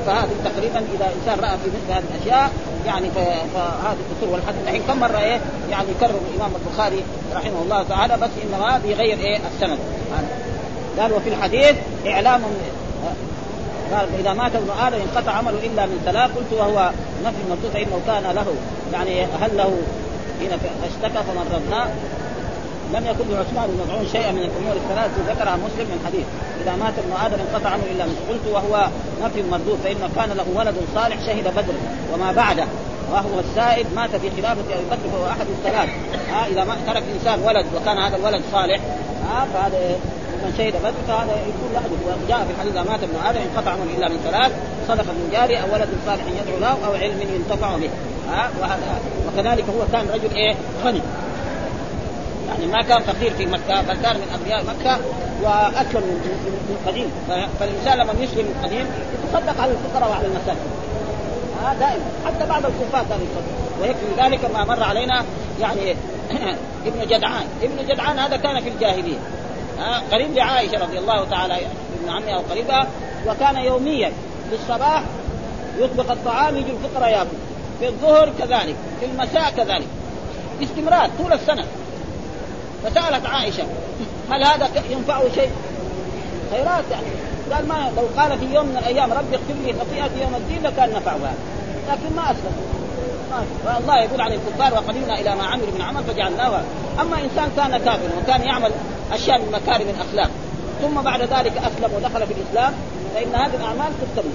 فهذه 0.06 0.34
تقريبا 0.44 0.78
إذا 0.94 1.12
إنسان 1.16 1.40
رأى 1.40 1.58
في 1.58 1.70
مثل 1.70 1.92
هذه 1.92 2.04
الأشياء 2.14 2.50
يعني 2.86 3.10
فهذه 3.54 3.96
القصور 4.10 4.34
والحديث. 4.34 4.62
الحين 4.64 4.82
كم 4.82 5.00
مرة 5.00 5.18
إيه 5.18 5.40
يعني 5.70 5.88
كرر 6.00 6.20
الإمام 6.34 6.50
البخاري 6.66 7.04
رحمه 7.34 7.62
الله 7.62 7.82
تعالى 7.82 8.16
بس 8.16 8.30
إنما 8.44 8.78
بغير 8.78 9.18
إيه 9.18 9.40
السند. 9.54 9.78
قال 10.98 11.12
وفي 11.12 11.28
الحديث 11.28 11.76
إعلام 12.06 12.42
قال 13.92 14.08
إذا 14.18 14.32
مات 14.32 14.56
ابن 14.56 14.70
آدم 14.86 14.98
انقطع 15.00 15.32
عمله 15.32 15.58
إلا 15.66 15.86
من 15.86 16.02
ثلاث 16.04 16.30
قلت 16.36 16.52
وهو 16.52 16.90
نفي 17.24 17.36
المردود 17.44 17.70
فإنه 17.74 18.00
كان 18.06 18.34
له 18.34 18.46
يعني 18.92 19.24
هل 19.24 19.56
له 19.56 19.76
حين 20.40 20.50
اشتكى 20.84 21.22
فمن 21.24 21.46
ردناه 21.54 21.86
لم 22.94 23.06
يكن 23.06 23.24
لعثمان 23.30 23.66
بن 23.70 23.82
مظعون 23.82 24.06
شيئا 24.12 24.32
من 24.32 24.38
الأمور 24.38 24.74
الثلاث 24.76 25.10
ذكرها 25.28 25.56
مسلم 25.56 25.86
من 25.92 26.00
حديث. 26.06 26.26
إذا 26.62 26.76
مات 26.76 26.94
ابن 26.98 27.12
آدم 27.26 27.38
انقطع 27.44 27.70
عنه 27.70 27.82
إلا 27.92 28.04
من 28.06 28.16
قلت 28.28 28.54
وهو 28.54 28.88
نفي 29.24 29.42
مردود 29.42 29.78
فانه 29.84 30.08
كان 30.16 30.30
له 30.36 30.46
ولد 30.54 30.74
صالح 30.94 31.16
شهد 31.26 31.46
بدر 31.56 31.74
وما 32.14 32.32
بعده. 32.32 32.66
وهو 33.12 33.40
السائد 33.40 33.86
مات 33.96 34.10
في 34.10 34.30
خلافة 34.30 34.60
أبي 34.74 34.84
بكر 34.90 35.06
فهو 35.12 35.26
أحد 35.26 35.46
الثلاث. 35.56 35.88
ها 36.32 36.46
إذا 36.46 36.64
ما 36.64 36.76
ترك 36.86 37.02
انسان 37.14 37.42
ولد 37.42 37.66
وكان 37.76 37.98
هذا 37.98 38.16
الولد 38.16 38.42
صالح 38.52 38.80
ها 39.28 39.46
فهذا 39.54 39.78
من 40.42 40.54
شهد 40.58 40.74
بدر 40.82 41.00
فهذا 41.08 41.32
يكون 41.32 41.70
له 41.74 41.82
وجاء 42.24 42.44
في 42.46 42.52
الحديث 42.52 42.72
إذا 42.72 42.82
مات 42.82 43.02
ابن 43.02 43.16
آدم 43.26 43.40
انقطع 43.40 43.70
عنه 43.70 43.82
إلا 43.98 44.08
من 44.08 44.18
ثلاث 44.24 44.52
صدقه 44.88 45.12
من 45.12 45.28
جاري 45.32 45.60
أو 45.62 45.74
ولد 45.74 45.88
صالح 46.06 46.22
يدعو 46.40 46.58
له 46.60 46.86
أو 46.86 46.92
علم 46.92 47.20
ينتفع 47.34 47.76
به. 47.76 47.90
ها 48.30 48.50
وهذا 48.60 49.00
وكذلك 49.28 49.64
هو 49.64 49.86
كان 49.92 50.06
رجل 50.14 50.36
إيه؟ 50.36 50.54
غني. 50.84 51.00
يعني 52.50 52.66
ما 52.66 52.82
كان 52.82 53.02
فقير 53.02 53.30
في 53.30 53.46
مكة 53.46 53.82
بل 53.82 53.94
كان 54.02 54.16
من 54.16 54.28
اغنياء 54.34 54.64
مكة 54.64 54.98
واسلم 55.42 56.02
من 56.68 56.76
قديم. 56.86 57.10
فالإنسان 57.60 57.98
لما 57.98 58.12
يسلم 58.12 58.44
من 58.44 58.60
قديم 58.64 58.86
يتصدق 59.24 59.60
على 59.62 59.72
الفقراء 59.72 60.10
وعلى 60.10 60.26
المساكين. 60.26 60.70
آه 61.64 61.74
دائما. 61.74 62.04
حتى 62.26 62.46
بعض 62.46 62.62
الكفار 62.66 63.04
كانوا 63.08 63.24
يصدق 63.24 63.82
ويكفي 63.82 64.22
ذلك 64.22 64.50
ما 64.54 64.64
مر 64.64 64.82
علينا 64.82 65.24
يعني 65.60 65.96
ابن 66.86 67.06
جدعان. 67.08 67.44
ابن 67.62 67.86
جدعان 67.88 68.18
هذا 68.18 68.36
كان 68.36 68.60
في 68.60 68.68
الجاهلية. 68.68 69.18
آه 69.80 70.02
قريب 70.12 70.34
لعائشة 70.34 70.78
رضي 70.78 70.98
الله 70.98 71.24
تعالى 71.24 71.54
ابن 71.54 72.10
عمها 72.10 72.36
وقريبها 72.36 72.86
وكان 73.26 73.56
يوميا 73.56 74.12
في 74.50 74.54
الصباح 74.54 75.02
يطبخ 75.78 76.10
الطعام 76.10 76.56
يجي 76.56 76.70
الفقراء 76.70 77.10
ياكل 77.10 77.28
في 77.80 77.88
الظهر 77.88 78.32
كذلك 78.38 78.76
في 79.00 79.06
المساء 79.06 79.50
كذلك. 79.56 79.86
باستمرار 80.60 81.10
طول 81.18 81.32
السنة. 81.32 81.64
فسألت 82.84 83.26
عائشة 83.26 83.64
هل 84.30 84.44
هذا 84.44 84.68
ينفعه 84.90 85.22
شيء؟ 85.34 85.50
خيرات 86.50 86.84
يعني. 86.90 87.06
قال 87.52 87.68
ما 87.68 87.90
لو 87.96 88.22
قال 88.22 88.38
في 88.38 88.54
يوم 88.54 88.66
من 88.66 88.76
الأيام 88.76 89.12
ربي 89.12 89.36
اغفر 89.36 89.54
لي 89.64 89.72
خطيئتي 89.72 90.22
يوم 90.22 90.34
الدين 90.34 90.62
لكان 90.62 90.90
نفعها. 90.90 91.34
لكن 91.88 92.16
ما 92.16 92.30
أسلم. 92.30 92.52
فالله 93.64 93.98
يقول 93.98 94.20
عن 94.20 94.32
الكفار 94.32 94.74
وقدمنا 94.74 95.20
إلى 95.20 95.34
ما 95.34 95.44
عملوا 95.44 95.70
من 95.74 95.82
عمل 95.82 96.04
فجعلناه. 96.04 96.60
أما 97.00 97.16
إنسان 97.24 97.50
كان 97.56 97.78
كافر 97.78 98.08
وكان 98.22 98.42
يعمل 98.42 98.70
أشياء 99.12 99.38
من 99.38 99.52
مكارم 99.52 99.88
الأخلاق 99.88 100.30
ثم 100.82 101.00
بعد 101.02 101.20
ذلك 101.20 101.52
أسلم 101.56 101.94
ودخل 101.96 102.26
في 102.26 102.32
الإسلام 102.32 102.72
فإن 103.14 103.34
هذه 103.34 103.54
الأعمال 103.54 103.92
تكتب 104.00 104.30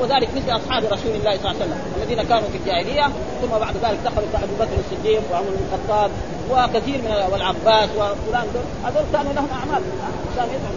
وذلك 0.00 0.28
مثل 0.36 0.56
أصحاب 0.56 0.84
رسول 0.84 1.12
الله 1.14 1.36
صلى 1.36 1.36
الله 1.36 1.48
عليه 1.48 1.58
وسلم 1.58 1.78
الذين 1.96 2.22
كانوا 2.22 2.48
في 2.48 2.56
الجاهلية 2.56 3.06
ثم 3.42 3.58
بعد 3.60 3.74
ذلك 3.76 3.98
دخلوا 4.04 4.28
كابو 4.32 4.54
بكر 4.60 4.78
الصديق 4.78 5.22
وعمر 5.32 5.46
بن 5.50 5.66
الخطاب 5.72 6.10
وكثير 6.50 6.98
من 7.02 7.32
والعباس 7.32 7.88
وفلان 7.90 8.46
هذول 8.84 9.04
كانوا 9.12 9.32
لهم 9.32 9.48
أعمال 9.60 9.82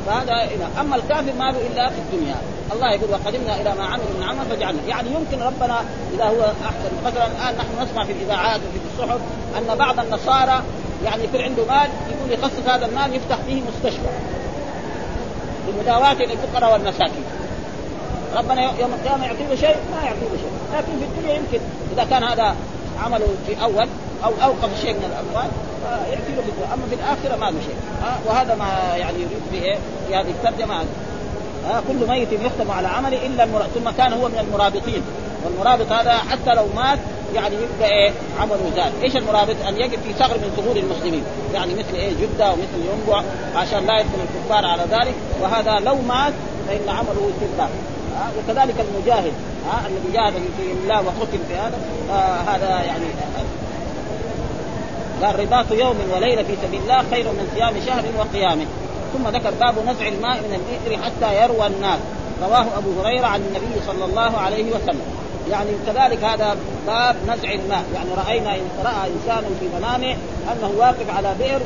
فهذا 0.07 0.49
أما 0.81 0.95
الكافر 0.95 1.33
ما 1.39 1.51
له 1.51 1.67
إلا 1.67 1.89
في 1.89 1.95
الدنيا. 1.99 2.35
الله 2.73 2.91
يقول 2.91 3.09
وقدمنا 3.11 3.61
إلى 3.61 3.73
ما 3.75 3.85
عملوا 3.85 4.07
من 4.17 4.23
عمل 4.23 4.45
فجعلنا. 4.49 4.81
يعني 4.87 5.09
يمكن 5.09 5.43
ربنا 5.43 5.79
إذا 6.13 6.25
هو 6.25 6.41
أحسن. 6.41 6.91
مثلا 7.05 7.27
الآن 7.27 7.55
نحن 7.57 7.83
نسمع 7.83 8.05
في 8.05 8.11
الإذاعات 8.11 8.59
وفي 8.59 8.79
الصحف 8.93 9.19
أن 9.57 9.77
بعض 9.77 9.99
النصارى 9.99 10.63
يعني 11.05 11.23
يكون 11.23 11.41
عنده 11.41 11.65
مال 11.65 11.89
يقول 12.11 12.31
يخصص 12.31 12.69
هذا 12.69 12.85
المال 12.85 13.15
يفتح 13.15 13.35
فيه 13.35 13.61
مستشفى 13.61 14.09
لمداواة 15.67 16.11
الفقراء 16.11 16.73
والمساكين. 16.73 17.23
ربنا 18.37 18.61
يوم 18.79 18.93
القيامة 18.93 19.25
يعطي 19.25 19.43
له 19.49 19.55
شيء 19.55 19.75
ما 19.95 20.01
يعطي 20.03 20.19
له 20.19 20.37
شيء. 20.37 20.51
لكن 20.73 20.91
في 20.99 21.05
الدنيا 21.05 21.33
يمكن 21.33 21.59
إذا 21.93 22.03
كان 22.03 22.23
هذا 22.23 22.55
عمله 23.05 23.27
في 23.47 23.63
أول 23.63 23.87
أو 24.25 24.31
أوقف 24.43 24.81
شيء 24.81 24.93
من 24.93 25.05
الأموال 25.11 25.51
يعطي 26.11 26.31
له 26.35 26.41
في 26.41 26.49
الدنيا 26.49 26.73
أما 26.73 26.83
في 26.89 26.95
الآخرة 26.95 27.39
ما 27.39 27.51
له 27.51 27.61
شيء. 27.61 27.75
وهذا 28.25 28.55
ما 28.55 28.95
يعني 28.97 29.17
يريد 29.17 29.41
به 29.51 29.77
في 30.07 30.15
هذه 30.15 30.29
الترجمة. 30.29 30.75
ها 31.65 31.81
كل 31.87 32.07
ميت 32.09 32.31
يختم 32.31 32.71
على 32.71 32.87
عمله 32.87 33.25
إلا 33.27 33.43
المرابط 33.43 33.69
ثم 33.75 33.89
كان 33.89 34.13
هو 34.13 34.27
من 34.27 34.37
المرابطين. 34.39 35.01
والمرابط 35.45 35.91
هذا 35.91 36.13
حتى 36.13 36.53
لو 36.53 36.65
مات 36.75 36.99
يعني 37.35 37.55
يبقى 37.55 37.89
إيه؟ 37.91 38.11
عمله 38.39 38.71
زاد، 38.75 38.91
إيش 39.03 39.15
المرابط؟ 39.15 39.55
أن 39.67 39.77
يقف 39.77 39.99
في 40.07 40.13
ثغر 40.13 40.37
من 40.37 40.53
ثغور 40.57 40.75
المسلمين، 40.75 41.23
يعني 41.53 41.73
مثل 41.73 41.95
إيه؟ 41.95 42.09
جدة 42.09 42.51
ومثل 42.51 42.79
ينبع 42.91 43.23
عشان 43.55 43.85
لا 43.87 43.99
يدخل 43.99 44.17
الكفار 44.23 44.65
على 44.65 44.83
ذلك، 44.91 45.13
وهذا 45.41 45.79
لو 45.79 45.95
مات 45.95 46.33
فإن 46.67 46.89
عمله 46.89 47.31
وكذلك 48.37 48.75
المجاهد 48.79 49.33
ها 49.67 49.87
الذي 49.87 50.11
جاهد 50.13 50.33
في 50.33 50.71
الله 50.83 51.01
وقتل 51.01 51.39
في 51.47 51.55
هذا 51.55 51.79
آه 52.11 52.41
هذا 52.55 52.83
يعني 52.85 53.05
قال 55.21 55.39
رباط 55.39 55.71
يوم 55.71 55.95
وليلة 56.15 56.43
في 56.43 56.55
سبيل 56.63 56.81
الله 56.81 57.03
خير 57.11 57.25
من 57.25 57.51
صيام 57.55 57.73
شهر 57.87 58.03
وقيامه. 58.19 58.65
ثم 59.13 59.27
ذكر 59.27 59.51
باب 59.51 59.79
نزع 59.79 60.07
الماء 60.07 60.37
من 60.37 60.59
البئر 60.59 61.03
حتى 61.03 61.43
يروى 61.43 61.67
الناس. 61.67 61.99
رواه 62.43 62.65
أبو 62.77 63.01
هريرة 63.01 63.27
عن 63.27 63.41
النبي 63.41 63.81
صلى 63.87 64.05
الله 64.05 64.37
عليه 64.37 64.63
وسلم. 64.63 65.01
يعني 65.51 65.69
كذلك 65.87 66.23
هذا 66.23 66.57
باب 66.87 67.15
نزع 67.27 67.51
الماء. 67.51 67.83
يعني 67.93 68.09
رأينا 68.17 68.55
إن 68.55 68.69
رأى 68.83 69.11
إنسان 69.13 69.43
في 69.59 69.65
منامه 69.77 70.15
أنه 70.51 70.71
واقف 70.77 71.09
على 71.17 71.35
بئر 71.39 71.61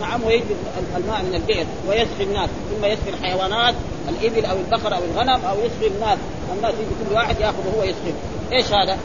نعم 0.00 0.24
ويجلب 0.24 0.56
الماء 0.96 1.22
من 1.22 1.34
البئر 1.34 1.66
ويسقي 1.88 2.24
الناس 2.24 2.50
ثم 2.70 2.84
يسقي 2.84 3.10
الحيوانات 3.10 3.74
الإبل 4.08 4.44
أو 4.46 4.56
البقر 4.56 4.94
أو 4.94 5.00
الغنم 5.04 5.44
أو 5.44 5.56
يسقي 5.58 5.94
الناس 5.94 6.18
الناس 6.56 6.74
يجي 6.74 7.08
كل 7.08 7.14
واحد 7.14 7.40
يأخذ 7.40 7.76
هو 7.76 7.82
يسقي 7.82 8.12
إيش 8.52 8.72
هذا؟ 8.72 8.98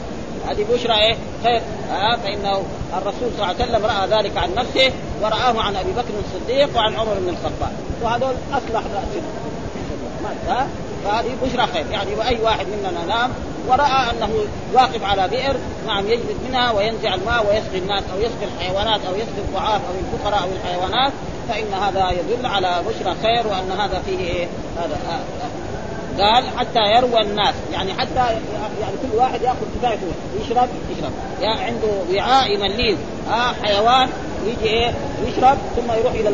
هذه 0.48 0.64
بشرى 0.72 0.94
إيه؟ 0.94 1.16
خير 1.44 1.62
آه 1.90 2.16
فإنه 2.16 2.62
الرسول 2.96 3.30
صلى 3.36 3.42
الله 3.42 3.46
عليه 3.46 3.64
وسلم 3.64 3.86
رأى 3.86 4.18
ذلك 4.18 4.36
عن 4.36 4.54
نفسه 4.54 4.92
ورآه 5.22 5.60
عن 5.62 5.76
أبي 5.76 5.92
بكر 5.92 6.14
الصديق 6.24 6.76
وعن 6.76 6.94
عمر 6.94 7.14
بن 7.14 7.28
الخطاب. 7.28 7.72
وهذول 8.02 8.34
أصلح 8.52 8.82
راسهم 8.94 9.24
فهذه 11.04 11.36
بشرى 11.42 11.66
خير. 11.66 11.86
يعني 11.90 12.14
وأي 12.14 12.40
واحد 12.42 12.66
منا 12.66 13.04
نام 13.14 13.30
ورأى 13.68 14.10
أنه 14.10 14.30
واقف 14.74 15.04
على 15.04 15.28
بئر 15.28 15.56
نعم 15.86 16.06
يجلد 16.06 16.36
منها 16.48 16.72
وينزع 16.72 17.14
الماء 17.14 17.46
ويسقي 17.46 17.78
الناس 17.78 18.02
أو 18.12 18.18
يسقي 18.18 18.44
الحيوانات 18.54 19.00
أو 19.04 19.14
يسقي 19.14 19.40
الضعاف 19.48 19.80
أو 19.88 19.94
الفقراء 20.00 20.42
أو 20.42 20.48
الحيوانات. 20.52 21.12
فإن 21.48 21.74
هذا 21.82 22.10
يدل 22.10 22.46
على 22.46 22.82
بشرى 22.88 23.14
خير 23.22 23.46
وأن 23.46 23.80
هذا 23.80 24.02
فيه 24.06 24.18
إيه؟ 24.18 24.46
هذا 24.78 24.96
قال 26.18 26.44
حتى 26.58 26.80
يروى 26.96 27.20
الناس 27.20 27.54
يعني 27.72 27.94
حتى 27.94 28.26
يعني 28.80 28.96
كل 29.02 29.18
واحد 29.18 29.42
يأخذ 29.42 29.66
كفايته 29.78 30.06
يشرب 30.40 30.68
يشرب. 30.90 31.12
يعني 31.40 31.60
عنده 31.60 31.88
وعاء 32.12 32.50
يمليه. 32.50 32.96
آه 33.30 33.52
حيوان 33.62 34.08
يجي 34.46 34.64
إيه؟ 34.64 34.94
يشرب 35.26 35.58
ثم 35.76 35.92
يروح 35.92 36.12
إلى 36.12 36.28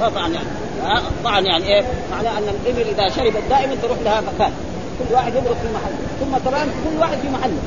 الطعن 0.00 0.34
يعني 0.34 0.46
آه 0.84 0.98
الطعن 0.98 1.46
يعني 1.46 1.64
إيه؟ 1.64 1.82
معناه 2.10 2.38
أن 2.38 2.48
الإبل 2.48 2.88
إذا 2.88 3.08
شربت 3.08 3.42
دائما 3.50 3.74
تروح 3.82 3.98
لها 4.04 4.20
مكان. 4.20 4.52
كل 4.98 5.14
واحد 5.14 5.34
يبرك 5.34 5.56
في 5.56 5.68
محله 5.74 5.96
ثم 6.20 6.50
كمان 6.50 6.68
كل 6.84 7.00
واحد 7.00 7.18
في 7.18 7.28
محله 7.28 7.62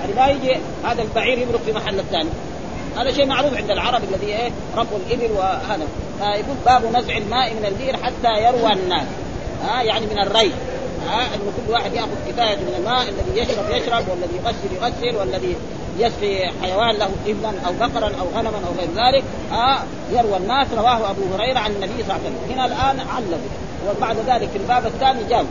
يعني 0.00 0.12
ما 0.16 0.26
يجي 0.26 0.60
هذا 0.84 1.02
البعير 1.02 1.38
يبرك 1.38 1.60
في 1.60 1.72
محل 1.72 1.98
الثاني. 1.98 2.30
هذا 2.96 3.12
شيء 3.12 3.26
معروف 3.26 3.54
عند 3.54 3.70
العرب 3.70 4.02
الذي 4.04 4.26
إيه؟ 4.26 4.50
ربوا 4.76 4.98
الإبل 5.06 5.32
وهذا. 5.32 5.86
فيقول 6.18 6.56
باب 6.66 6.96
نزع 6.96 7.16
الماء 7.16 7.54
من 7.54 7.64
البئر 7.64 7.96
حتى 7.96 8.44
يروى 8.44 8.72
الناس. 8.72 9.06
ها 9.62 9.82
يعني 9.82 10.06
من 10.06 10.18
الري. 10.18 10.52
ها 11.08 11.20
إنه 11.20 11.52
كل 11.56 11.72
واحد 11.72 11.92
يأخذ 11.94 12.08
كفاية 12.28 12.56
من 12.56 12.74
الماء 12.78 13.02
الذي 13.02 13.40
يشرب 13.40 13.70
يشرب 13.70 14.04
والذي 14.08 14.36
يغسل 14.36 14.74
يغسل 14.82 15.16
والذي 15.16 15.56
يسقي 15.98 16.50
حيوان 16.62 16.96
له 16.96 17.10
ابلا 17.26 17.52
أو 17.66 17.72
بقرا 17.80 18.12
أو 18.20 18.26
غنما 18.36 18.58
أو 18.66 18.72
غير 18.78 18.88
ذلك. 18.96 19.24
آه 19.52 19.78
يروى 20.12 20.36
الناس 20.36 20.66
رواه 20.76 21.10
أبو 21.10 21.22
هريرة 21.34 21.58
عن 21.58 21.70
النبي 21.70 22.02
صلى 22.02 22.02
الله 22.02 22.14
عليه 22.14 22.24
وسلم. 22.24 22.52
هنا 22.52 22.66
الآن 22.66 23.06
علق 23.08 23.40
وبعد 23.88 24.16
ذلك 24.16 24.48
في 24.48 24.58
الباب 24.58 24.86
الثاني 24.86 25.34
عن 25.34 25.46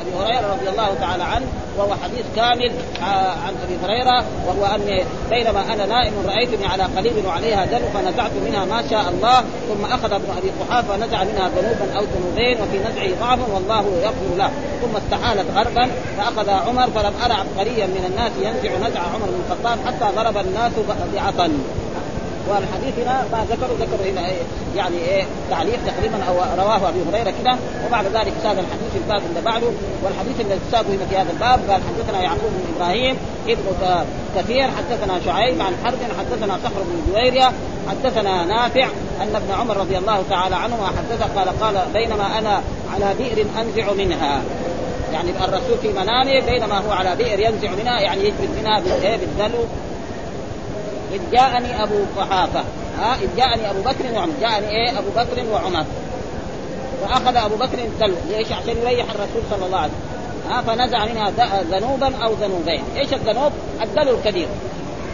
أبي 0.00 0.24
هريرة 0.24 0.52
رضي 0.52 0.68
الله 0.68 0.94
تعالى 1.00 1.24
عنه 1.24 1.46
وهو 1.78 1.94
حديث 2.04 2.24
كامل 2.36 2.72
آه، 3.00 3.30
عن 3.46 3.54
أبي 3.64 3.76
هريرة 3.84 4.24
وهو 4.46 4.74
اني 4.74 5.04
بينما 5.30 5.72
أنا 5.72 5.86
نائم 5.86 6.12
رأيتني 6.26 6.66
على 6.66 6.82
قليل 6.82 7.26
وعليها 7.26 7.64
دم 7.64 7.80
فنزعت 7.94 8.30
منها 8.46 8.64
ما 8.64 8.82
شاء 8.90 9.08
الله 9.08 9.40
ثم 9.40 9.84
أخذ 9.84 10.12
ابن 10.12 10.30
أبي 10.38 10.50
قحافة 10.60 10.96
نزع 10.96 11.24
منها 11.24 11.48
ذنوبا 11.48 11.98
أو 11.98 12.04
ذنوبين 12.04 12.56
وفي 12.62 12.78
نزعه 12.78 13.20
ضعف 13.20 13.38
والله 13.54 13.84
يغفر 14.02 14.36
له. 14.38 14.50
ثم 14.82 14.96
استحالت 14.96 15.46
غربا 15.56 15.90
فأخذ 16.18 16.50
عمر 16.50 16.86
فلم 16.90 17.12
أرى 17.24 17.32
عبقريا 17.32 17.86
من 17.86 18.04
الناس 18.10 18.32
ينزع 18.42 18.88
نزع 18.88 19.00
عمر 19.00 19.26
بن 19.26 19.40
الخطاب 19.46 19.78
حتى 19.86 20.16
ضرب 20.16 20.36
الناس 20.36 20.72
بعطن 21.14 21.52
والحديث 22.50 22.98
هنا 22.98 23.24
ما 23.32 23.46
ذكروا 23.50 23.76
ذكروا 23.80 24.10
هنا 24.12 24.26
إيه؟ 24.26 24.42
يعني 24.76 24.96
إيه؟ 24.96 25.24
تعليق 25.50 25.78
تقريبا 25.86 26.24
أو 26.28 26.34
رواه 26.34 26.88
أبي 26.88 26.98
هريرة 27.10 27.32
كده. 27.42 27.56
وبعد 27.86 28.04
ذلك 28.04 28.32
ساد 28.42 28.58
الحديث 28.58 28.92
الباب 28.96 29.22
اللي 29.28 29.40
بعده. 29.40 29.70
والحديث 30.04 30.40
الذي 30.40 30.60
ساده 30.72 30.88
هنا 30.88 31.06
في 31.10 31.16
هذا 31.16 31.30
الباب 31.30 31.70
قال 31.70 31.80
حدثنا 31.88 32.22
يعقوب 32.22 32.50
بن 32.50 32.74
إبراهيم 32.76 33.16
ابن 33.48 33.64
كثير 34.36 34.68
حدثنا 34.78 35.20
شعيب 35.24 35.62
عن 35.62 35.72
حرب 35.84 35.98
حدثنا 36.18 36.58
صخر 36.64 36.82
بن 36.82 37.12
جويرية 37.12 37.52
حدثنا 37.88 38.44
نافع 38.44 38.88
أن 39.22 39.36
ابن 39.36 39.52
عمر 39.60 39.76
رضي 39.76 39.98
الله 39.98 40.22
تعالى 40.30 40.56
عنهما 40.56 40.86
حدثه 40.86 41.40
قال 41.40 41.60
قال 41.60 41.74
بينما 41.92 42.38
أنا 42.38 42.62
على 42.94 43.14
بئر 43.18 43.46
أنزع 43.60 43.92
منها. 43.92 44.42
يعني 45.12 45.30
الرسول 45.44 45.78
في 45.82 45.88
منامه 45.88 46.40
بينما 46.46 46.78
هو 46.78 46.92
على 46.92 47.16
بئر 47.16 47.40
ينزع 47.40 47.70
منها 47.70 48.00
يعني 48.00 48.24
يجبد 48.24 48.48
منها 48.58 48.80
بالدلو. 48.80 49.64
إذ 51.12 51.20
جاءني 51.32 51.82
أبو 51.82 51.94
قحافة. 52.18 52.64
ها 52.98 53.14
إذ 53.14 53.28
جاءني 53.36 53.70
أبو 53.70 53.80
بكر 53.80 54.04
وعمر. 54.14 54.32
جاءني 54.40 54.68
إيه؟ 54.68 54.98
أبو 54.98 55.10
بكر 55.16 55.52
وعمر. 55.52 55.84
فأخذ 57.02 57.36
أبو 57.36 57.56
بكر 57.56 57.78
الدلو 57.78 58.14
ليش؟ 58.30 58.52
عشان 58.52 58.76
يريح 58.76 59.06
الرسول 59.10 59.42
صلى 59.50 59.66
الله 59.66 59.78
عليه 59.78 59.92
وسلم. 59.92 60.52
ها 60.52 60.62
فنزع 60.62 61.04
منها 61.04 61.30
ذنوبا 61.62 62.24
أو 62.24 62.32
ذنوبين. 62.32 62.82
إيش 62.96 63.14
الذنوب؟ 63.14 63.52
الدلو 63.82 64.14
الكبير. 64.14 64.48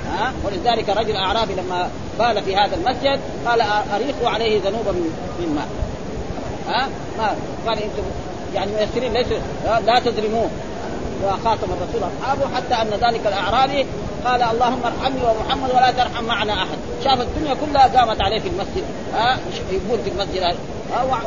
ها 0.06 0.32
ولذلك 0.44 0.88
رجل 0.88 1.16
أعرابي 1.16 1.54
لما 1.54 1.90
بال 2.18 2.42
في 2.42 2.56
هذا 2.56 2.76
المسجد 2.76 3.20
قال 3.46 3.60
أريقوا 3.94 4.28
عليه 4.28 4.60
ذنوبا 4.60 4.92
من 5.38 5.54
ماء. 5.54 5.68
ها 6.68 6.88
ما 7.18 7.34
قال 7.66 7.78
أنتم 7.78 8.02
يعني 8.54 8.70
ميسرين 8.72 9.12
ليس 9.12 9.26
لا 9.86 9.98
تظلموه. 9.98 10.48
وخاطب 11.24 11.68
الرسول 11.70 12.10
اصحابه 12.10 12.56
حتى 12.56 12.74
أن 12.82 12.90
ذلك 13.08 13.26
الأعرابي 13.26 13.86
قال 14.24 14.42
اللهم 14.42 14.80
ارحمني 14.84 15.20
ومحمد 15.22 15.70
ولا 15.70 15.90
ترحم 15.90 16.24
معنا 16.24 16.52
أحد. 16.52 16.78
شاف 17.04 17.20
الدنيا 17.20 17.54
كلها 17.54 18.00
قامت 18.00 18.20
عليه 18.22 18.40
في 18.40 18.48
المسجد. 18.48 18.84
ها 19.14 19.38
يقول 19.70 19.98
في 20.04 20.10
المسجد 20.10 20.42
هذا. 20.42 20.56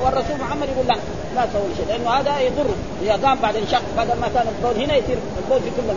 والرسول 0.03 0.37
محمد 0.39 0.67
يقول 0.75 0.87
لا 0.87 0.95
لا 1.35 1.45
تسوي 1.45 1.75
شيء 1.77 1.85
لأنه 1.87 2.09
هذا 2.09 2.39
يضر. 2.39 2.69
إذا 3.01 3.27
قام 3.27 3.37
بعد 3.41 3.55
انشق 3.55 3.81
بدل 3.97 4.19
ما 4.19 4.27
كان 4.33 4.47
البول 4.47 4.83
هنا 4.83 4.95
يصير 4.95 5.17
البول 5.43 5.59
في 5.61 5.69
كل 5.69 5.89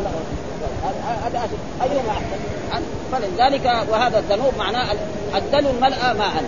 هذا 1.24 1.49
أيهما 1.82 2.11
أحسن؟ 2.11 2.82
فلذلك 3.12 3.86
وهذا 3.90 4.18
الذنوب 4.18 4.53
معناه 4.59 4.86
الدلو 5.34 5.70
الملأ 5.70 6.12
ماء. 6.12 6.45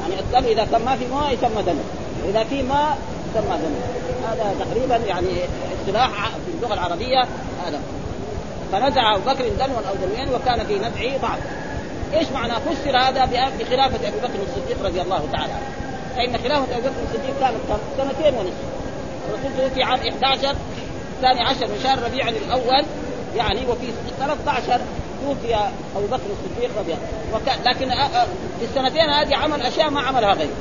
يعني 0.00 0.20
الدلو 0.20 0.52
إذا 0.52 0.64
كان 0.64 0.84
ما 0.84 0.96
في 0.96 1.06
ماء 1.06 1.32
يسمى 1.32 1.62
دلو. 1.62 1.84
إذا 2.28 2.44
في 2.44 2.62
ماء 2.62 2.98
يسمى 3.30 3.56
دلو. 3.58 3.76
هذا 4.32 4.54
تقريبا 4.60 4.96
يعني 4.96 5.38
اصطلاح 5.80 6.28
في 6.28 6.56
اللغة 6.56 6.74
العربية 6.74 7.20
هذا. 7.66 7.80
فنزع 8.72 9.14
أبو 9.14 9.30
بكر 9.30 9.48
دلوا 9.48 9.78
أو 9.88 9.94
دلوين 10.06 10.34
وكان 10.34 10.66
في 10.66 10.78
نزعه 10.78 11.18
ضعف 11.22 11.38
إيش 12.14 12.28
معنى 12.34 12.52
فسر 12.52 12.96
هذا 12.96 13.24
بخلافة 13.58 14.08
ابي 14.08 14.18
بكر 14.18 14.38
الصديق 14.48 14.86
رضي 14.86 15.02
الله 15.02 15.28
تعالى؟ 15.32 15.52
عنه 15.52 15.62
فإن 16.16 16.38
خلافة 16.38 16.76
ابي 16.76 16.88
بكر 16.88 17.02
الصديق 17.04 17.40
كانت 17.40 17.56
سنتين 17.96 18.34
ونصف. 18.34 18.74
الرسول 19.28 19.68
توفي 19.68 19.82
عام 19.82 19.98
11 19.98 20.56
ثاني 21.22 21.40
عشر 21.40 21.66
من 21.66 21.80
شهر 21.82 22.02
ربيع 22.02 22.28
الأول 22.28 22.84
يعني 23.36 23.66
وفي 23.68 23.86
13 24.18 24.80
توفي 25.24 25.54
أبو 25.96 26.06
بكر 26.06 26.22
الصديق 26.30 26.70
رضي 26.78 26.92
الله 26.92 27.08
وكان 27.34 27.58
لكن 27.64 27.90
في 28.58 28.64
السنتين 28.64 29.10
هذه 29.10 29.36
عمل 29.36 29.62
أشياء 29.62 29.90
ما 29.90 30.00
عملها 30.00 30.34
غيره. 30.34 30.56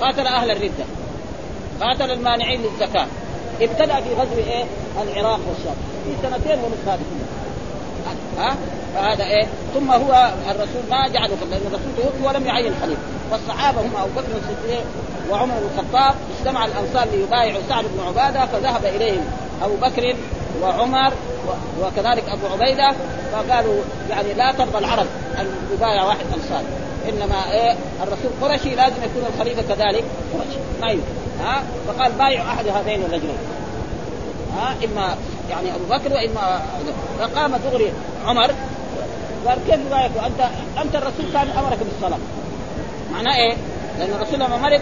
قاتل 0.00 0.26
أهل 0.26 0.50
الردة. 0.50 0.84
قاتل 1.80 2.10
المانعين 2.10 2.62
للزكاة. 2.62 3.06
ابتدأ 3.60 4.00
في 4.00 4.14
غزو 4.14 4.36
إيه؟ 4.36 4.64
العراق 5.02 5.40
والشام. 5.48 5.76
في 6.04 6.10
سنتين 6.22 6.58
ونصف 6.58 6.88
هذه 6.88 7.00
ها؟ 8.38 8.56
فهذا 8.94 9.24
إيه؟ 9.24 9.46
ثم 9.74 9.90
هو 9.90 10.32
الرسول 10.50 10.82
ما 10.90 11.08
جعله 11.08 11.36
لأن 11.50 11.60
الرسول 11.66 11.90
توفي 11.96 12.26
ولم 12.26 12.46
يعين 12.46 12.74
خليفه 12.82 13.00
والصحابه 13.32 13.80
هم 13.80 13.96
أبو 13.96 14.10
بكر 14.16 14.28
الصديق 14.36 14.84
وعمر 15.30 15.54
بن 15.54 15.68
الخطاب 15.74 16.14
اجتمع 16.38 16.64
الأنصار 16.64 17.08
ليبايعوا 17.12 17.60
سعد 17.68 17.84
بن 17.84 18.06
عبادة 18.06 18.46
فذهب 18.46 18.84
إليهم 18.84 19.24
أبو 19.62 19.74
بكر 19.76 20.16
وعمر 20.62 21.12
وكذلك 21.82 22.24
أبو 22.28 22.46
عبيدة 22.46 22.94
فقالوا 23.32 23.82
يعني 24.10 24.34
لا 24.34 24.52
ترضى 24.52 24.78
العرب 24.78 25.06
أن 25.38 25.46
يبايع 25.72 26.04
واحد 26.04 26.26
أنصاري. 26.34 26.66
إنما 27.08 27.52
إيه 27.52 27.76
الرسول 28.02 28.30
قرشي 28.42 28.74
لازم 28.74 28.96
يكون 29.02 29.22
الخليفة 29.34 29.62
كذلك. 29.62 30.04
قرشي 30.34 30.58
ما 30.80 30.90
يمكن. 30.90 31.04
ها؟ 31.44 31.62
فقال 31.86 32.12
بايع 32.12 32.42
أحد 32.42 32.68
هذين 32.68 33.02
الرجلين. 33.02 33.38
ها؟ 34.56 34.74
إما 34.84 35.16
يعني 35.50 35.74
أبو 35.74 35.84
بكر 35.90 36.12
وإما 36.12 36.62
فقام 37.18 37.56
دغري 37.56 37.92
عمر. 38.26 38.50
قال 39.46 39.58
كيف 39.66 39.92
رايك 39.92 40.12
انت 40.26 40.48
أنت 40.82 40.96
الرسول 40.96 41.32
كان 41.32 41.48
أمرك 41.58 41.78
بالصلاة. 41.78 42.18
معناه 43.12 43.36
إيه؟ 43.36 43.56
لأن 43.98 44.10
الرسول 44.10 44.40
لما 44.40 44.56
مرض 44.56 44.80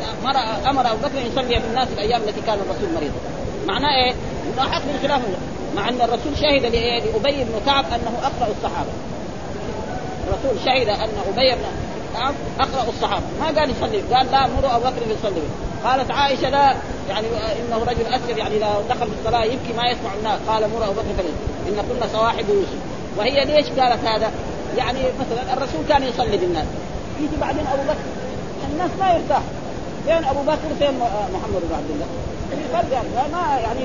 أمر 0.66 0.92
أبو 0.92 0.96
بكر 1.02 1.18
يصلي 1.32 1.58
بالناس 1.58 1.88
الأيام 1.92 2.20
التي 2.22 2.40
كان 2.46 2.58
الرسول 2.58 2.94
مريض 2.94 3.12
معناه 3.66 4.04
إيه؟ 4.04 4.14
حق 4.58 4.82
من 4.84 4.98
خلافه 5.02 5.28
مع 5.76 5.88
أن 5.88 6.00
الرسول 6.00 6.36
شهد 6.36 6.62
لأبي 6.62 7.44
بن 7.44 7.60
كعب 7.66 7.84
أنه 7.84 8.18
اقرا 8.22 8.52
الصحابة. 8.58 8.90
الرسول 10.28 10.64
شهد 10.64 10.88
أن 10.88 11.08
أبي 11.28 11.54
بن 11.54 11.64
كعب 12.14 12.34
اقرا 12.60 12.88
الصحابة. 12.88 13.24
ما 13.40 13.46
قال 13.46 13.70
يصلي 13.70 14.00
قال 14.00 14.26
لا 14.32 14.46
مروا 14.46 14.76
أبو 14.76 14.84
بكر 14.84 15.02
يصلي. 15.02 15.42
قالت 15.84 16.10
عائشة 16.10 16.48
لا 16.50 16.74
يعني 17.08 17.26
إنه 17.60 17.84
رجل 17.84 18.06
اسير 18.06 18.38
يعني 18.38 18.56
إذا 18.56 18.84
دخل 18.88 19.06
في 19.06 19.12
الصلاة 19.20 19.44
يبكي 19.44 19.72
ما 19.76 19.88
يسمع 19.90 20.14
الناس. 20.18 20.38
قال 20.48 20.62
مر 20.70 20.84
أبو 20.84 20.92
بكر 20.92 21.24
إن 21.68 21.74
كنا 21.74 22.06
صواحب 22.12 22.48
يوسف. 22.48 22.80
وهي 23.18 23.44
ليش 23.44 23.66
قالت 23.66 24.04
هذا؟ 24.04 24.30
يعني 24.76 24.98
مثلا 24.98 25.52
الرسول 25.52 25.80
كان 25.88 26.02
يصلي 26.02 26.36
بالناس. 26.36 26.66
يجي 27.20 27.36
بعدين 27.40 27.66
أبو 27.66 27.82
بكر. 27.82 28.06
الناس 28.72 28.90
ما 29.00 29.12
يرتاح. 29.14 29.42
فين 30.06 30.24
أبو 30.24 30.42
بكر؟ 30.42 30.68
فين 30.78 30.98
محمد 31.34 31.62
بن 31.68 31.74
عبد 31.74 31.90
الله؟ 31.90 32.06
في 32.50 32.56
فرق 32.72 32.92
يعني 32.92 33.08
ما 33.32 33.58
يعني 33.62 33.80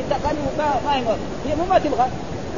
ما 0.58 0.76
ما 0.86 0.96
هي 0.96 1.04
هي 1.46 1.56
مو 1.56 1.66
ما 1.70 1.80
تبغى. 1.80 2.08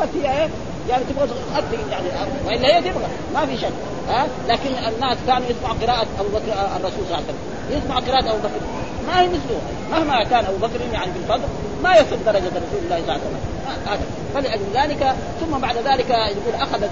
بس 0.01 0.07
هي 0.23 0.41
إيه؟ 0.41 0.49
يعني 0.89 1.03
تبغى 1.03 1.27
تغطي 1.27 1.91
يعني 1.91 2.07
وإلا 2.47 2.75
هي 2.75 2.81
تبغى 2.81 3.07
ما 3.33 3.45
في 3.45 3.57
شك. 3.57 3.71
ها؟ 4.09 4.27
لكن 4.47 4.69
الناس 4.69 5.17
كانوا 5.27 5.47
يسمعوا 5.49 5.75
قراءة 5.81 6.07
أبو 6.19 6.29
بكر 6.29 6.53
الرسول 6.75 7.05
صلى 7.05 7.05
الله 7.05 7.15
عليه 7.15 7.25
وسلم. 7.25 7.37
يسمع 7.71 7.95
قراءة 7.95 8.29
أبو 8.29 8.37
بكر. 8.37 8.61
ما 9.07 9.21
هي 9.21 9.27
مثله. 9.27 9.61
مهما 9.91 10.23
كان 10.23 10.45
أبو 10.45 10.57
بكر 10.57 10.79
يعني 10.93 11.11
في 11.11 11.19
الفضل 11.19 11.47
ما 11.83 11.95
يصل 11.95 12.17
درجة 12.25 12.47
رسول 12.47 12.79
الله 12.83 12.97
صلى 12.97 12.99
الله 12.99 13.13
عليه 13.13 13.21
وسلم. 13.21 14.05
فلأجل 14.33 14.65
ذلك 14.73 15.15
ثم 15.39 15.57
بعد 15.57 15.77
ذلك 15.77 16.09
يقول 16.09 16.61
اخذ 16.61 16.83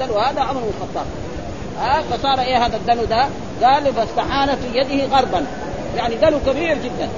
الدلو 0.00 0.18
هذا 0.18 0.40
عمر 0.40 0.60
بن 0.60 0.70
الخطاب. 0.80 1.06
ها؟ 1.80 2.02
فصار 2.02 2.40
إيه 2.40 2.66
هذا 2.66 2.76
الدلو 2.76 3.04
ده؟ 3.04 3.26
قال 3.62 3.94
فاستحال 3.94 4.48
في 4.48 4.78
يده 4.78 5.16
غربا. 5.16 5.46
يعني 5.96 6.14
دلو 6.14 6.38
كبير 6.46 6.78
جدا. 6.84 7.08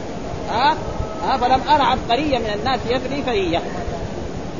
ها؟ 0.50 0.76
ها؟ 1.24 1.36
فلم 1.36 1.60
ارى 1.68 1.82
عبقريه 1.82 2.38
من 2.38 2.50
الناس 2.54 2.80
يفري 2.88 3.22
فريه 3.22 3.62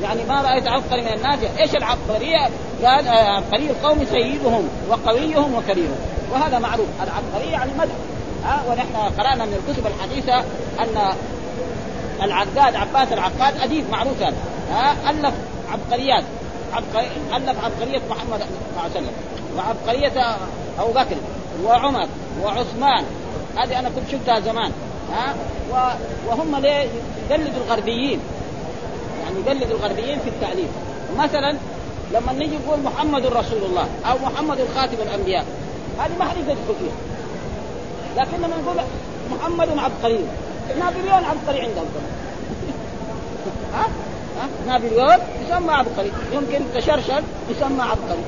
يعني 0.03 0.23
ما 0.23 0.41
رأيت 0.41 0.67
عبقري 0.67 1.01
من 1.01 1.13
الناس 1.13 1.39
إيش 1.59 1.75
العبقرية؟ 1.75 2.49
قال 2.83 3.07
آه، 3.07 3.35
عبقري 3.35 3.69
القوم 3.69 4.05
سيدهم 4.05 4.69
وقويهم 4.89 5.55
وكبيرهم. 5.55 5.97
وهذا 6.31 6.59
معروف. 6.59 6.87
العبقرية 7.03 7.51
يعني 7.51 7.71
مدح. 7.73 7.95
ها 8.43 8.63
ونحن 8.69 8.95
قرأنا 8.95 9.45
من 9.45 9.53
الكتب 9.53 9.87
الحديثة 9.87 10.39
أن 10.79 11.13
العقاد 12.23 12.75
عباس 12.75 13.13
العقاد 13.13 13.61
أديب 13.61 13.89
معروف 13.91 14.21
هذا. 14.21 14.37
ها 14.71 15.11
ألف 15.11 15.33
عبقريات. 15.71 16.23
عبقري 16.73 17.07
ألف 17.35 17.65
عبقرية 17.65 18.01
محمد 18.09 18.39
صلى 18.39 18.69
الله 18.71 18.81
عليه 18.83 18.91
وسلم. 18.91 19.13
وعبقرية 19.57 20.35
أبو 20.79 20.91
بكر 20.91 21.15
وعمر 21.63 22.07
وعثمان. 22.43 23.03
هذه 23.57 23.79
أنا 23.79 23.89
كنت 23.89 24.09
شفتها 24.11 24.39
زمان. 24.39 24.71
ها 25.13 25.35
وهم 26.27 26.55
ليه؟ 26.55 26.87
يقلدوا 27.29 27.63
الغربيين. 27.65 28.19
يقلدوا 29.45 29.77
الغربيين 29.77 30.19
في 30.19 30.29
التعليم 30.29 30.67
مثلا 31.17 31.55
لما 32.13 32.33
نيجي 32.33 32.57
نقول 32.57 32.79
محمد 32.79 33.25
رسول 33.25 33.63
الله 33.63 33.87
أو 34.05 34.17
محمد 34.17 34.57
خاتم 34.75 34.97
الأنبياء 35.01 35.45
هذه 35.99 36.11
ما 36.19 36.25
حد 36.25 36.37
يقدر 36.37 36.55
فيها. 36.79 36.97
لكن 38.17 38.37
لما 38.37 38.57
نقول 38.63 38.77
محمد 39.31 39.69
عبقري 39.77 40.25
نابليون 40.79 41.23
عبقري 41.23 41.61
عندهم. 41.61 41.85
ها؟ 43.73 43.87
نابليون 44.67 45.17
يسمى 45.45 45.73
عبقري 45.73 46.11
يمكن 46.33 46.59
تشرشل 46.75 47.23
يسمى 47.49 47.81
عبقري 47.81 48.23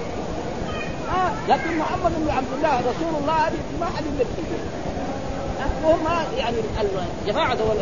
آه 1.09 1.31
لكن 1.49 1.77
محمد 1.77 2.11
بن 2.17 2.29
عبد 2.29 2.47
الله 2.57 2.79
رسول 2.79 3.21
الله 3.21 3.33
هذه 3.33 3.59
ما 3.79 3.85
حد 3.85 4.03
فيه 4.03 4.90
وهم 5.83 6.05
يعني 6.37 6.55
الجماعة 7.21 7.55
دول 7.55 7.75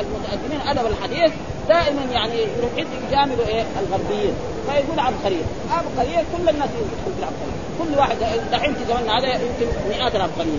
المتقدمين 0.00 0.60
أدب 0.68 0.86
الحديث 0.86 1.32
دائما 1.68 2.02
يعني 2.12 2.34
يروح 2.34 2.86
يجاملوا 3.08 3.46
إيه؟ 3.46 3.64
الغربيين. 3.80 4.34
فيقول 4.66 4.98
عبقريه 5.00 5.44
عبقريه 5.70 6.18
كل 6.36 6.48
الناس 6.48 6.68
يدخل 6.68 7.12
في 7.16 7.18
العبقريه 7.18 7.60
كل 7.78 7.98
واحد 7.98 8.16
دحين 8.52 8.74
في 8.74 8.84
زماننا 8.88 9.18
هذا 9.18 9.28
يمكن 9.28 9.66
مئات 9.88 10.16
العبقريه 10.16 10.58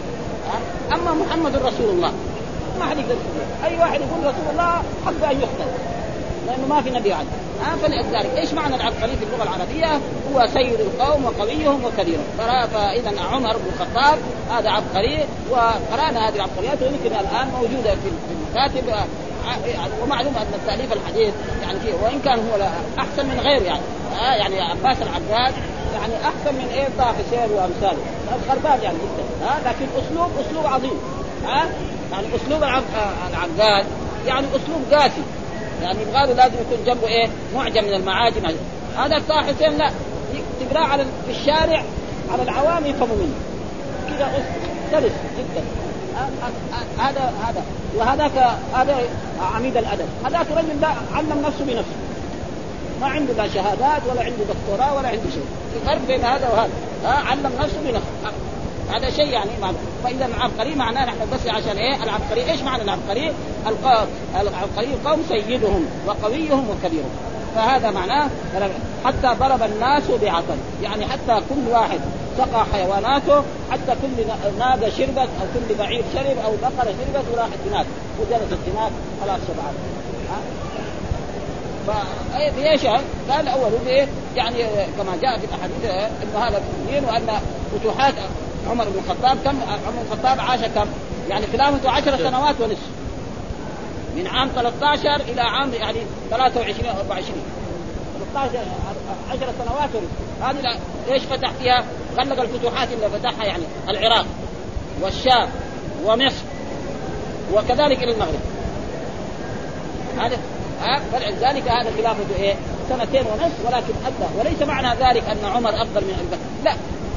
أما 0.93 1.13
محمد 1.13 1.55
رسول 1.55 1.89
الله 1.89 2.13
ما 2.79 2.85
حد 2.85 2.97
يقدر 2.97 3.15
أي 3.65 3.77
واحد 3.77 4.01
يقول 4.01 4.19
رسول 4.19 4.51
الله 4.51 4.83
حق 5.05 5.29
أن 5.29 5.41
يقتل 5.41 5.71
لأنه 6.47 6.67
ما 6.69 6.81
في 6.81 6.89
نبي 6.89 7.13
عنه 7.13 7.27
آه 7.61 7.75
فلذلك 7.75 8.37
إيش 8.37 8.53
معنى 8.53 8.75
العبقري 8.75 9.15
في 9.17 9.23
اللغة 9.23 9.43
العربية؟ 9.43 9.99
هو 10.33 10.47
سيد 10.53 10.79
القوم 10.79 11.25
وقويهم 11.25 11.85
وكبيرهم 11.85 12.25
فاذا 12.37 13.21
عمر 13.31 13.57
بن 13.57 13.65
الخطاب 13.73 14.17
هذا 14.51 14.69
عبقري 14.69 15.25
وقرأنا 15.49 16.29
هذه 16.29 16.35
العبقريات 16.35 16.81
ويمكن 16.81 17.19
الآن 17.19 17.47
موجودة 17.47 17.95
في 17.95 18.09
المكاتب. 18.31 18.93
ومعلوم 20.03 20.35
أن 20.35 20.53
التأليف 20.53 20.93
الحديث 20.93 21.33
يعني 21.61 21.79
فيه 21.79 21.93
وإن 21.93 22.19
كان 22.25 22.39
هو 22.39 22.67
أحسن 22.99 23.25
من 23.25 23.39
غيره 23.39 23.63
يعني. 23.63 23.81
آه 24.21 24.33
يعني 24.33 24.61
عباس 24.61 24.97
العباس 25.01 25.53
يعني 25.93 26.13
أحسن 26.13 26.55
من 26.55 26.69
إيه؟ 26.73 26.87
طه 26.97 27.03
حسين 27.03 27.51
وأمثاله. 27.51 28.01
خربان 28.49 28.79
يعني 28.83 28.97
جدا. 28.97 29.47
آه 29.47 29.59
لكن 29.59 29.85
اسلوب 29.99 30.29
أسلوب 30.47 30.65
عظيم. 30.65 30.99
ها 31.45 31.63
آه 31.63 31.67
يعني 32.11 32.27
أسلوب 32.35 32.63
العقاد 32.63 33.85
يعني 34.27 34.47
أسلوب 34.47 34.81
قاسي. 34.93 35.21
يعني 35.81 36.01
يبغى 36.01 36.25
له 36.27 36.33
لازم 36.33 36.53
يكون 36.53 36.85
جنبه 36.85 37.07
إيه؟ 37.07 37.27
معجم 37.55 37.83
من 37.83 37.93
المعاجم. 37.93 38.41
هذا 38.97 39.21
طه 39.29 39.41
حسين 39.41 39.77
لا 39.77 39.91
تقراه 40.59 40.87
على 40.87 41.05
في 41.25 41.31
الشارع 41.31 41.83
على 42.31 42.43
العوام 42.43 42.85
يفهموا 42.85 43.15
منه. 43.15 43.35
كذا 44.09 44.43
سلس 44.91 45.13
جدا. 45.37 45.63
هذا 46.99 47.33
هذا. 47.47 47.63
وهذاك 47.95 48.31
هذا 48.73 48.97
عميد 49.55 49.77
الأدب. 49.77 50.05
هذاك 50.25 50.45
رجل 50.51 50.81
لا 50.81 50.87
علم 50.87 51.43
نفسه 51.45 51.65
بنفسه. 51.65 51.95
ما 53.01 53.07
عنده 53.07 53.33
لا 53.33 53.47
شهادات 53.47 54.01
ولا 54.11 54.21
عنده 54.21 54.43
دكتوراه 54.49 54.95
ولا 54.95 55.07
عنده 55.07 55.29
شيء. 55.33 55.45
الفرق 55.75 56.07
بين 56.07 56.21
هذا 56.21 56.49
وهذا. 56.49 56.71
ها 57.05 57.29
علم 57.29 57.51
نفسه 57.59 57.77
بنفسه. 57.83 58.10
هذا 58.91 59.09
شيء 59.09 59.27
يعني 59.27 59.49
ما 59.61 59.73
فإذا 60.03 60.25
العبقري 60.25 60.75
معناه 60.75 61.05
نحن 61.05 61.17
بس 61.33 61.47
عشان 61.47 61.77
إيه؟ 61.77 62.03
العبقري 62.03 62.51
إيش 62.51 62.61
معنى 62.61 62.83
العبقري؟ 62.83 63.33
العبقري 64.41 64.95
قوم 65.05 65.23
سيدهم 65.29 65.85
وقويهم 66.07 66.69
وكبيرهم. 66.69 67.09
فهذا 67.55 67.91
معناه 67.91 68.29
حتى 69.05 69.35
ضرب 69.39 69.63
الناس 69.63 70.03
بعطل 70.21 70.57
يعني 70.83 71.05
حتى 71.05 71.41
كل 71.49 71.71
واحد 71.71 71.99
سقى 72.37 72.65
حيواناته 72.73 73.43
حتى 73.71 73.95
كل 74.01 74.27
ناقة 74.59 74.89
شربت 74.89 75.17
أو 75.17 75.45
كل 75.53 75.75
بعير 75.79 76.03
شرب 76.13 76.37
أو 76.45 76.51
بقرة 76.61 76.91
شربت 76.91 77.25
وراحت 77.33 77.59
هناك. 77.71 77.85
وجلست 78.19 78.59
هناك 78.75 78.91
خلاص 79.21 79.39
شبعت. 79.47 79.73
فايش 81.87 82.85
قال 83.29 83.47
أول 83.47 83.71
إيه؟ 83.87 84.07
يعني 84.35 84.63
كما 84.97 85.15
جاء 85.21 85.39
في 85.39 85.45
الأحاديث 85.45 86.09
انه 86.23 86.47
هذا 86.47 86.57
الدين 86.57 87.03
وأن 87.03 87.41
فتوحات 87.71 88.13
عمر 88.69 88.83
بن 88.83 88.99
الخطاب 89.05 89.37
كم؟ 89.45 89.49
عمر 89.69 89.91
بن 89.91 90.05
الخطاب 90.11 90.39
عاش 90.39 90.59
كم؟ 90.59 90.87
يعني 91.29 91.45
خلافته 91.53 91.89
عشر 91.89 92.17
سنوات 92.17 92.55
ونصف. 92.61 92.89
من 94.15 94.27
عام 94.27 94.49
13 94.55 95.21
إلى 95.21 95.41
عام 95.41 95.73
يعني 95.73 95.99
23 96.29 96.89
أو 96.89 96.97
24 96.97 97.41
13 98.33 98.59
10 99.29 99.53
سنوات 99.63 99.89
ونصف. 99.95 100.43
هذه 100.43 100.79
إيش 101.11 101.23
فتح 101.23 101.51
فيها؟ 101.51 101.83
غلق 102.17 102.41
الفتوحات 102.41 102.87
اللي 102.91 103.09
فتحها 103.09 103.45
يعني 103.45 103.63
العراق 103.89 104.25
والشام 105.01 105.49
ومصر 106.05 106.43
وكذلك 107.53 108.03
إلى 108.03 108.11
المغرب. 108.11 108.39
هذا 110.17 110.37
فلذلك 111.11 111.67
هذا 111.67 111.91
خلافته 111.97 112.35
إيه؟ 112.39 112.55
سنتين 112.89 113.21
ونصف 113.21 113.65
ولكن 113.65 113.93
أدى. 114.05 114.39
وليس 114.39 114.61
معنى 114.61 114.87
ذلك 114.99 115.23
أن 115.29 115.45
عمر 115.45 115.69
افضل 115.69 116.01
من 116.01 116.15
أبي 116.19 116.27
بكر. 116.27 116.65
لا. 116.65 116.75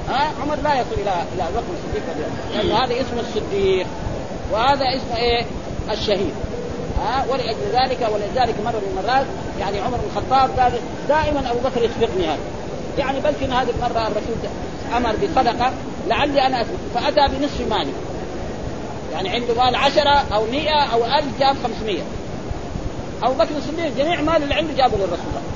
ها؟ 0.09 0.33
عمر 0.43 0.57
لا 0.65 0.75
يصل 0.75 0.93
إلى 0.93 1.13
إلى 1.35 1.43
ابي 1.43 1.53
بكر 1.53 1.75
الصديق 1.75 2.03
لأن 2.55 2.71
هذا 2.71 3.01
اسمه 3.01 3.21
الصديق 3.21 3.87
وهذا 4.53 4.85
اسمه 4.97 5.17
إيه؟ 5.17 5.45
الشهيد. 5.91 6.35
ها؟ 7.01 7.25
ولأجل 7.31 7.57
ذلك 7.73 8.09
ولذلك 8.13 8.55
مرة 8.65 8.71
من 8.73 8.99
المرات 8.99 9.27
يعني 9.61 9.81
عمر 9.81 9.97
بن 9.97 10.05
الخطاب 10.17 10.61
قال 10.61 10.73
دائما 11.09 11.51
أبو 11.51 11.59
بكر 11.59 11.83
يسبقني 11.85 12.27
هذا. 12.27 12.39
يعني 12.99 13.21
بلكن 13.21 13.53
هذه 13.53 13.71
المرة 13.71 14.07
الرسول 14.07 14.37
أمر 14.97 15.13
بصدقة 15.17 15.73
لعلي 16.09 16.47
أنا 16.47 16.61
اسبق 16.61 16.77
فأتى 16.95 17.35
بنصف 17.35 17.61
مالي. 17.71 17.93
يعني 19.13 19.29
عنده 19.29 19.55
مال 19.55 19.77
عشرة 19.77 20.25
أو 20.35 20.47
مئة 20.47 20.81
أو 20.93 21.05
ألف 21.05 21.41
جاب 21.41 21.57
خمسمية 21.65 22.03
أبو 23.23 23.35
بكر 23.35 23.57
الصديق 23.57 23.97
جميع 23.99 24.21
مال 24.21 24.43
اللي 24.43 24.55
عنده 24.55 24.75
جابه 24.75 24.97
للرسول. 24.97 25.54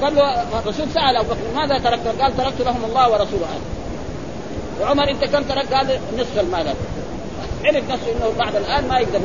وقال 0.00 0.14
له 0.14 0.42
الرسول 0.58 0.86
سأل 0.94 1.16
أبو 1.16 1.28
بكر 1.28 1.60
ماذا 1.60 1.78
تركت؟ 1.78 2.20
قال 2.20 2.36
تركت 2.36 2.60
لهم 2.60 2.84
الله 2.84 3.10
ورسوله 3.10 3.48
وعمر 4.80 5.10
أنت 5.10 5.24
كم 5.24 5.42
ترك؟ 5.42 5.74
قال 5.74 6.00
نصف 6.18 6.38
المال 6.40 6.74
عرف 7.64 7.90
نفسه 7.90 8.12
إنه 8.12 8.32
بعد 8.38 8.56
الآن 8.56 8.88
ما 8.88 8.98
يقدر 8.98 9.20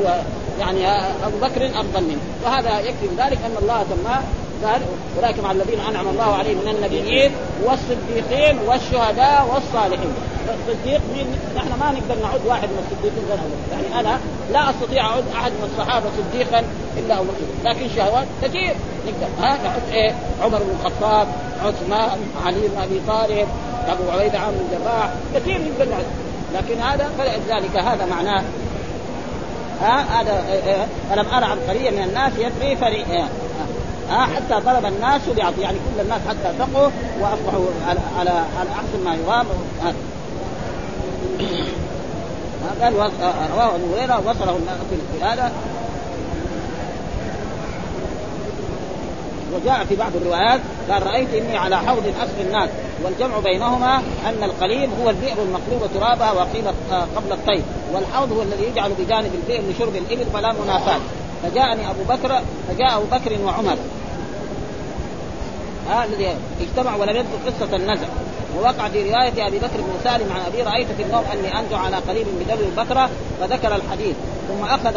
يعني 0.60 0.88
أبو 1.26 1.38
بكر 1.42 1.66
أفضل 1.66 2.02
منه 2.02 2.20
وهذا 2.44 2.80
يكفي 2.80 3.06
بذلك 3.06 3.38
أن 3.44 3.56
الله 3.62 3.84
سماه 3.90 4.20
قال 4.64 4.82
أولئك 5.16 5.38
مع 5.38 5.52
الذين 5.52 5.80
أنعم 5.80 6.08
الله 6.08 6.34
عليهم 6.34 6.58
من 6.58 6.68
النبيين 6.68 7.32
والصديقين 7.64 8.58
والشهداء 8.58 9.48
والصالحين 9.54 10.14
الصديق 10.48 11.00
مين؟ 11.14 11.26
نحن 11.56 11.68
ما 11.80 11.92
نقدر 11.92 12.22
نعد 12.22 12.40
واحد 12.46 12.68
من 12.68 12.78
الصديقين 12.78 13.24
غير 13.30 13.38
يعني 13.72 14.00
أنا 14.00 14.20
لا 14.52 14.70
أستطيع 14.70 15.06
أعد 15.06 15.24
أحد 15.34 15.52
من 15.52 15.70
الصحابة 15.72 16.06
صديقا 16.18 16.64
إلا 16.96 17.14
أبو 17.14 17.24
بكر. 17.24 17.70
لكن 17.70 17.88
شهوات 17.96 18.26
كثير. 18.42 18.74
نقدر. 19.06 19.26
ها؟ 19.40 19.58
نعد 19.62 19.82
إيه؟ 19.92 20.14
عمر 20.42 20.58
بن 20.58 20.70
الخطاب 20.80 21.28
عثمان 21.64 22.18
علي 22.46 22.68
بن 22.68 22.82
أبي 22.82 23.00
طالب 23.08 23.48
أبو 23.88 24.10
عبيدة 24.10 24.38
عامر 24.38 24.54
بن 24.54 24.76
الجراح. 24.76 25.10
كثير 25.34 25.60
نقدر 25.60 25.90
نعد. 25.90 26.04
لكن 26.54 26.80
هذا 26.80 27.10
فلذلك 27.18 27.76
هذا 27.76 28.06
معناه. 28.06 28.42
ها؟ 29.80 30.20
هذا 30.20 30.44
ألم 31.12 31.26
أرى 31.28 31.44
عبقريه 31.44 31.90
من 31.90 32.02
الناس 32.02 32.32
يدري 32.38 32.76
فريق. 32.76 33.06
ها؟ 34.10 34.26
حتى 34.26 34.64
ضرب 34.64 34.84
الناس 34.84 35.20
بعض. 35.36 35.52
يعني 35.58 35.76
كل 35.78 36.00
الناس 36.02 36.20
حتى 36.28 36.50
اتقوا 36.50 36.90
وأصبحوا 37.20 37.66
على 37.88 38.00
على, 38.18 38.30
على 38.30 38.70
أحسن 38.70 39.04
ما 39.04 39.14
يرام 39.14 39.46
قال 42.82 42.94
رواه 43.52 43.74
أبو 43.74 43.94
هريرة 43.94 44.22
وصله 44.26 44.58
في 45.12 45.24
هذا 45.24 45.52
وجاء 49.54 49.84
في 49.84 49.96
بعض 49.96 50.16
الروايات 50.16 50.60
قال 50.90 51.06
رأيت 51.06 51.34
إني 51.34 51.56
على 51.56 51.76
حوض 51.76 52.02
أسقي 52.22 52.42
الناس 52.42 52.70
والجمع 53.04 53.38
بينهما 53.38 53.96
أن 54.26 54.42
القليب 54.42 54.90
هو 55.02 55.10
البئر 55.10 55.36
المقلوب 55.42 55.90
ترابها 55.94 56.32
وقيل 56.32 56.64
قبل 57.16 57.32
الطيب 57.32 57.62
والحوض 57.92 58.32
هو 58.32 58.42
الذي 58.42 58.64
يجعل 58.64 58.92
بجانب 58.98 59.30
البئر 59.34 59.62
لشرب 59.70 59.96
الإبل 59.96 60.24
فلا 60.32 60.52
منافاة. 60.52 61.00
فجاءني 61.42 61.90
أبو 61.90 62.02
بكر 62.08 62.40
فجاء 62.68 62.96
أبو 62.96 63.04
بكر 63.04 63.44
وعمر. 63.44 63.76
الذي 66.04 66.34
اجتمع 66.60 66.96
ولم 66.96 67.16
يذكر 67.16 67.38
قصة 67.46 67.76
النزع. 67.76 68.06
ووقع 68.58 68.88
في 68.88 69.10
رواية 69.10 69.46
أبي 69.48 69.58
بكر 69.58 69.76
بن 69.76 69.92
سالم 70.04 70.32
عن 70.32 70.40
أبي 70.52 70.62
رأيت 70.62 70.86
في 70.96 71.02
النوم 71.02 71.24
أني 71.32 71.60
أنزع 71.60 71.78
على 71.78 71.96
قريب 71.96 72.26
بدلو 72.40 72.66
البكرة 72.66 73.10
فذكر 73.40 73.76
الحديث. 73.76 74.16
ثم 74.48 74.64
أخذ 74.64 74.96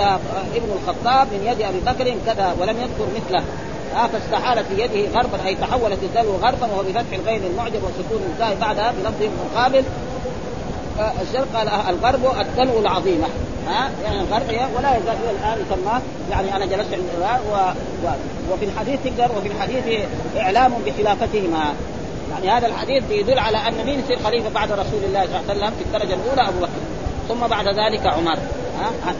ابن 0.55 0.69
الخطاب 0.81 1.27
من 1.27 1.47
يد 1.47 1.61
أبي 1.61 1.79
بكر 1.79 2.15
كذا 2.25 2.55
ولم 2.59 2.77
يذكر 2.77 3.07
مثله. 3.15 3.43
آه 3.95 4.07
فاستحالت 4.07 4.65
في 4.67 4.81
يده 4.81 5.19
غربا 5.19 5.45
أي 5.45 5.55
تحولت 5.55 5.99
الدلو 6.03 6.35
غربا 6.35 6.67
وهو 6.67 6.83
بفتح 6.83 7.13
الغين 7.13 7.41
المعجب 7.43 7.81
وسكون 7.83 8.21
الزاي 8.33 8.55
بعدها 8.55 8.91
بلفظ 8.91 9.29
مقابل. 9.53 9.83
آه 10.99 11.11
الشرق 11.21 11.87
الغرب 11.89 12.21
الدلو 12.41 12.79
العظيمة 12.79 13.27
ها 13.67 13.91
يعني 14.03 14.19
الغرب 14.19 14.47
ولا 14.77 14.97
يزال 14.97 15.15
إلى 15.23 15.31
الآن 15.31 15.57
يسمى 15.65 16.01
يعني 16.31 16.55
أنا 16.55 16.65
جلست 16.65 16.93
عند 16.93 17.03
و... 17.51 17.55
و... 18.05 18.09
وفي 18.53 18.65
الحديث 18.65 18.99
تقدر 19.03 19.31
وفي 19.37 19.47
الحديث 19.47 20.05
إعلام 20.37 20.73
بخلافتهما. 20.85 21.73
يعني 22.31 22.49
هذا 22.49 22.67
الحديث 22.67 23.03
يدل 23.11 23.39
على 23.39 23.57
أن 23.57 23.85
مين 23.85 23.99
يصير 23.99 24.19
خليفة 24.23 24.49
بعد 24.49 24.71
رسول 24.71 25.03
الله 25.03 25.25
صلى 25.25 25.39
الله 25.39 25.49
عليه 25.49 25.59
وسلم 25.59 25.71
في 25.71 25.83
الدرجة 25.85 26.13
الأولى؟ 26.13 26.49
أبو 26.49 26.59
بكر. 26.59 26.69
ثم 27.27 27.47
بعد 27.47 27.67
ذلك 27.67 28.07
عمر. 28.07 28.37
ها؟ 28.79 29.13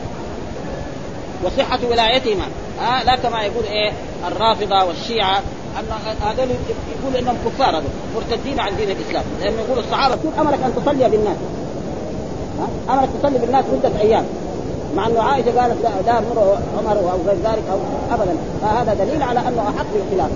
وصحة 1.44 1.80
ولايتهما. 1.90 2.46
ها؟ 2.82 3.04
لا 3.04 3.16
كما 3.16 3.44
يقول 3.44 3.64
إيه؟ 3.66 3.92
الرافضة 4.28 4.84
والشيعة. 4.84 5.42
أن 5.80 5.86
هذول 6.22 6.48
يقول 7.00 7.16
إنهم 7.16 7.38
كفار 7.46 7.70
هذول 7.70 7.90
مرتدين 8.16 8.60
عن 8.60 8.78
دين 8.78 8.90
الإسلام. 8.90 9.24
لأنه 9.40 9.62
يقول 9.62 9.80
الصحابة 9.80 10.16
كيف 10.16 10.40
أمرك 10.40 10.60
أن 10.64 10.74
تصلي 10.76 11.10
بالناس؟ 11.10 11.38
ها؟ 12.60 12.94
أمرك 12.94 13.10
تصلي 13.20 13.40
بالناس 13.40 13.66
مدة 13.66 14.02
أيام. 14.02 14.26
مع 14.96 15.08
أنه 15.08 15.22
عائشة 15.22 15.62
قالت 15.62 15.84
لا 15.84 15.90
لا 16.06 16.20
مر 16.20 16.58
عمر 16.78 17.12
أو 17.12 17.20
غير 17.28 17.38
ذلك 17.44 17.64
أو 17.72 17.80
ابدا. 18.12 18.38
فهذا 18.62 18.94
دليل 18.94 19.24
على 19.24 19.40
أنه 19.40 19.62
أحق 19.62 19.86
بالخلاف. 19.94 20.32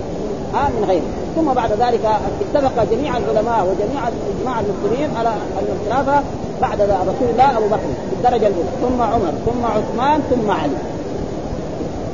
ها 0.54 0.68
من 0.68 0.84
غيره. 0.88 1.02
ثم 1.36 1.52
بعد 1.54 1.72
ذلك 1.72 2.04
اتفق 2.40 2.84
جميع 2.90 3.16
العلماء 3.16 3.66
وجميع 3.66 4.08
اجماع 4.08 4.60
المسلمين 4.60 5.16
على 5.16 5.28
أن 5.28 5.66
الخلافة 5.80 6.22
بعد 6.62 6.80
رسول 6.80 7.28
الله 7.32 7.58
أبو 7.58 7.66
بكر 7.66 7.90
في 8.10 8.16
الدرجه 8.16 8.46
الأولى. 8.46 8.68
ثم 8.82 9.02
عمر 9.02 9.32
ثم 9.46 9.64
عثمان 9.64 10.20
ثم 10.30 10.50
علي. 10.50 10.76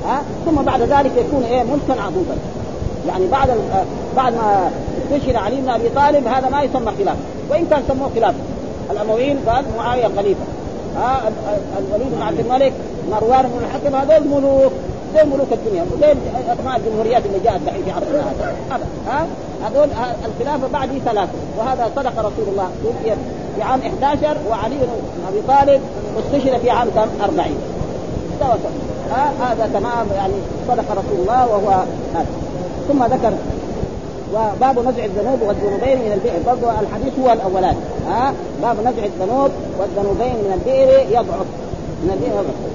ها؟ 0.08 0.22
ثم 0.46 0.62
بعد 0.62 0.82
ذلك 0.82 1.12
يكون 1.16 1.42
إيه؟ 1.42 1.62
ملكا 1.62 2.02
عضوضا 2.02 2.36
يعني 3.08 3.26
بعد 3.26 3.50
بعد 4.16 4.34
ما 4.34 4.70
استشهد 5.04 5.36
علي 5.36 5.56
بن 5.56 5.68
أبي 5.68 5.88
طالب 5.88 6.26
هذا 6.26 6.48
ما 6.48 6.62
يسمى 6.62 6.92
خلاف 6.98 7.16
وإن 7.50 7.66
كان 7.70 7.82
سموه 7.88 8.10
خلاف 8.14 8.34
الأمويين 8.90 9.38
قال 9.46 9.64
معاوية 9.78 10.08
خليفه 10.16 10.40
ها؟ 10.96 11.20
الوليد 11.78 12.12
بن 12.16 12.22
عبد 12.22 12.38
الملك 12.40 12.72
مروان 13.10 13.42
بن 13.42 13.64
الحكم 13.64 13.96
هذول 13.96 14.28
ملوك. 14.28 14.72
زي 15.14 15.24
ملوك 15.24 15.52
الدنيا 15.52 15.84
زي 16.00 16.14
اسماء 16.52 16.76
الجمهوريات 16.76 17.22
اللي 17.26 17.38
جاءت 17.44 17.60
دحين 17.66 17.84
في 17.84 17.90
عصرنا 17.90 18.24
هذا. 18.70 18.86
ها؟ 19.08 19.26
هذول 19.64 19.88
الخلافة 20.26 20.68
بعد 20.72 20.88
ثلاثة. 21.04 21.32
وهذا 21.58 21.90
صدق 21.96 22.18
رسول 22.18 22.48
الله 22.48 22.68
توفي 22.82 23.16
في 23.56 23.62
عام 23.62 23.80
11 23.80 24.36
وعلي 24.50 24.74
بن 24.76 24.88
أبي 25.28 25.40
طالب 25.48 25.80
استشهد 26.18 26.60
في 26.60 26.70
عام 26.70 26.88
كم؟ 26.94 27.08
40 27.24 27.56
سوا 28.40 28.54
ها؟ 29.10 29.32
هذا 29.40 29.70
تمام 29.74 30.06
يعني 30.16 30.34
صدق 30.68 30.90
رسول 30.90 31.18
الله 31.20 31.46
وهو 31.46 31.70
هذا. 32.14 32.26
ثم 32.88 33.04
ذكر 33.04 33.32
وباب 34.34 34.78
نزع 34.78 35.04
الذنوب 35.04 35.42
والذنوبين 35.42 35.98
من 35.98 36.12
البئر. 36.12 36.40
برضه 36.46 36.80
الحديث 36.80 37.18
هو 37.18 37.32
الأولاني 37.32 37.78
ها؟ 38.08 38.32
باب 38.62 38.76
نزع 38.80 39.04
الذنوب 39.04 39.50
والذنوبين 39.78 40.34
من 40.34 40.52
البئر 40.54 41.08
يضعف. 41.10 41.46
من 42.02 42.10
الدين 42.14 42.32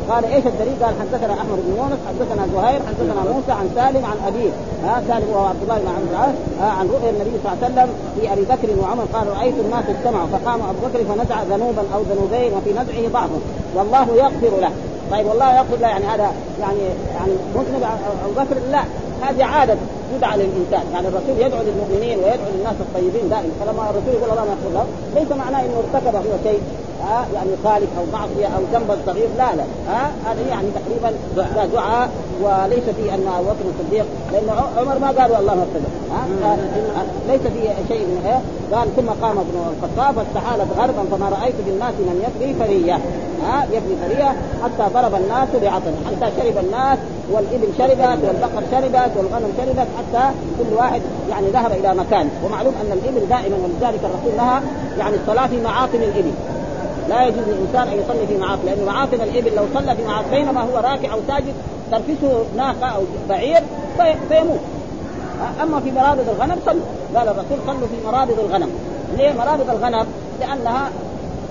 قال 0.10 0.24
إيش 0.26 0.46
الدليل؟ 0.54 0.76
قال 0.84 0.94
حدثنا 1.02 1.34
أحمد 1.34 1.60
بن 1.66 1.72
يونس 1.78 2.00
حدثنا 2.10 2.44
زهير 2.54 2.80
حدثنا 2.88 3.22
موسى 3.34 3.52
عن 3.60 3.68
سالم 3.76 4.04
عن 4.12 4.18
أبيه. 4.28 4.52
ها 4.86 5.04
سالم 5.08 5.30
وهو 5.34 5.46
عبد 5.46 5.62
الله 5.64 5.78
بن 5.84 5.90
عبد 5.98 6.10
العاص. 6.12 6.36
عن 6.80 6.86
رؤيا 6.96 7.10
النبي 7.10 7.34
صلى 7.40 7.48
الله 7.48 7.58
عليه 7.64 7.68
وسلم 7.68 7.90
في 8.16 8.34
أبي 8.34 8.44
بكر 8.52 8.70
وعمر. 8.82 9.06
قال 9.14 9.26
رأيت 9.38 9.58
الناس 9.66 9.86
اجتمعوا 9.94 10.28
فقام 10.36 10.60
أبو 10.72 10.80
بكر 10.86 11.00
فنزع 11.10 11.38
ذنوبا 11.54 11.84
أو 11.96 12.02
ذنوبين 12.12 12.52
وفي 12.56 12.72
نزعه 12.80 13.04
ضعف. 13.16 13.32
والله 13.76 14.08
يغفر 14.24 14.54
له. 14.64 14.72
طيب 15.12 15.26
والله 15.28 15.50
يغفر 15.58 15.78
له 15.82 15.88
يعني 15.88 16.06
هذا 16.06 16.28
يعني 16.64 16.84
يعني 17.18 17.34
مذنب 17.56 17.84
ابو 18.26 18.34
بكر 18.42 18.58
لا. 18.72 18.84
هذه 19.26 19.44
عادة 19.44 19.76
تدعى 20.12 20.38
للإنسان. 20.38 20.86
يعني 20.94 21.08
الرسول 21.08 21.36
يدعو 21.46 21.62
للمؤمنين 21.68 22.18
ويدعو 22.24 22.50
للناس 22.56 22.78
الطيبين 22.86 23.30
دائما. 23.30 23.54
فلما 23.60 23.84
الرسول 23.90 24.14
يقول 24.18 24.30
اللهم 24.32 24.52
اغفر 24.56 24.72
له 24.78 24.86
ليس 25.16 25.32
معناه 25.32 25.62
إنه 25.66 25.78
ارتكب 25.84 26.16
هو 26.16 26.36
شيء. 26.44 26.62
ها؟ 27.04 27.26
يعني 27.34 27.50
خالف 27.64 27.90
أو 28.00 28.04
معصية 28.14 28.48
أو 28.48 28.62
ذنب 28.74 28.98
صغير 29.06 29.30
لا 29.38 29.56
لا. 29.56 29.64
ها؟ 29.90 30.12
هذا 30.26 30.42
يعني 30.50 30.68
تقريبا 30.76 31.18
دعاء 31.74 32.10
وليس 32.42 32.84
في 32.84 33.14
أن 33.14 33.28
ابو 33.38 33.44
بكر 33.44 33.66
الصديق 33.74 34.06
لأن 34.32 34.50
عمر 34.78 35.00
ما 35.00 35.08
قالوا 35.08 35.40
اللهم 35.40 35.60
اغفر 35.60 35.80
ها؟ 36.12 36.58
ليس 37.28 37.42
في 37.42 37.62
شيء 37.88 38.06
من 38.06 38.22
إيه؟ 38.26 38.40
قال 38.78 38.96
ثم 38.96 39.10
قام 39.26 39.38
ابن 39.38 39.56
الخطاب 39.72 40.16
فاستحالت 40.16 40.68
غربا 40.78 41.04
فما 41.12 41.30
رأيت 41.30 41.56
بالناس 41.66 41.94
من 42.00 42.24
يبري 42.28 42.54
فرية. 42.54 43.00
ها؟ 43.46 43.66
يبري 43.72 43.96
فرية 44.04 44.36
حتى 44.64 44.94
ضرب 44.94 45.16
الناس 45.16 45.50
بعطن 45.62 45.94
حتى 46.08 46.32
شرب 46.38 46.58
الناس 46.66 46.98
والإبل 47.32 47.68
شربت 47.78 48.20
والبقر 48.28 48.64
شربت 48.72 49.12
والغنم 49.18 49.54
شربت 49.58 49.88
حتى 49.98 50.26
كل 50.60 50.76
واحد 50.76 51.02
يعني 51.30 51.48
ذهب 51.48 51.72
إلى 51.72 51.96
مكان. 51.96 52.30
ومعلوم 52.46 52.74
أن 52.82 52.92
الإبل 52.92 53.28
دائما 53.30 53.58
ولذلك 53.64 54.00
الرسول 54.04 54.38
نهى 54.38 54.62
يعني 55.00 55.16
الصلاة 55.16 55.48
في 55.48 55.62
معاقل 55.62 56.04
الإبل. 56.04 56.32
لا 57.10 57.28
يجوز 57.28 57.44
للإنسان 57.48 57.88
أن 57.88 58.00
يصلي 58.00 58.28
في 58.28 58.38
معاقل 58.38 58.66
لأن 58.66 58.86
معاقل 58.86 59.22
الإبل 59.22 59.56
لو 59.56 59.64
صلى 59.74 59.96
في 59.96 60.06
معاقل 60.06 60.30
بينما 60.32 60.62
هو 60.62 60.76
راكع 60.76 61.14
أو 61.14 61.20
ساجد 61.28 61.54
تنفسه 61.92 62.44
ناقة 62.58 62.88
أو 62.88 63.02
بعير 63.30 63.62
في 63.98 64.16
فيموت. 64.30 64.60
أما 65.64 65.80
في 65.80 65.92
مرابض 65.92 66.30
الغنم 66.30 66.60
صلوا. 66.66 66.82
قال 67.16 67.28
الرسول 67.28 67.58
صلوا 67.68 67.88
في 67.88 68.08
مرابض 68.08 68.40
الغنم. 68.40 68.70
ليه 69.18 69.34
مرابض 69.34 69.70
الغنم؟ 69.70 70.06
لأنها 70.40 70.90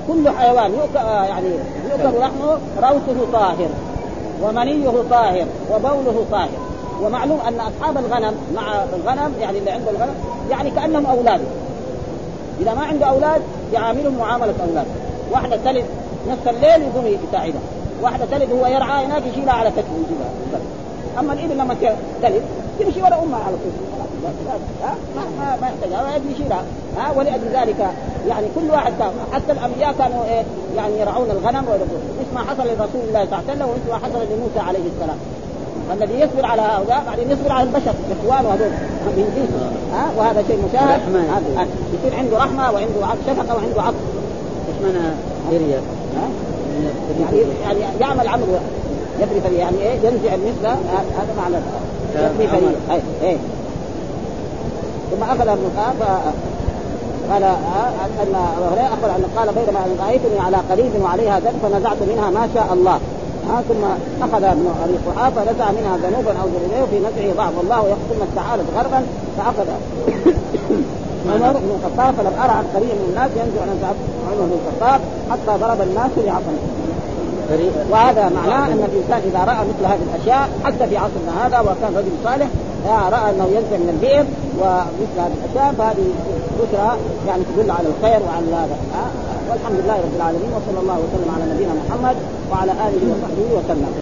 كل 0.09 0.30
حيوان 0.30 0.70
يؤكل 0.70 1.07
يعني 1.07 1.48
يؤكل 1.90 2.18
لحمه 2.18 2.59
روثه 2.82 3.32
طاهر 3.32 3.68
ومنيه 4.42 4.90
طاهر 5.11 5.46
وبوله 5.72 6.24
طاهر. 6.30 6.48
ومعلوم 7.03 7.40
أن 7.48 7.61
أصحاب 7.61 7.96
الغنم 7.96 8.34
مع 8.55 8.84
الغنم 8.94 9.34
يعني 9.40 9.59
اللي 9.59 9.70
عنده 9.70 9.90
الغنم 9.90 10.14
يعني 10.50 10.70
كأنهم 10.70 11.07
اولاده 11.07 11.44
إذا 12.61 12.74
ما 12.74 12.84
عنده 12.84 13.07
أولاد 13.07 13.42
يعاملهم 13.72 14.18
معاملة 14.18 14.55
أولاد. 14.68 14.86
واحدة 15.32 15.58
تلد 15.64 15.84
نصف 16.28 16.48
الليل 16.48 16.82
يقوم 16.82 17.18
يساعدها 17.28 17.60
واحدة 18.02 18.24
تلد 18.24 18.52
وهو 18.52 18.66
يرعى 18.66 19.04
هناك 19.06 19.22
يشيلها 19.32 19.52
على 19.52 19.70
كتفه 19.70 19.94
يجيبها 20.04 20.60
أما 21.18 21.32
الإبل 21.32 21.58
لما 21.58 21.76
تلد 22.22 22.42
تمشي 22.80 23.02
ورا 23.02 23.22
أمها 23.22 23.40
على 23.46 23.56
طول. 23.56 23.72
ما 25.16 25.22
ما 25.38 25.56
ما 25.60 25.68
يحتاج 25.68 26.22
يشيلها. 26.32 26.62
ها 26.96 27.12
ولأجل 27.16 27.48
ذلك 27.54 27.90
يعني 28.28 28.46
كل 28.54 28.70
واحد 28.70 28.92
كان 28.98 29.10
حتى 29.32 29.52
الأنبياء 29.52 29.94
كانوا 29.98 30.24
إيه 30.24 30.42
يعني 30.76 31.00
يرعون 31.00 31.30
الغنم 31.30 31.64
مثل 32.20 32.34
ما 32.34 32.40
حصل 32.40 32.62
لرسول 32.62 33.00
الله 33.08 33.24
صلى 33.24 33.38
الله 33.38 33.42
عليه 33.48 33.52
وسلم 33.52 33.68
ومثل 33.68 33.90
ما 33.90 33.96
حصل 33.96 34.18
لموسى 34.32 34.58
عليه 34.68 34.86
السلام. 34.94 35.16
فالذي 35.88 36.20
يصبر 36.20 36.46
على 36.46 36.62
هؤلاء 36.62 37.02
بعدين 37.06 37.30
يصبر 37.30 37.52
على 37.52 37.62
البشر 37.62 37.94
اخوانه 38.20 38.54
هذول 38.54 38.70
ها 39.92 40.10
وهذا 40.16 40.44
شيء 40.48 40.58
مشاهد. 40.68 41.00
يصير 41.94 42.18
عنده 42.18 42.38
رحمة 42.38 42.72
وعنده 42.72 43.00
شفقة 43.26 43.54
وعنده 43.54 43.82
عطف 43.82 43.96
إيش 44.86 44.94
معنى 44.94 45.14
برية؟ 45.50 45.80
يعني 47.20 47.80
يعني 47.80 47.98
يعمل 48.00 48.28
عمل 48.28 48.44
يبري 49.20 49.40
فريق 49.40 49.58
يعني 49.58 49.76
إيه 49.82 49.94
ينزع 49.94 50.34
المثل 50.34 50.66
هذا 51.18 51.34
معنى 51.36 51.56
يبري 52.14 52.48
فريق. 52.48 52.78
أي 52.90 53.00
إيه. 53.22 53.36
ثم 55.10 55.22
أخذ 55.22 55.48
ابن 55.48 55.70
قال 57.30 57.44
أن 58.22 58.34
اخبر 58.78 59.10
ان 59.16 59.24
قال 59.36 59.48
بينما 59.54 59.80
رأيتني 60.06 60.40
على 60.40 60.56
قريب 60.70 60.90
وعليها 61.02 61.40
ذنب 61.40 61.58
فنزعت 61.62 61.96
منها 62.02 62.30
ما 62.30 62.48
شاء 62.54 62.68
الله. 62.72 62.98
ها 63.48 63.62
ثم 63.68 63.84
أخذ 64.22 64.44
ابن 64.44 64.66
أبي 64.84 64.94
قحافة 65.06 65.42
نزع 65.42 65.70
منها 65.70 65.96
ذنوبا 65.96 66.30
أو 66.30 66.46
ذنوبين 66.46 66.86
في 66.90 66.98
نزعه 66.98 67.34
ضعف 67.36 67.60
الله 67.62 67.78
يقسم 67.78 68.22
السعاده 68.30 68.62
غربا 68.76 69.02
فأخذ. 69.38 69.66
عمر 71.30 71.52
بن 71.52 71.70
الخطاب 71.76 72.14
فلم 72.14 72.34
أرى 72.42 72.52
عن 72.58 72.64
قريب 72.74 72.94
من 73.00 73.06
الناس 73.10 73.30
ينزع 73.30 73.62
نزع 73.72 73.88
عمر 74.28 74.42
بن 74.46 74.56
الخطاب 74.58 75.00
حتى 75.30 75.52
ضرب 75.60 75.80
الناس 75.80 76.10
بعصا 76.26 76.54
وهذا 77.90 78.28
معناه 78.28 78.66
أن 78.66 78.84
الإنسان 78.90 79.20
إذا 79.30 79.44
رأى 79.44 79.66
مثل 79.70 79.84
هذه 79.92 80.02
الأشياء 80.08 80.48
حتى 80.64 80.86
في 80.86 80.96
عصرنا 80.96 81.46
هذا 81.46 81.60
وكان 81.60 81.94
رجل 81.96 82.12
صالح 82.24 82.48
رأى 82.86 83.30
أنه 83.30 83.44
ينزع 83.44 83.76
من 83.76 83.88
البئر 83.94 84.24
ومثل 84.60 85.16
هذه 85.18 85.32
الأشياء 85.38 85.74
فهذه 85.78 86.06
بشرى 86.58 86.96
يعني 87.28 87.42
تدل 87.56 87.70
على 87.70 87.88
الخير 87.88 88.20
وعلى 88.26 88.46
هذا. 88.54 88.76
والحمد 89.50 89.80
لله 89.84 89.96
رب 89.96 90.16
العالمين 90.16 90.50
وصلى 90.56 90.80
الله 90.80 90.98
وسلم 90.98 91.34
على 91.34 91.54
نبينا 91.54 91.72
محمد 91.88 92.16
وعلى 92.52 92.72
آله 92.72 93.02
وصحبه 93.12 93.58
وسلم. 93.58 94.01